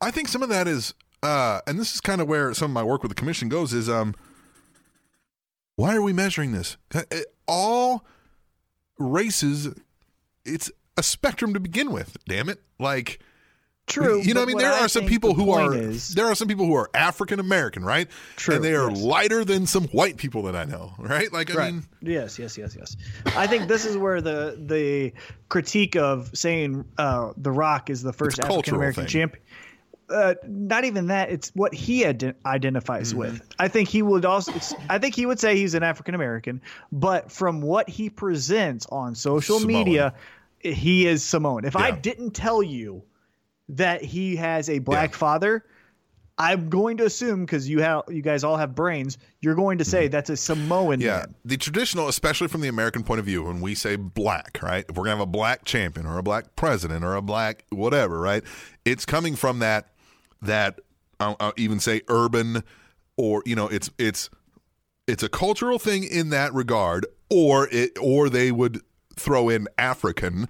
[0.01, 2.73] I think some of that is, uh, and this is kind of where some of
[2.73, 4.15] my work with the commission goes, is um,
[5.75, 6.77] why are we measuring this?
[6.93, 7.17] Uh, uh,
[7.47, 8.03] All
[8.97, 9.69] races,
[10.43, 12.17] it's a spectrum to begin with.
[12.27, 12.61] Damn it!
[12.79, 13.19] Like,
[13.85, 14.21] True.
[14.21, 16.65] you know, I mean, there are some people who are is- there are some people
[16.65, 18.07] who are African American, right?
[18.37, 19.01] True, and they are yes.
[19.01, 21.31] lighter than some white people that I know, right?
[21.33, 21.73] Like, I right.
[21.73, 22.95] mean, yes, yes, yes, yes.
[23.35, 25.11] I think this is where the the
[25.49, 29.43] critique of saying uh, The Rock is the first It's a cultural African American champion.
[30.09, 31.29] Uh, not even that.
[31.31, 33.19] It's what he ident- identifies Mm-hmm.
[33.19, 33.41] with.
[33.59, 34.53] I think he would also.
[34.89, 36.61] I think he would say he's an African American,
[36.91, 39.73] but from what he presents on social Samoan.
[39.77, 40.13] media,
[40.59, 41.65] he is Samoan.
[41.65, 43.03] If I didn't tell you
[43.69, 45.17] that he has a black Yeah.
[45.17, 45.65] father,
[46.37, 49.83] I'm going to assume because you have you guys all have brains, you're going to
[49.83, 49.91] Mm-hmm.
[49.91, 51.35] say that's a Samoan Yeah, man.
[51.45, 54.83] the traditional, especially from the American point of view, when we say black, right?
[54.89, 58.19] If we're gonna have a black champion or a black president or a black whatever,
[58.19, 58.43] right?
[58.83, 59.89] It's coming from that
[60.41, 60.79] that
[61.19, 62.63] I'll, I'll even say urban,
[63.15, 64.29] or you know, it's it's
[65.07, 68.81] it's a cultural thing in that regard, or it or they would
[69.15, 70.47] throw in African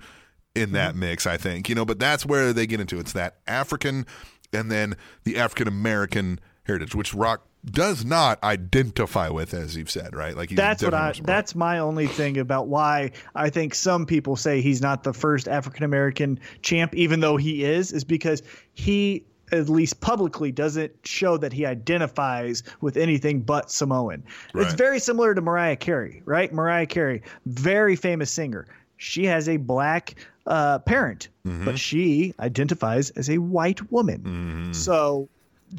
[0.55, 0.99] in that mm-hmm.
[1.01, 1.27] mix.
[1.27, 4.05] I think you know, but that's where they get into it's that African
[4.51, 10.15] and then the African American heritage, which Rock does not identify with, as you've said,
[10.15, 10.35] right?
[10.35, 11.07] Like he's That's what I.
[11.07, 15.03] definitely from- That's my only thing about why I think some people say he's not
[15.03, 18.43] the first African American champ, even though he is, is because
[18.73, 24.23] he at least publicly doesn't show that he identifies with anything but Samoan.
[24.55, 26.51] It's very similar to Mariah Carey, right?
[26.51, 28.65] Mariah Carey, very famous singer.
[28.97, 31.65] She has a black uh, parent, Mm-hmm.
[31.65, 34.73] but she identifies as a white woman.
[34.73, 35.27] So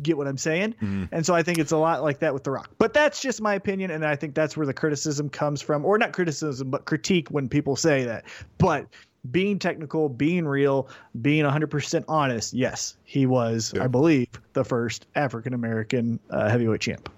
[0.02, 0.72] get what I'm saying?
[0.74, 1.04] Mm-hmm.
[1.12, 2.68] And so I think it's a lot like that with The Rock.
[2.78, 5.96] But that's just my opinion, and I think that's where the criticism comes from, or
[5.96, 8.24] not criticism, but critique when people say that.
[8.58, 8.86] But
[9.30, 10.88] being technical, being real,
[11.22, 17.08] being 100% honest, yes, he was, I believe, the first African American uh, heavyweight champ.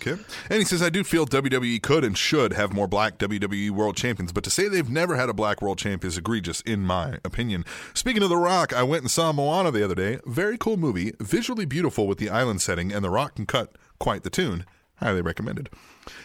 [0.00, 0.20] Okay.
[0.48, 3.96] And he says, I do feel WWE could and should have more black WWE world
[3.96, 7.18] champions, but to say they've never had a black world champ is egregious, in my
[7.24, 7.64] opinion.
[7.94, 10.20] Speaking of The Rock, I went and saw Moana the other day.
[10.24, 14.22] Very cool movie, visually beautiful with the island setting, and The Rock can cut quite
[14.22, 14.64] the tune.
[14.96, 15.68] Highly recommended.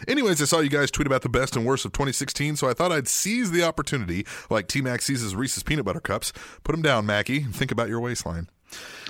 [0.08, 2.74] Anyways, I saw you guys tweet about the best and worst of 2016, so I
[2.74, 6.32] thought I'd seize the opportunity, like T Mac seizes Reese's peanut butter cups.
[6.64, 8.48] Put them down, Mackie, and think about your waistline.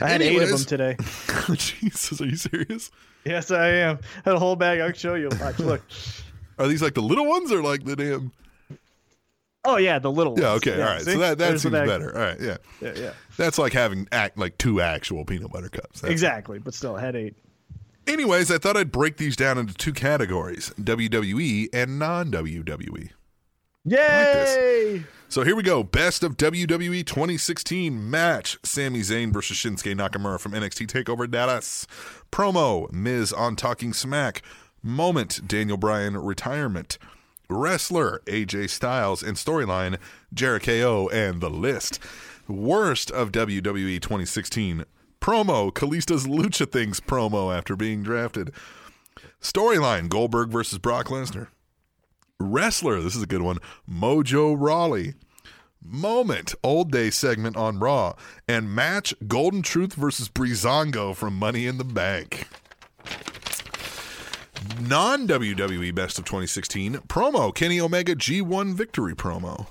[0.01, 0.97] I had eight of them today.
[1.55, 2.91] Jesus, are you serious?
[3.25, 3.99] Yes, I am.
[4.25, 4.81] Had a whole bag.
[4.81, 5.29] I'll show you.
[5.41, 5.83] Watch, look.
[6.59, 8.33] Are these like the little ones or like the damn?
[9.65, 10.39] Oh yeah, the little.
[10.39, 10.67] Yeah, ones.
[10.67, 11.01] okay, all right.
[11.03, 11.13] see?
[11.13, 12.15] So that that There's seems better.
[12.15, 12.57] All right, yeah.
[12.83, 13.13] Yeah, yeah.
[13.39, 16.01] That's like having act like two actual peanut butter cups.
[16.03, 17.35] That's- Exactly, but still, I eight.
[18.07, 23.11] Anyways, I thought I'd break these down into two categories: WWE and non WWE.
[23.87, 25.05] Yay!
[25.29, 25.83] So here we go.
[25.83, 28.59] Best of WWE 2016 match.
[28.63, 31.87] Sami Zayn versus Shinsuke Nakamura from NXT TakeOver Dallas.
[32.35, 32.90] Promo.
[32.90, 34.43] Miz on Talking Smack.
[34.82, 35.47] Moment.
[35.47, 36.98] Daniel Bryan retirement.
[37.48, 38.23] Wrestler.
[38.27, 39.23] AJ Styles.
[39.23, 39.98] And storyline.
[40.32, 42.01] Jericho and the list.
[42.48, 44.85] Worst of WWE 2016.
[45.20, 45.73] Promo.
[45.73, 48.51] Kalisto's Lucha Things promo after being drafted.
[49.40, 50.09] Storyline.
[50.09, 51.47] Goldberg versus Brock Lesnar.
[52.40, 53.59] Wrestler, this is a good one.
[53.89, 55.15] Mojo Rawley.
[55.86, 58.15] Moment, old day segment on Raw.
[58.48, 62.48] And match Golden Truth versus Breezango from Money in the Bank.
[64.81, 69.66] Non WWE Best of 2016 promo Kenny Omega G1 Victory promo.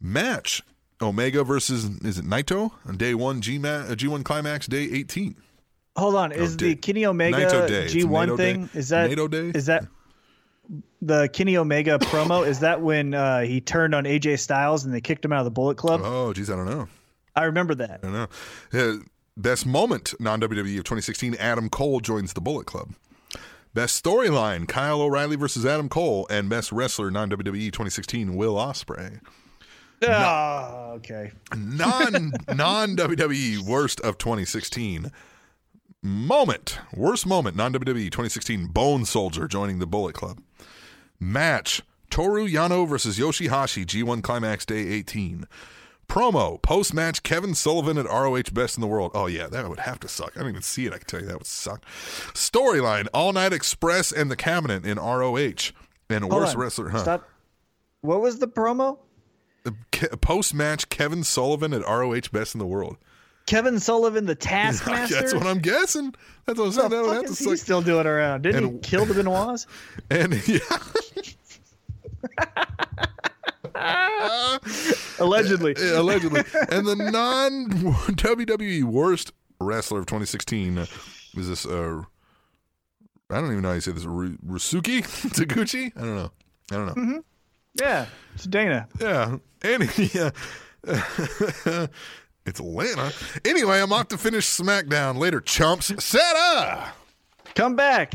[0.00, 0.62] Match
[1.02, 5.34] Omega versus, is it Naito on day one, G ma- uh, G1 Climax, day 18.
[5.96, 6.30] Hold on.
[6.32, 7.84] Is day- the Kenny Omega Naito Day.
[7.86, 8.70] It's G1 thing?
[8.72, 9.50] Is that Naito Day?
[9.58, 9.84] Is that
[11.02, 12.46] the Kenny Omega promo?
[12.46, 15.44] Is that when uh, he turned on AJ Styles and they kicked him out of
[15.44, 16.00] the Bullet Club?
[16.04, 16.88] Oh, geez, I don't know.
[17.36, 18.00] I remember that.
[18.02, 18.28] I don't know.
[18.72, 18.96] Uh,
[19.36, 21.34] best moment non WWE of 2016.
[21.36, 22.94] Adam Cole joins the Bullet Club.
[23.74, 28.36] Best storyline: Kyle O'Reilly versus Adam Cole, and best wrestler non WWE 2016.
[28.36, 29.20] Will Ospreay.
[30.02, 31.32] Oh, okay.
[31.56, 35.10] Non non WWE worst of 2016.
[36.02, 38.66] Moment worst moment non WWE 2016.
[38.66, 40.40] Bone Soldier joining the Bullet Club.
[41.24, 45.46] Match Toru Yano versus Yoshihashi G1 Climax Day 18.
[46.06, 49.10] Promo post match Kevin Sullivan at ROH Best in the World.
[49.14, 50.36] Oh yeah, that would have to suck.
[50.36, 50.92] I don't even see it.
[50.92, 51.82] I can tell you that would suck.
[52.34, 55.72] Storyline All Night Express and the Cabinet in ROH.
[56.10, 56.60] And Hold worst on.
[56.60, 56.90] wrestler.
[56.90, 57.02] Huh.
[57.02, 57.28] Stop.
[58.02, 58.98] What was the promo?
[60.20, 62.98] Post match Kevin Sullivan at ROH Best in the World.
[63.46, 65.14] Kevin Sullivan, the Taskmaster.
[65.20, 66.14] That's what I'm guessing.
[66.46, 66.90] That's what I'm What saying.
[66.90, 68.42] the That would fuck have to is he still doing around?
[68.42, 69.66] Didn't he kill the Benoits?
[70.10, 70.58] And yeah.
[75.18, 75.74] Allegedly.
[75.94, 76.40] Allegedly.
[76.70, 77.68] and the non
[78.14, 80.86] WWE worst wrestler of 2016 uh,
[81.34, 81.66] was this.
[81.66, 82.02] Uh,
[83.30, 84.04] I don't even know how you say this.
[84.04, 85.02] Ru- Rusuki
[85.32, 85.92] Taguchi.
[85.96, 86.30] I don't know.
[86.70, 86.94] I don't know.
[86.94, 87.18] Mm-hmm.
[87.80, 88.88] Yeah, it's Dana.
[89.00, 89.36] Yeah.
[89.62, 90.30] And Yeah.
[92.46, 93.12] It's Atlanta.
[93.44, 95.40] Anyway, I'm off to finish SmackDown later.
[95.40, 95.92] Chumps.
[96.04, 96.96] Set up.
[97.54, 98.14] Come back.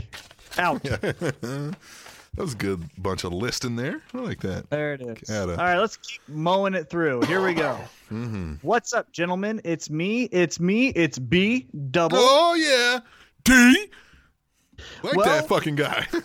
[0.57, 0.83] Out.
[2.35, 4.01] That was a good bunch of listing there.
[4.13, 4.69] I like that.
[4.69, 5.29] There it is.
[5.31, 7.21] All right, let's keep mowing it through.
[7.25, 7.77] Here we go.
[8.11, 8.53] Mm-hmm.
[8.61, 9.59] What's up, gentlemen?
[9.65, 10.25] It's me.
[10.25, 10.89] It's me.
[10.89, 12.19] It's B double.
[12.19, 12.99] Oh yeah,
[13.43, 13.87] D.
[15.03, 16.07] Like Well- that fucking guy.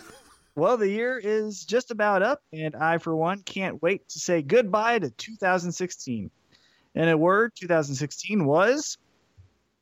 [0.57, 4.41] Well, the year is just about up, and I, for one, can't wait to say
[4.41, 6.31] goodbye to 2016.
[6.95, 8.97] And a word, 2016 was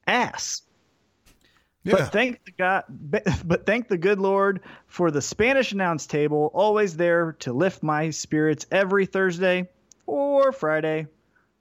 [0.08, 0.64] ass.
[1.84, 1.96] yeah.
[1.96, 6.98] But thank the God, but thank the good Lord for the Spanish announce table, always
[6.98, 9.70] there to lift my spirits every Thursday
[10.06, 11.08] or Friday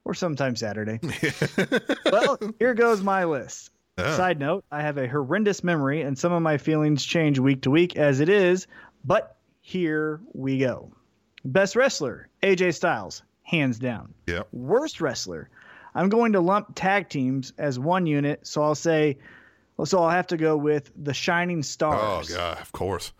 [0.04, 0.98] or sometimes Saturday.
[2.10, 3.70] well, here goes my list.
[3.98, 7.70] Side note: I have a horrendous memory, and some of my feelings change week to
[7.70, 8.66] week as it is.
[9.04, 10.90] But here we go.
[11.44, 13.22] Best wrestler: AJ Styles,
[13.52, 14.14] hands down.
[14.26, 14.42] yeah.
[14.50, 15.48] Worst wrestler.
[15.94, 19.18] I'm going to lump tag teams as one unit, so I'll say,
[19.84, 22.32] so I'll have to go with the Shining Stars.
[22.32, 23.12] Oh god, of course.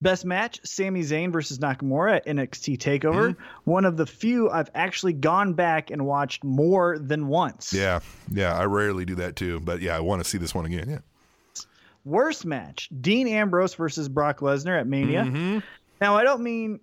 [0.00, 3.32] Best match: Sami Zayn versus Nakamura at NXT Takeover.
[3.32, 3.70] Mm-hmm.
[3.70, 7.72] One of the few I've actually gone back and watched more than once.
[7.72, 8.00] Yeah,
[8.32, 8.54] yeah.
[8.56, 10.88] I rarely do that too, but yeah, I want to see this one again.
[10.88, 10.98] Yeah.
[12.04, 15.24] Worst match: Dean Ambrose versus Brock Lesnar at Mania.
[15.24, 15.58] Mm-hmm.
[16.00, 16.80] Now, I don't mean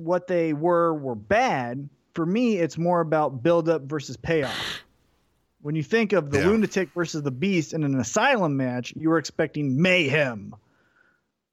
[0.00, 1.88] what they were were bad.
[2.14, 4.56] For me, it's more about build up versus payoff.
[5.62, 6.48] When you think of the Yeah.
[6.48, 10.54] lunatic versus the beast in an asylum match, you were expecting mayhem.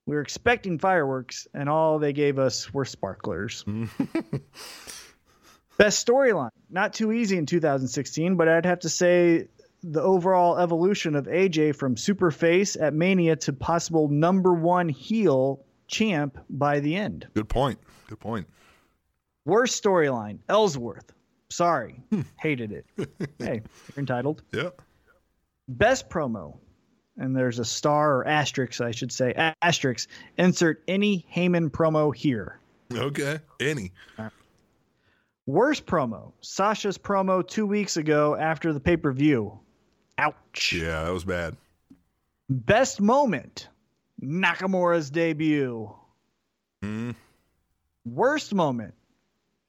[0.06, 3.66] We were expecting fireworks, and all they gave us were sparklers.
[5.78, 6.50] Best storyline.
[6.70, 9.48] Not too easy in 2016, but I'd have to say
[9.84, 15.64] the overall evolution of AJ from super face at Mania to possible number one heel
[15.88, 17.28] champ by the end.
[17.36, 17.78] Good point.
[18.08, 18.48] Good point.
[19.46, 21.12] Worst storyline, Ellsworth.
[21.50, 22.02] Sorry,
[22.40, 22.86] hated it.
[23.40, 24.42] hey, you're entitled.
[24.52, 24.70] Yeah.
[25.70, 26.58] Best promo,
[27.18, 30.10] and there's a star or asterisk, I should say, a- asterisk.
[30.38, 32.60] Insert any Heyman promo here.
[32.94, 33.40] Okay.
[33.62, 33.92] Any.
[35.46, 39.60] Worst promo: Sasha's promo two weeks ago after the pay per view.
[40.18, 40.74] Ouch.
[40.74, 41.56] Yeah, that was bad.
[42.50, 43.70] Best moment:
[44.22, 45.90] Nakamura's debut.
[46.82, 47.12] Hmm.
[48.14, 48.94] Worst moment: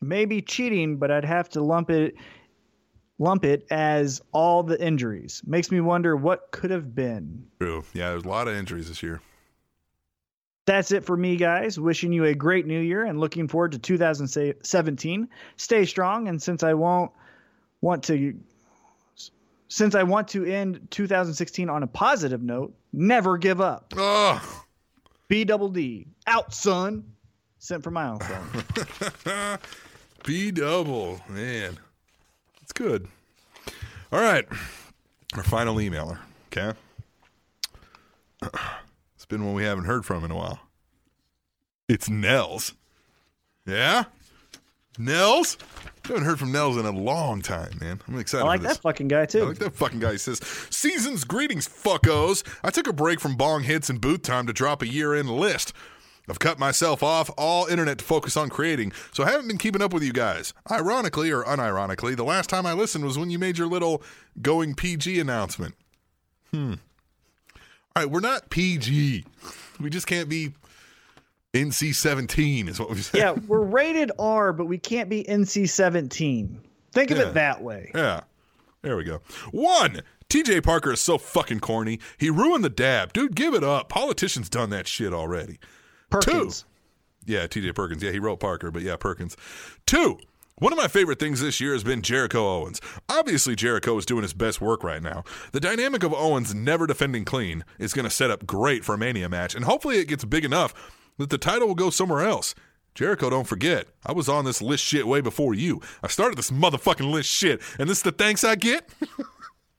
[0.00, 2.14] maybe cheating, but I'd have to lump it
[3.18, 5.42] lump it as all the injuries.
[5.44, 7.46] Makes me wonder what could have been.
[7.60, 7.84] True.
[7.92, 9.20] Yeah, there's a lot of injuries this year.
[10.66, 11.80] That's it for me, guys.
[11.80, 15.28] Wishing you a great new year and looking forward to 2017.
[15.56, 17.10] Stay strong, and since I won't
[17.80, 18.38] want to,
[19.68, 23.94] since I want to end 2016 on a positive note, never give up.
[23.96, 24.64] Oh,
[25.28, 27.14] B double D out, son.
[27.58, 29.58] Sent my own phone.
[30.24, 31.20] B double.
[31.28, 31.78] Man,
[32.62, 33.08] it's good.
[34.12, 34.46] All right.
[35.34, 36.18] Our final emailer.
[36.46, 36.78] Okay.
[39.16, 40.60] It's been one we haven't heard from in a while.
[41.88, 42.72] It's Nels.
[43.66, 44.04] Yeah?
[44.96, 45.58] Nels?
[46.06, 48.00] haven't heard from Nels in a long time, man.
[48.08, 49.42] I'm excited I like for that fucking guy too.
[49.42, 50.12] I like that fucking guy.
[50.12, 50.38] He says,
[50.70, 52.46] Season's greetings, fuckos.
[52.62, 55.30] I took a break from bong hits and booth time to drop a year end
[55.30, 55.72] list.
[56.30, 59.82] I've cut myself off all internet to focus on creating, so I haven't been keeping
[59.82, 60.52] up with you guys.
[60.70, 64.02] Ironically or unironically, the last time I listened was when you made your little
[64.42, 65.74] going PG announcement.
[66.52, 66.74] Hmm.
[67.96, 69.24] All right, we're not PG.
[69.80, 70.52] We just can't be
[71.54, 73.18] NC 17, is what we said.
[73.18, 76.60] yeah, we're rated R, but we can't be NC 17.
[76.92, 77.28] Think of Yeah.
[77.28, 77.90] it that way.
[77.94, 78.20] Yeah.
[78.82, 79.20] There we go.
[79.50, 80.02] One.
[80.28, 81.98] TJ Parker is so fucking corny.
[82.18, 83.14] He ruined the dab.
[83.14, 83.88] Dude, give it up.
[83.88, 85.58] Politicians done that shit already.
[86.10, 86.64] Perkins.
[87.26, 88.02] Yeah, TJ Perkins.
[88.02, 89.36] Yeah, he wrote Parker, but yeah, Perkins.
[89.86, 90.18] Two.
[90.60, 92.80] One of my favorite things this year has been Jericho Owens.
[93.08, 95.22] Obviously, Jericho is doing his best work right now.
[95.52, 98.98] The dynamic of Owens never defending clean is going to set up great for a
[98.98, 100.74] Mania match, and hopefully it gets big enough
[101.18, 102.56] that the title will go somewhere else.
[102.96, 105.80] Jericho, don't forget, I was on this list shit way before you.
[106.02, 108.90] I started this motherfucking list shit, and this is the thanks I get?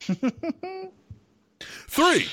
[1.89, 2.27] Three.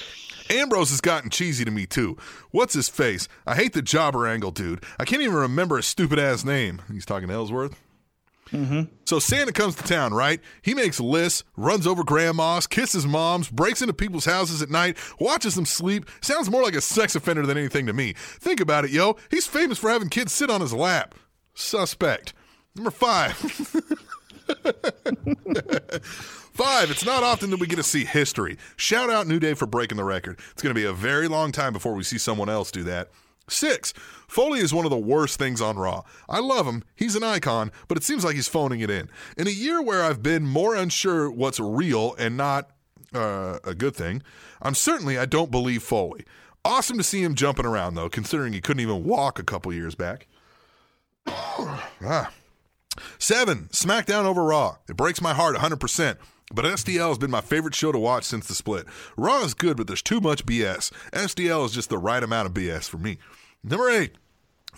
[0.51, 2.17] Ambrose has gotten cheesy to me too.
[2.51, 3.29] What's his face?
[3.47, 4.85] I hate the jobber angle, dude.
[4.99, 6.83] I can't even remember his stupid ass name.
[6.93, 7.81] He's talking to Ellsworth.
[8.51, 8.83] Mm-hmm.
[9.05, 10.41] So Santa comes to town, right?
[10.63, 15.57] He makes lists, runs over grandmas, kisses moms, breaks into people's houses at night, watches
[15.57, 16.09] them sleep.
[16.21, 18.15] Sounds more like a sex offender than anything to me.
[18.17, 19.17] Think about it, yo.
[19.31, 21.17] He's famous for having kids sit on his lap.
[21.55, 22.35] Suspect.
[22.77, 23.35] Number five.
[26.57, 28.57] Five, it's not often that we get to see history.
[28.77, 30.41] Shout out New Day for breaking the record.
[30.53, 33.11] It's going to be a very long time before we see someone else do that.
[33.47, 33.93] Six,
[34.27, 36.05] Foley is one of the worst things on Raw.
[36.31, 39.11] I love him, he's an icon, but it seems like he's phoning it in.
[39.37, 42.71] In a year where I've been more unsure what's real and not
[43.15, 44.23] uh, a good thing,
[44.63, 46.25] I'm certainly I don't believe Foley.
[46.65, 49.95] Awesome to see him jumping around though, considering he couldn't even walk a couple years
[49.95, 50.27] back.
[51.27, 52.33] ah.
[53.19, 54.77] Seven, SmackDown over Raw.
[54.89, 56.17] It breaks my heart 100%.
[56.53, 58.87] But SDL has been my favorite show to watch since the split.
[59.17, 60.93] Raw is good, but there's too much BS.
[61.13, 63.19] SDL is just the right amount of BS for me.
[63.65, 64.13] Number eight,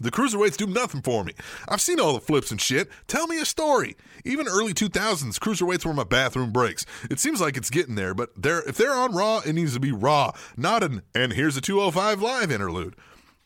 [0.01, 1.35] the cruiserweights do nothing for me.
[1.69, 2.89] I've seen all the flips and shit.
[3.07, 3.97] Tell me a story.
[4.25, 6.87] Even early 2000s, cruiserweights were my bathroom breaks.
[7.11, 9.81] It seems like it's getting there, but they're, if they're on Raw, it needs to
[9.81, 12.95] be Raw, not an and here's a 205 live interlude.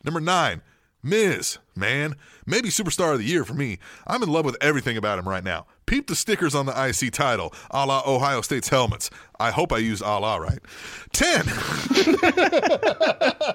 [0.03, 0.61] Number nine,
[1.01, 2.15] Miz, man.
[2.45, 3.79] Maybe superstar of the year for me.
[4.05, 5.65] I'm in love with everything about him right now.
[5.85, 9.09] Peep the stickers on the IC title, a la Ohio State's helmets.
[9.39, 10.59] I hope I used a la right.
[11.13, 11.43] 10.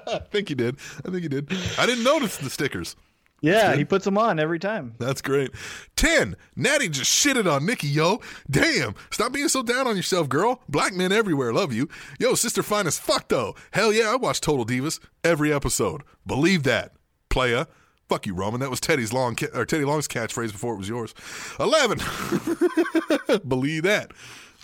[0.08, 0.76] I think you did.
[1.04, 1.52] I think you did.
[1.78, 2.96] I didn't notice the stickers.
[3.40, 4.94] Yeah, he puts them on every time.
[4.98, 5.52] That's great.
[5.96, 6.36] 10.
[6.56, 8.20] Natty just shitted on Nikki, yo.
[8.50, 8.96] Damn.
[9.10, 10.60] Stop being so down on yourself, girl.
[10.68, 11.88] Black men everywhere love you.
[12.18, 13.54] Yo, sister fine as fuck, though.
[13.70, 16.02] Hell yeah, I watch Total Divas every episode.
[16.26, 16.94] Believe that.
[17.28, 17.66] Playa.
[18.08, 18.60] Fuck you, Roman.
[18.60, 21.14] That was Teddy's long ca- or Teddy Long's catchphrase before it was yours.
[21.60, 21.98] 11.
[23.48, 24.12] Believe that.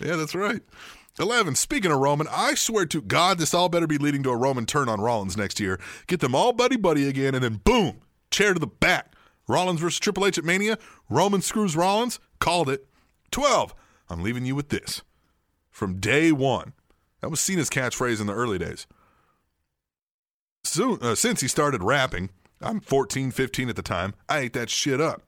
[0.03, 0.61] Yeah, that's right.
[1.19, 1.55] 11.
[1.55, 4.65] Speaking of Roman, I swear to God, this all better be leading to a Roman
[4.65, 5.79] turn on Rollins next year.
[6.07, 8.01] Get them all buddy buddy again, and then boom,
[8.31, 9.13] chair to the back.
[9.47, 10.77] Rollins versus Triple H at Mania.
[11.09, 12.19] Roman screws Rollins.
[12.39, 12.87] Called it.
[13.31, 13.75] 12.
[14.09, 15.03] I'm leaving you with this.
[15.69, 16.73] From day one.
[17.21, 18.87] That was Cena's catchphrase in the early days.
[20.63, 22.29] Soon, uh, since he started rapping,
[22.65, 25.21] I'm 14, 15 at the time, I ate that shit up.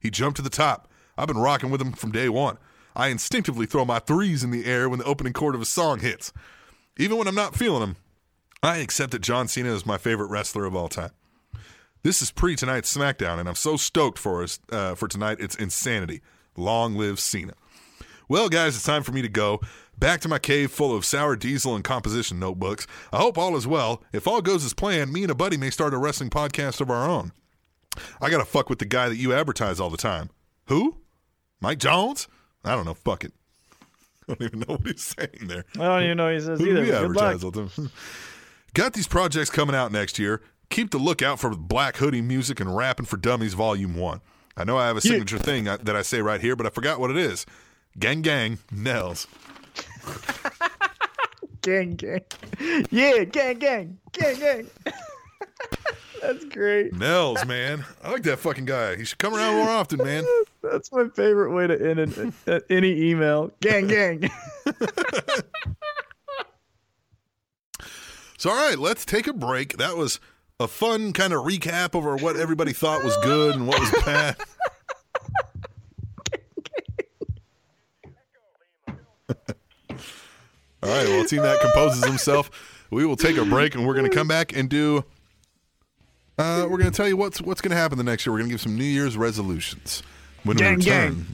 [0.00, 0.90] He jumped to the top.
[1.16, 2.58] I've been rocking with him from day one.
[2.96, 6.00] I instinctively throw my threes in the air when the opening chord of a song
[6.00, 6.32] hits.
[6.98, 7.96] Even when I'm not feeling him,
[8.62, 11.10] I accept that John Cena is my favorite wrestler of all time.
[12.02, 15.38] This is pre tonight's SmackDown, and I'm so stoked for us uh, for tonight.
[15.40, 16.20] It's insanity.
[16.56, 17.54] Long live Cena.
[18.28, 19.60] Well, guys, it's time for me to go.
[19.98, 22.86] Back to my cave full of sour diesel and composition notebooks.
[23.12, 24.02] I hope all is well.
[24.12, 26.90] If all goes as planned, me and a buddy may start a wrestling podcast of
[26.90, 27.32] our own.
[28.20, 30.30] I gotta fuck with the guy that you advertise all the time.
[30.66, 30.96] Who?
[31.60, 32.26] Mike Jones?
[32.64, 32.94] I don't know.
[32.94, 33.32] Fuck it.
[34.28, 35.64] I don't even know what he's saying there.
[35.74, 36.80] I don't even know what he says Who do either.
[36.80, 37.34] we Good luck.
[37.34, 37.90] advertise all the time?
[38.74, 40.40] Got these projects coming out next year.
[40.70, 44.20] Keep the lookout for Black Hoodie Music and Rapping for Dummies Volume 1.
[44.56, 46.70] I know I have a signature thing uh, that I say right here, but I
[46.70, 47.44] forgot what it is.
[47.98, 49.26] Gang, gang, Nels.
[51.62, 52.20] Gang, gang.
[52.90, 54.70] Yeah, gang, gang, gang, gang.
[56.20, 56.92] That's great.
[56.94, 57.84] Nels, man.
[58.02, 58.96] I like that fucking guy.
[58.96, 60.24] He should come around more often, man.
[60.62, 63.52] That's my favorite way to end an, uh, any email.
[63.60, 64.30] Gang, gang.
[68.36, 69.78] So, all right, let's take a break.
[69.78, 70.20] That was
[70.60, 74.36] a fun kind of recap over what everybody thought was good and what was bad.
[80.84, 82.50] All right, well, Team that composes himself.
[82.90, 85.02] We will take a break and we're going to come back and do.
[86.36, 88.32] Uh, we're going to tell you what's what's going to happen the next year.
[88.32, 90.02] We're going to give some New Year's resolutions
[90.42, 91.26] when Gang, we return.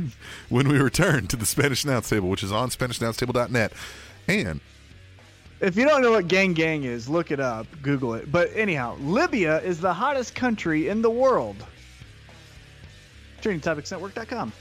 [0.50, 3.72] when we return to the Spanish Announce Table, which is on SpanishAnnounceTable.net,
[4.28, 4.60] and
[5.60, 8.30] If you don't know what gang gang is, look it up, Google it.
[8.30, 11.56] But anyhow, Libya is the hottest country in the world.
[13.40, 14.52] TrendingTopicsNetwork.com.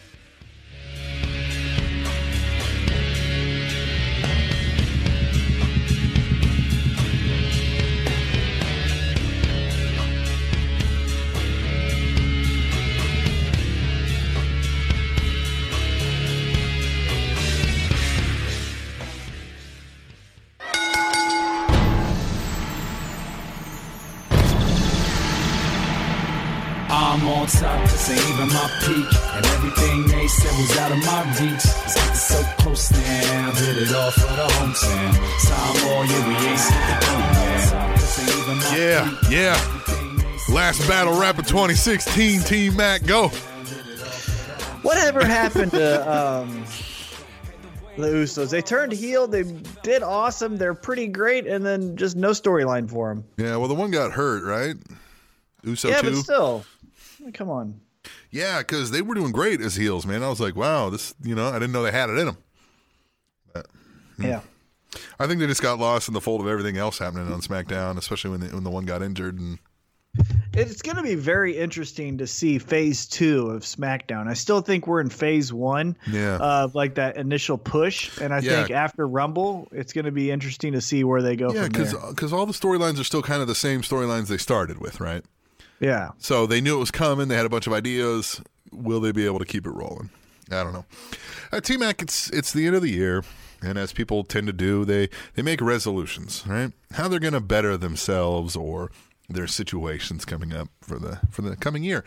[28.08, 29.20] this ain't even my peak.
[29.34, 31.54] And everything they said was out of my reach.
[31.56, 35.14] It's getting so close now, did it all for the hometown.
[35.48, 37.94] Time all year, we ain't skipping now.
[37.96, 39.56] This ain't even my yeah, yeah.
[39.58, 43.30] Everything they said Last battle rapper 2016, T Mac, go.
[44.84, 46.64] Whatever happened to um,
[47.98, 48.52] the Usos?
[48.52, 49.28] They turned heel.
[49.28, 49.44] They
[49.84, 50.56] did awesome.
[50.56, 53.26] They're pretty great, and then just no storyline for them.
[53.38, 54.76] Yeah, well, the one got hurt, right?
[55.64, 56.12] Uso yeah, too.
[56.12, 56.66] but still,
[57.34, 57.82] come on.
[58.38, 60.24] Yeah, because they were doing great as heels, man.
[60.24, 62.38] I was like, wow, this, you know, I didn't know they had it in them.
[64.18, 64.24] Hmm.
[64.24, 64.42] Yeah.
[65.20, 67.98] I think they just got lost in the fold of everything else happening on SmackDown,
[67.98, 69.38] especially when the, when the one got injured.
[69.38, 69.60] And
[70.54, 74.28] It's going to be very interesting to see phase two of SmackDown.
[74.28, 76.38] I still think we're in phase one Yeah.
[76.38, 78.18] of like that initial push.
[78.20, 78.50] And I Yeah.
[78.56, 82.10] think after Rumble, it's going to be interesting to see where they go yeah, from
[82.10, 85.24] because all the storylines are still kind of the same storylines they started with, right?
[85.80, 86.10] Yeah.
[86.18, 87.28] So they knew it was coming.
[87.28, 88.41] They had a bunch of ideas.
[88.72, 90.10] Will they be able to keep it rolling?
[90.52, 90.86] I don't know.
[91.52, 93.24] Uh, T Mac, it's it's the end of the year,
[93.62, 96.72] and as people tend to do, they they make resolutions, right?
[96.94, 98.91] How they're going to better themselves or
[99.30, 102.04] their situations coming up for the for the coming year.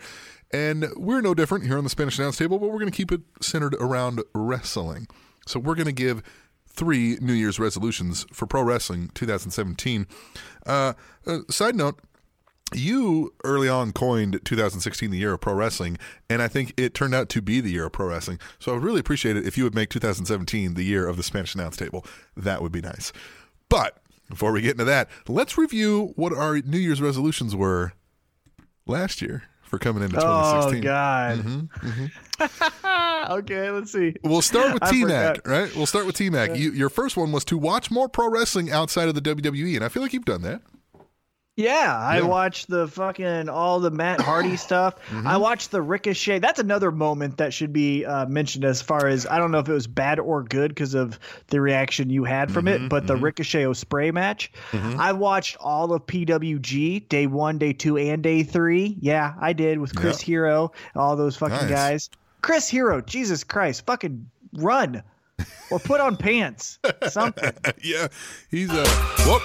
[0.53, 3.11] And we're no different here on the Spanish Announce Table, but we're going to keep
[3.11, 5.07] it centered around wrestling.
[5.47, 6.21] So we're going to give
[6.67, 10.07] three New Year's resolutions for pro wrestling 2017.
[10.65, 10.93] Uh,
[11.25, 11.99] uh, side note,
[12.73, 15.97] you early on coined 2016 the year of pro wrestling,
[16.29, 18.39] and I think it turned out to be the year of pro wrestling.
[18.59, 21.23] So I would really appreciate it if you would make 2017 the year of the
[21.23, 22.05] Spanish announce table.
[22.35, 23.11] That would be nice.
[23.69, 27.93] But before we get into that, let's review what our New Year's resolutions were
[28.85, 30.81] last year for coming into 2016.
[30.81, 30.83] Oh 2016.
[30.83, 31.37] God.
[31.39, 33.31] Mm-hmm, mm-hmm.
[33.33, 34.15] okay, let's see.
[34.23, 35.73] We'll start with T Mac, right?
[35.75, 36.55] We'll start with T Mac.
[36.55, 39.85] You, your first one was to watch more pro wrestling outside of the WWE, and
[39.85, 40.61] I feel like you've done that.
[41.57, 42.23] Yeah, I Yeah.
[42.27, 44.95] watched the fucking all the Matt Hardy stuff.
[45.09, 45.27] Mm-hmm.
[45.27, 46.39] I watched the Ricochet.
[46.39, 49.67] That's another moment that should be uh, mentioned as far as I don't know if
[49.67, 53.05] it was bad or good because of the reaction you had from Mm-hmm, it, but
[53.05, 54.51] the Ricochet Ospreay match.
[54.73, 58.95] I watched all of PWG day one, day two, and day three.
[59.01, 60.25] Yeah, I did with Chris Yeah.
[60.31, 61.69] Hero, all those fucking Nice.
[61.69, 62.09] guys.
[62.41, 65.03] Chris Hero, Jesus Christ, fucking run
[65.69, 66.79] or put on pants,
[67.09, 67.51] something.
[67.83, 68.07] yeah,
[68.49, 68.87] he's a
[69.27, 69.43] whoop,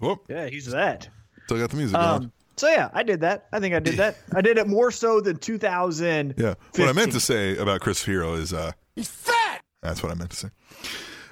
[0.00, 0.24] whoop.
[0.28, 1.08] Yeah, he's that.
[1.44, 2.08] Still got the music going.
[2.08, 3.46] Um, so yeah, I did that.
[3.52, 4.16] I think I did that.
[4.34, 6.34] I did it more so than 2000.
[6.36, 6.54] Yeah.
[6.76, 9.62] What I meant to say about Chris Hero is uh He's fat.
[9.82, 10.48] That's what I meant to say.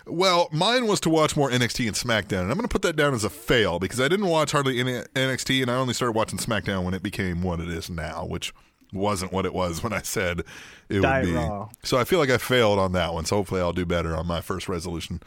[0.07, 2.97] Well, mine was to watch more NXT and SmackDown, and I'm going to put that
[2.97, 6.13] down as a fail because I didn't watch hardly any NXT, and I only started
[6.13, 8.55] watching SmackDown when it became what it is now, which
[8.91, 10.45] wasn't what it was when I said
[10.89, 11.37] it Diet would be.
[11.37, 11.69] Raw.
[11.83, 13.27] So I feel like I failed on that one.
[13.27, 15.21] So hopefully I'll do better on my first resolution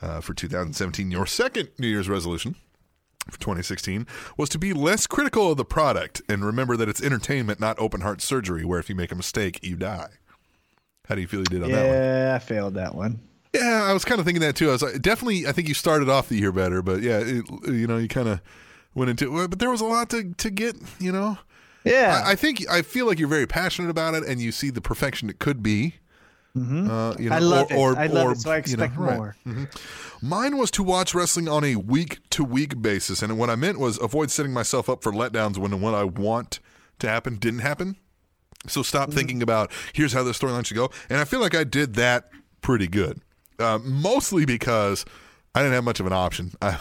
[0.00, 1.10] uh, for 2017.
[1.10, 2.54] Your second New Year's resolution
[3.30, 7.60] for 2016 was to be less critical of the product and remember that it's entertainment,
[7.60, 10.08] not open heart surgery, where if you make a mistake, you die.
[11.08, 11.96] How do you feel you did on that one?
[11.96, 13.20] Yeah, I failed that one.
[13.54, 14.70] Yeah, I was kind of thinking that too.
[14.70, 15.46] I was like, definitely.
[15.46, 18.28] I think you started off the year better, but yeah, it, you know, you kind
[18.28, 18.40] of
[18.94, 19.46] went into.
[19.48, 20.76] But there was a lot to to get.
[20.98, 21.38] You know,
[21.84, 22.22] Yeah.
[22.24, 24.80] I, I think I feel like you're very passionate about it, and you see the
[24.80, 25.96] perfection it could be.
[26.56, 26.90] Mm-hmm.
[26.90, 27.98] Uh, you know, I love or, it.
[27.98, 29.16] I love or, it, so I you know, expect right.
[29.16, 29.36] more.
[30.20, 33.78] Mine was to watch wrestling on a week to week basis, and what I meant
[33.78, 36.60] was avoid setting myself up for letdowns when what I want
[36.98, 37.96] to happen didn't happen.
[38.66, 39.18] So stop Mm-hmm.
[39.18, 42.30] thinking about here's how the storyline should go, and I feel like I did that
[42.60, 43.20] pretty good.
[43.58, 45.04] Uh, mostly because
[45.54, 46.52] I didn't have much of an option.
[46.62, 46.78] I,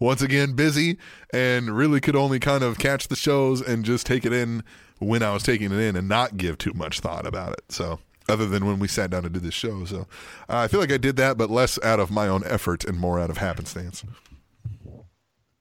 [0.00, 0.98] once again, busy
[1.32, 4.62] and really could only kind of catch the shows and just take it in
[4.98, 7.62] when I was taking it in and not give too much thought about it.
[7.70, 10.00] So, other than when we sat down to do this show, so
[10.48, 12.98] uh, I feel like I did that, but less out of my own effort and
[12.98, 14.04] more out of happenstance.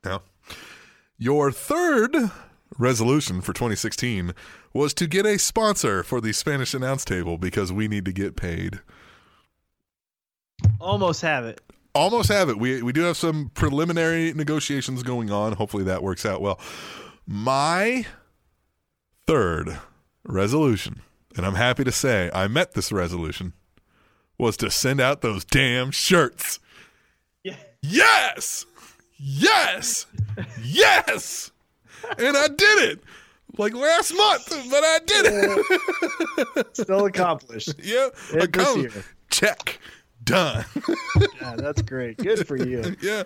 [0.03, 0.21] Now,
[1.17, 2.15] your third
[2.77, 4.33] resolution for 2016
[4.73, 8.35] was to get a sponsor for the Spanish announce table because we need to get
[8.35, 8.79] paid.
[10.79, 11.61] Almost have it.
[11.95, 12.59] Almost have it.
[12.59, 15.53] We we do have some preliminary negotiations going on.
[15.53, 16.59] Hopefully that works out well.
[17.25, 18.05] My
[19.25, 19.79] third
[20.23, 21.01] resolution,
[21.37, 23.53] and I'm happy to say I met this resolution,
[24.37, 26.59] was to send out those damn shirts.
[27.43, 27.55] Yeah.
[27.81, 28.65] Yes.
[29.17, 30.05] Yes.
[30.61, 31.51] yes.
[32.17, 32.99] And I did it.
[33.57, 36.67] Like last month, but I did it.
[36.77, 37.73] Still accomplished.
[37.81, 38.09] yeah.
[38.33, 38.91] It I this come- year.
[39.29, 39.79] Check.
[40.23, 40.65] Done.
[41.41, 42.17] Yeah, that's great.
[42.17, 42.95] Good for you.
[43.01, 43.23] yeah.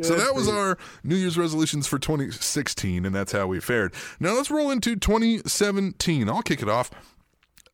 [0.00, 0.54] so that was you.
[0.54, 3.92] our New Year's resolutions for 2016, and that's how we fared.
[4.18, 6.28] Now let's roll into 2017.
[6.30, 6.90] I'll kick it off.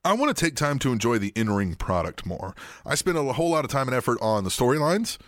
[0.06, 2.54] I want to take time to enjoy the in ring product more.
[2.86, 5.18] I spent a whole lot of time and effort on the storylines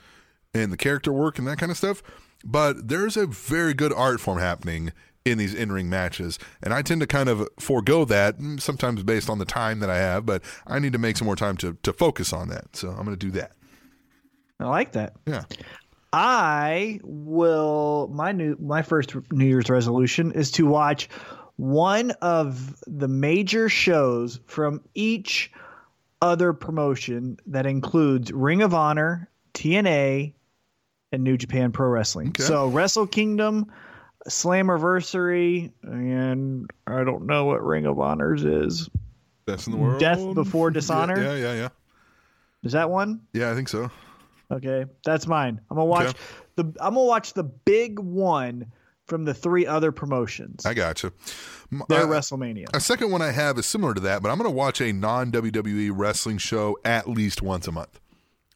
[0.54, 2.00] and the character work and that kind of stuff,
[2.44, 4.92] but there's a very good art form happening
[5.24, 9.02] in these in ring matches, and I tend to kind of forego that mm, sometimes
[9.02, 11.56] based on the time that I have, but I need to make some more time
[11.58, 12.76] to, to focus on that.
[12.76, 13.52] So I'm going to do that.
[14.60, 15.14] I like that.
[15.26, 15.42] Yeah.
[16.12, 21.08] I will my new my first New Year's resolution is to watch
[21.58, 25.52] one of the major shows from each
[26.22, 30.34] other promotion that includes Ring of Honor, TNA,
[31.10, 32.28] and New Japan Pro Wrestling.
[32.28, 32.44] Okay.
[32.44, 33.72] So Wrestle Kingdom,
[34.28, 38.88] Slammiversary, and I don't know what Ring of Honors is.
[39.44, 39.98] Best in the world.
[39.98, 41.20] Death Before Dishonor?
[41.20, 41.68] Yeah, yeah, yeah.
[42.62, 43.22] Is that one?
[43.32, 43.90] Yeah, I think so.
[44.50, 45.60] Okay, that's mine.
[45.70, 46.18] I'm gonna watch Okay.
[46.56, 46.64] the.
[46.80, 48.72] I'm gonna watch the big one
[49.08, 50.64] from the three other promotions.
[50.64, 51.12] I gotcha.
[51.88, 52.66] Their Uh, WrestleMania.
[52.74, 54.92] a second one I have is similar to that, but I'm going to watch a
[54.92, 57.98] non WWE wrestling show at least once a month.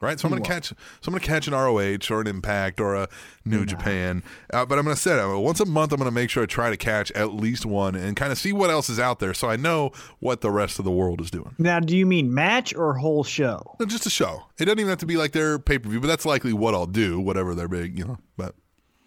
[0.00, 0.74] Right, so I'm going to catch, so
[1.06, 3.08] I'm going to catch an ROH or an Impact or a
[3.44, 5.92] New Japan, uh, but I'm going to set it once a month.
[5.92, 8.38] I'm going to make sure I try to catch at least one and kind of
[8.38, 11.20] see what else is out there, so I know what the rest of the world
[11.20, 11.54] is doing.
[11.56, 13.76] Now, do you mean match or whole show?
[13.78, 14.42] No, Just a show.
[14.58, 16.74] It doesn't even have to be like their pay per view, but that's likely what
[16.74, 18.18] I'll do, whatever they're big, you know.
[18.36, 18.56] But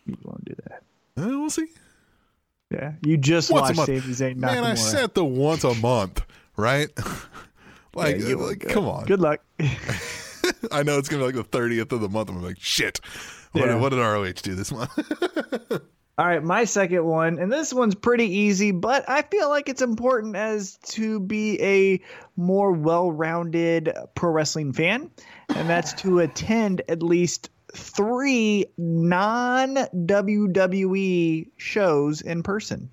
[0.05, 0.83] You won't do that.
[1.17, 1.67] Uh, we'll see.
[2.71, 3.87] Yeah, you just once watched.
[3.87, 6.23] Sami Zayn Man, I set the once a month,
[6.57, 6.89] right?
[7.95, 9.05] like, Yeah, like come on.
[9.05, 9.41] Good luck.
[10.71, 12.29] I know it's gonna be like the thirtieth of the month.
[12.29, 12.99] I'm like, shit.
[13.51, 13.75] What, Yeah.
[13.75, 14.91] what did ROH do this month?
[16.17, 19.81] All right, my second one, and this one's pretty easy, but I feel like it's
[19.81, 22.01] important as to be a
[22.37, 25.11] more well-rounded pro wrestling fan,
[25.49, 29.87] and that's to attend at least three non-WWE
[31.57, 32.89] shows in person.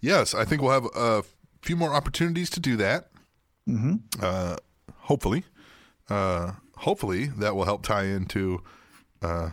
[0.00, 1.22] yes, I think we'll have a
[1.62, 3.08] few more opportunities to do that.
[3.68, 3.96] Mm-hmm.
[4.20, 4.56] Uh,
[4.96, 5.44] hopefully,
[6.08, 8.62] uh, hopefully that will help tie into.
[9.20, 9.50] Uh,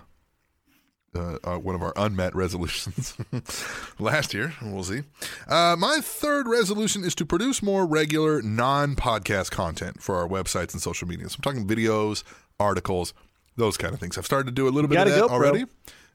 [1.16, 3.16] uh, uh, one of our unmet resolutions
[4.00, 4.54] last year.
[4.62, 5.04] We'll see.
[5.48, 10.74] Uh, my third resolution is to produce more regular non podcast content for our websites
[10.74, 11.30] and social media.
[11.30, 12.24] So I'm talking videos,
[12.60, 13.14] articles,
[13.58, 14.18] those kind of things.
[14.18, 15.66] I've started to do a little bit of that already.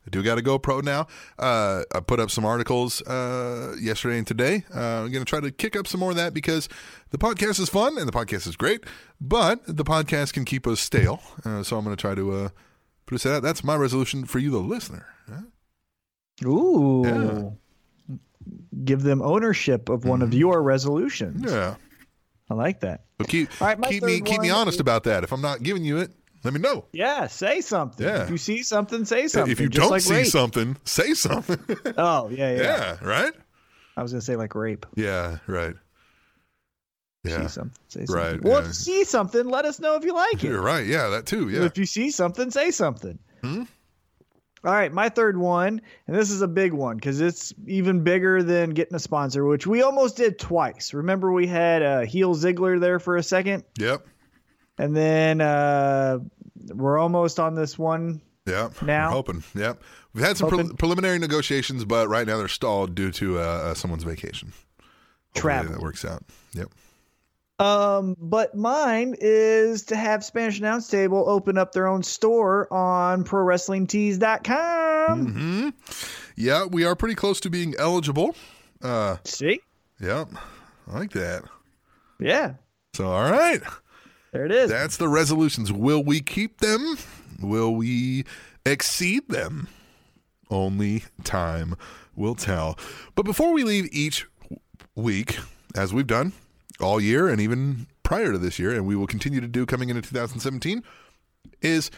[0.07, 1.07] I do got a GoPro now.
[1.39, 4.65] Uh, I put up some articles uh, yesterday and today.
[4.75, 6.71] Uh, I'm going to try to kick up some more of that because
[7.11, 8.85] the podcast is fun and the podcast is great,
[9.21, 11.21] but the podcast can keep us stale.
[11.45, 12.49] Uh, so I'm going to try to uh,
[13.05, 13.43] produce that.
[13.43, 15.07] That's my resolution for you, the listener.
[15.29, 16.49] Huh?
[16.49, 17.03] Ooh.
[18.09, 18.17] Yeah.
[18.85, 21.45] Give them ownership of one of your resolutions.
[21.47, 21.75] Yeah.
[22.49, 23.05] I like that.
[23.19, 25.25] But keep right, keep me keep me honest is- about that.
[25.25, 26.11] If I'm not giving you it,
[26.45, 26.85] let me know.
[26.93, 28.07] Yeah, say something.
[28.07, 28.23] Yeah.
[28.25, 29.51] If you see something, say something.
[29.53, 30.27] if you just don't like see rape.
[30.27, 31.59] something, say something.
[31.99, 33.33] Oh, yeah, yeah, yeah, right?
[33.97, 34.87] I was gonna say like rape.
[34.97, 35.75] Yeah, right.
[37.25, 37.43] Yeah.
[37.43, 38.17] See something, say something.
[38.17, 38.61] Right, Well, yeah.
[38.61, 40.45] if you see something, let us know if you like it.
[40.45, 40.87] You're right.
[40.87, 41.51] Yeah, that too.
[41.51, 41.65] Yeah.
[41.65, 43.19] If you see something, say something.
[43.43, 43.65] Hmm?
[44.63, 48.43] All right, my third one, and this is a big one because it's even bigger
[48.43, 50.93] than getting a sponsor, which we almost did twice.
[50.93, 54.07] Remember, we had uh, Heel Ziggler there for a second, Yep.
[54.81, 56.19] And then uh,
[56.75, 58.21] we're almost on this one.
[58.47, 58.83] Yep.
[58.83, 59.09] Now?
[59.11, 59.45] We're hoping.
[59.55, 59.83] Yep.
[60.15, 63.75] We've had some pre- preliminary negotiations, but right now they're stalled due to uh, uh,
[63.75, 64.53] someone's vacation.
[65.35, 65.73] Travel.
[65.73, 66.25] That works out.
[66.55, 66.69] Yep.
[67.61, 73.23] Um, but mine is to have Spanish Announce Table open up their own store on
[73.23, 75.27] ProWrestlingTees.com.
[75.27, 75.69] hmm
[76.37, 78.35] Yeah, we are pretty close to being eligible.
[78.83, 79.61] Uh, See?
[80.01, 80.29] yep.
[80.91, 81.43] I like that.
[82.19, 82.55] Yeah,
[82.95, 83.61] So, all right.
[84.33, 84.71] There it is.
[84.71, 85.73] That's the resolutions.
[85.73, 86.97] Will we keep them?
[87.41, 88.25] Will we
[88.65, 89.69] exceed them?
[90.51, 91.77] Only time
[92.17, 92.79] will tell.
[93.15, 94.27] But before we leave each
[94.95, 95.39] week,
[95.75, 96.33] as we've done
[96.81, 99.89] all year and even prior to this year, and we will continue to do coming
[99.89, 100.83] into 2017,
[101.63, 101.91] is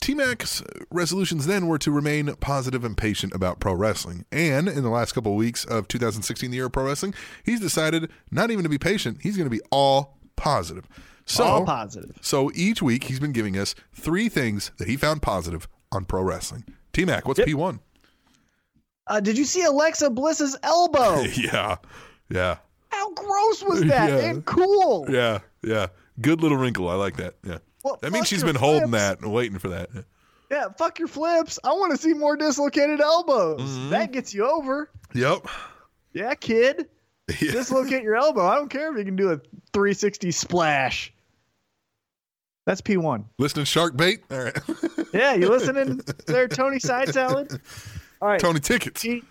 [0.00, 4.24] T Mac's resolutions then were to remain positive and patient about pro wrestling.
[4.30, 7.14] And in the last couple of weeks of 2016, the year of pro wrestling,
[7.44, 10.86] he's decided not even to be patient, he's going to be all positive.
[11.28, 12.16] So, All positive.
[12.22, 16.22] so each week he's been giving us three things that he found positive on pro
[16.22, 16.64] wrestling.
[16.92, 17.80] T Mac, what's P1?
[19.06, 21.20] Uh, did you see Alexa Bliss's elbow?
[21.36, 21.76] yeah.
[22.30, 22.56] Yeah.
[22.90, 24.08] How gross was that?
[24.10, 24.30] Yeah.
[24.30, 25.06] And cool.
[25.10, 25.40] Yeah.
[25.62, 25.88] Yeah.
[26.20, 26.88] Good little wrinkle.
[26.88, 27.34] I like that.
[27.44, 27.58] Yeah.
[27.84, 29.90] Well, that means she's your been holding that and waiting for that.
[30.50, 31.58] Yeah, fuck your flips.
[31.62, 33.60] I want to see more dislocated elbows.
[33.60, 33.90] Mm-hmm.
[33.90, 34.90] That gets you over.
[35.14, 35.46] Yep.
[36.14, 36.88] Yeah, kid.
[37.42, 37.52] Yeah.
[37.52, 38.46] Dislocate your elbow.
[38.46, 39.36] I don't care if you can do a
[39.74, 41.12] 360 splash.
[42.68, 43.24] That's P1.
[43.38, 44.24] Listening shark bait.
[44.30, 44.58] All right.
[45.14, 47.58] Yeah, you listening there, Tony Side Salad?
[48.20, 48.38] All right.
[48.38, 49.00] Tony tickets.
[49.00, 49.22] T-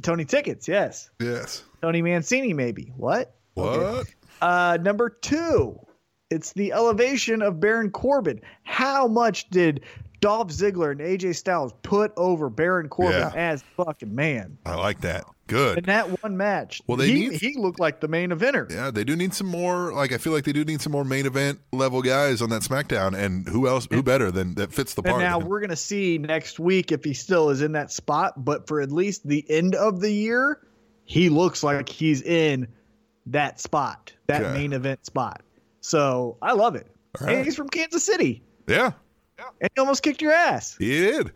[0.00, 1.10] Tony Tickets, yes.
[1.20, 1.62] Yes.
[1.82, 2.90] Tony Mancini, maybe.
[2.96, 3.36] What?
[3.52, 4.06] What?
[4.40, 5.78] Uh, number two,
[6.30, 8.40] it's the elevation of Baron Corbin.
[8.62, 9.82] How much did
[10.24, 13.32] Dolph Ziggler and AJ Styles put over Baron Corbin Yeah.
[13.34, 14.56] as fucking man?
[14.64, 15.24] I like that.
[15.46, 15.76] Good.
[15.76, 18.70] In that one match, Well, they he, need- he looked like the main eventer.
[18.70, 19.92] Yeah, they do need some more.
[19.92, 22.62] Like, I feel like they do need some more main event level guys on that
[22.62, 23.14] SmackDown.
[23.14, 23.86] And who else?
[23.90, 25.20] Who better than that fits the And part?
[25.22, 28.42] now we're going to see next week if he still is in that spot.
[28.42, 30.60] But for at least the end of the year,
[31.04, 32.66] he looks like he's in
[33.26, 34.54] that spot, that Okay.
[34.54, 35.42] main event spot.
[35.82, 36.86] So I love it.
[37.20, 37.36] Right.
[37.36, 38.42] And he's from Kansas City.
[38.66, 38.92] yeah,
[39.60, 40.76] And he almost kicked your ass.
[40.78, 41.32] he did.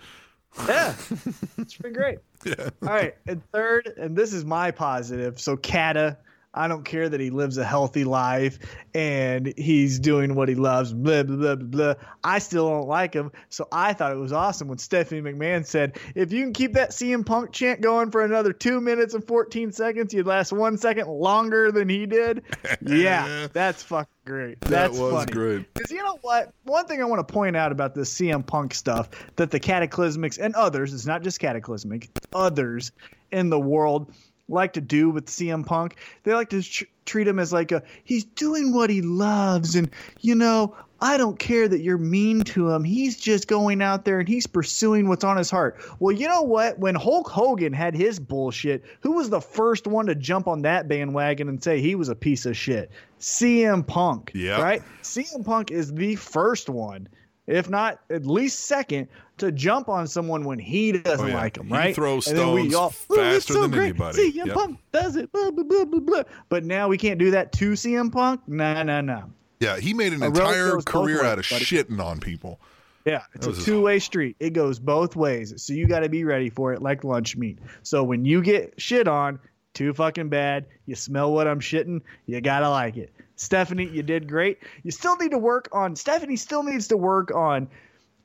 [0.66, 0.94] Yeah.
[1.58, 2.18] it's been great.
[2.44, 2.70] Yeah.
[2.82, 3.14] All right.
[3.26, 5.40] And third, and this is my positive.
[5.40, 6.16] So Kata,
[6.54, 8.58] I don't care that he lives a healthy life
[8.94, 11.94] and he's doing what he loves, blah, blah, blah, blah, blah.
[12.24, 13.32] I still don't like him.
[13.50, 16.90] So I thought it was awesome when Stephanie McMahon said, if you can keep that
[16.90, 21.08] CM Punk chant going for another two minutes and 14 seconds, you'd last one second
[21.08, 22.42] longer than he did.
[22.80, 24.60] Yeah, that's fucking great.
[24.62, 25.32] That's that was funny.
[25.32, 25.74] great.
[25.74, 26.52] Because you know what?
[26.64, 30.38] One thing I want to point out about this CM Punk stuff that the Cataclysmics
[30.38, 32.92] and others, it's not just Cataclysmic, others
[33.30, 34.12] in the world
[34.48, 35.96] like to do with CM Punk.
[36.24, 39.90] They like to tr- treat him as like a he's doing what he loves, and
[40.20, 40.76] you know.
[41.00, 42.82] I don't care that you're mean to him.
[42.82, 45.80] He's just going out there and he's pursuing what's on his heart.
[46.00, 46.78] Well, you know what?
[46.80, 50.88] When Hulk Hogan had his bullshit, who was the first one to jump on that
[50.88, 52.90] bandwagon and say he was a piece of shit?
[53.20, 54.32] CM Punk.
[54.34, 54.60] Yeah.
[54.60, 54.82] Right?
[55.02, 57.08] CM Punk is the first one,
[57.46, 59.06] if not at least second,
[59.38, 61.34] to jump on someone when he doesn't Oh, yeah.
[61.36, 63.84] like him, He throws And then we stones all, "Oh, faster so than great.
[63.90, 64.54] anybody." CM Yep.
[64.56, 66.22] Punk does it, blah, blah, blah, blah, blah.
[66.48, 68.40] But now we can't do that to CM Punk?
[68.46, 69.24] No, no, no.
[69.60, 71.64] Yeah, he made an entire career out of buddy.
[71.64, 72.60] shitting on people.
[73.04, 74.36] Yeah, it's a two way street.
[74.38, 75.54] It goes both ways.
[75.62, 77.58] So you got to be ready for it like lunch meat.
[77.82, 79.38] So when you get shit on,
[79.74, 83.12] too fucking bad, you smell what I'm shitting, you got to like it.
[83.36, 84.58] Stephanie, you did great.
[84.82, 87.68] You still need to work on, Stephanie still needs to work on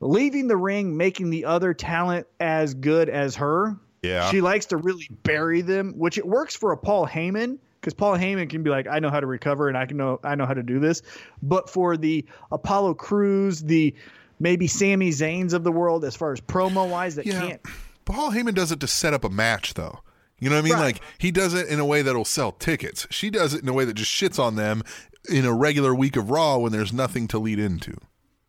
[0.04, 3.76] leaving the ring, making the other talent as good as her.
[4.02, 4.30] Yeah.
[4.30, 8.16] She likes to really bury them, which it works for a Paul Heyman because Paul
[8.16, 10.46] Heyman can be like, I know how to recover and I can know I know
[10.46, 11.00] how to do this.
[11.42, 13.94] But for the Apollo Crews, the
[14.38, 17.40] maybe Sami Zayn's of the world, as far as promo wise, that Yeah.
[17.40, 17.60] can't.
[18.04, 20.00] Paul Heyman does it to set up a match, though.
[20.38, 20.74] You know what I mean?
[20.74, 20.80] Right.
[20.80, 23.06] Like he does it in a way that'll sell tickets.
[23.08, 24.82] She does it in a way that just shits on them
[25.30, 27.96] in a regular week of Raw when there's nothing to lead into.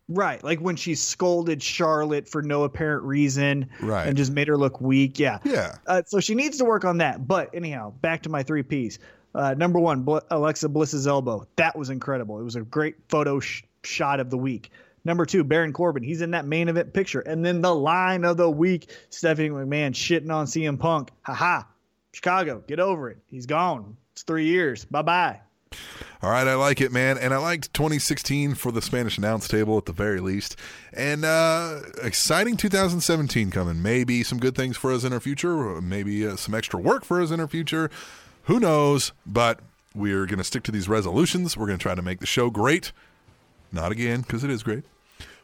[0.08, 4.06] Right, like when she scolded Charlotte for no apparent reason, Right.
[4.06, 5.18] and just made her look weak.
[5.18, 5.76] Yeah, Yeah.
[5.86, 7.26] Uh, so she needs to work on that.
[7.26, 9.00] But anyhow, back to my three P's.
[9.34, 11.46] Uh, number one, Bl- Alexa Bliss's elbow.
[11.56, 12.38] That was incredible.
[12.40, 14.70] It was a great photo sh- shot of the week.
[15.04, 16.02] Number two, Baron Corbin.
[16.02, 17.20] He's in that main event picture.
[17.20, 21.10] And then the line of the week, Stephanie McMahon shitting on CM Punk.
[21.22, 21.66] Ha ha.
[22.12, 23.18] Chicago, get over it.
[23.26, 23.96] He's gone.
[24.12, 24.84] It's three years.
[24.84, 25.40] Bye bye.
[26.22, 29.76] All right, I like it, man, and I liked 2016 for the Spanish announce table
[29.76, 30.56] at the very least,
[30.92, 33.82] and uh, exciting 2017 coming.
[33.82, 37.20] Maybe some good things for us in our future, maybe uh, some extra work for
[37.20, 37.90] us in our future.
[38.44, 39.12] Who knows?
[39.26, 39.60] But
[39.94, 41.56] we're going to stick to these resolutions.
[41.56, 42.92] We're going to try to make the show great.
[43.70, 44.84] Not again, because it is great.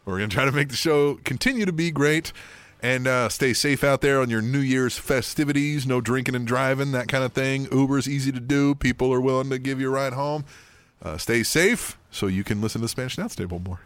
[0.04, 2.32] We're going to try to make the show continue to be great.
[2.84, 5.86] And uh, stay safe out there on your New Year's festivities.
[5.86, 7.68] No drinking and driving, that kind of thing.
[7.70, 8.74] Uber's easy to do.
[8.74, 10.44] People are willing to give you a ride home.
[11.00, 13.80] Uh, stay safe so you can listen to Spanish Announce Table more.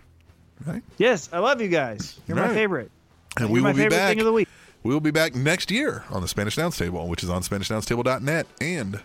[0.67, 0.83] Right?
[0.97, 2.19] Yes, I love you guys.
[2.27, 2.49] You're Right.
[2.49, 2.91] my favorite.
[3.39, 4.09] And You're we my will be back.
[4.09, 4.49] thing of the week.
[4.83, 8.47] We will be back next year on the Spanish Announce Table, which is on SpanishAnnounceTable.net
[8.63, 9.01] and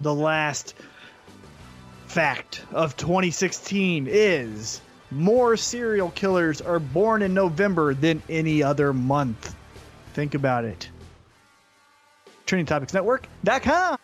[0.00, 0.74] The last
[2.08, 4.80] fact of 2016 is
[5.10, 9.54] more serial killers are born in November than any other month.
[10.14, 10.88] Think about it.
[12.46, 13.98] TrendingTopicsNetwork.com.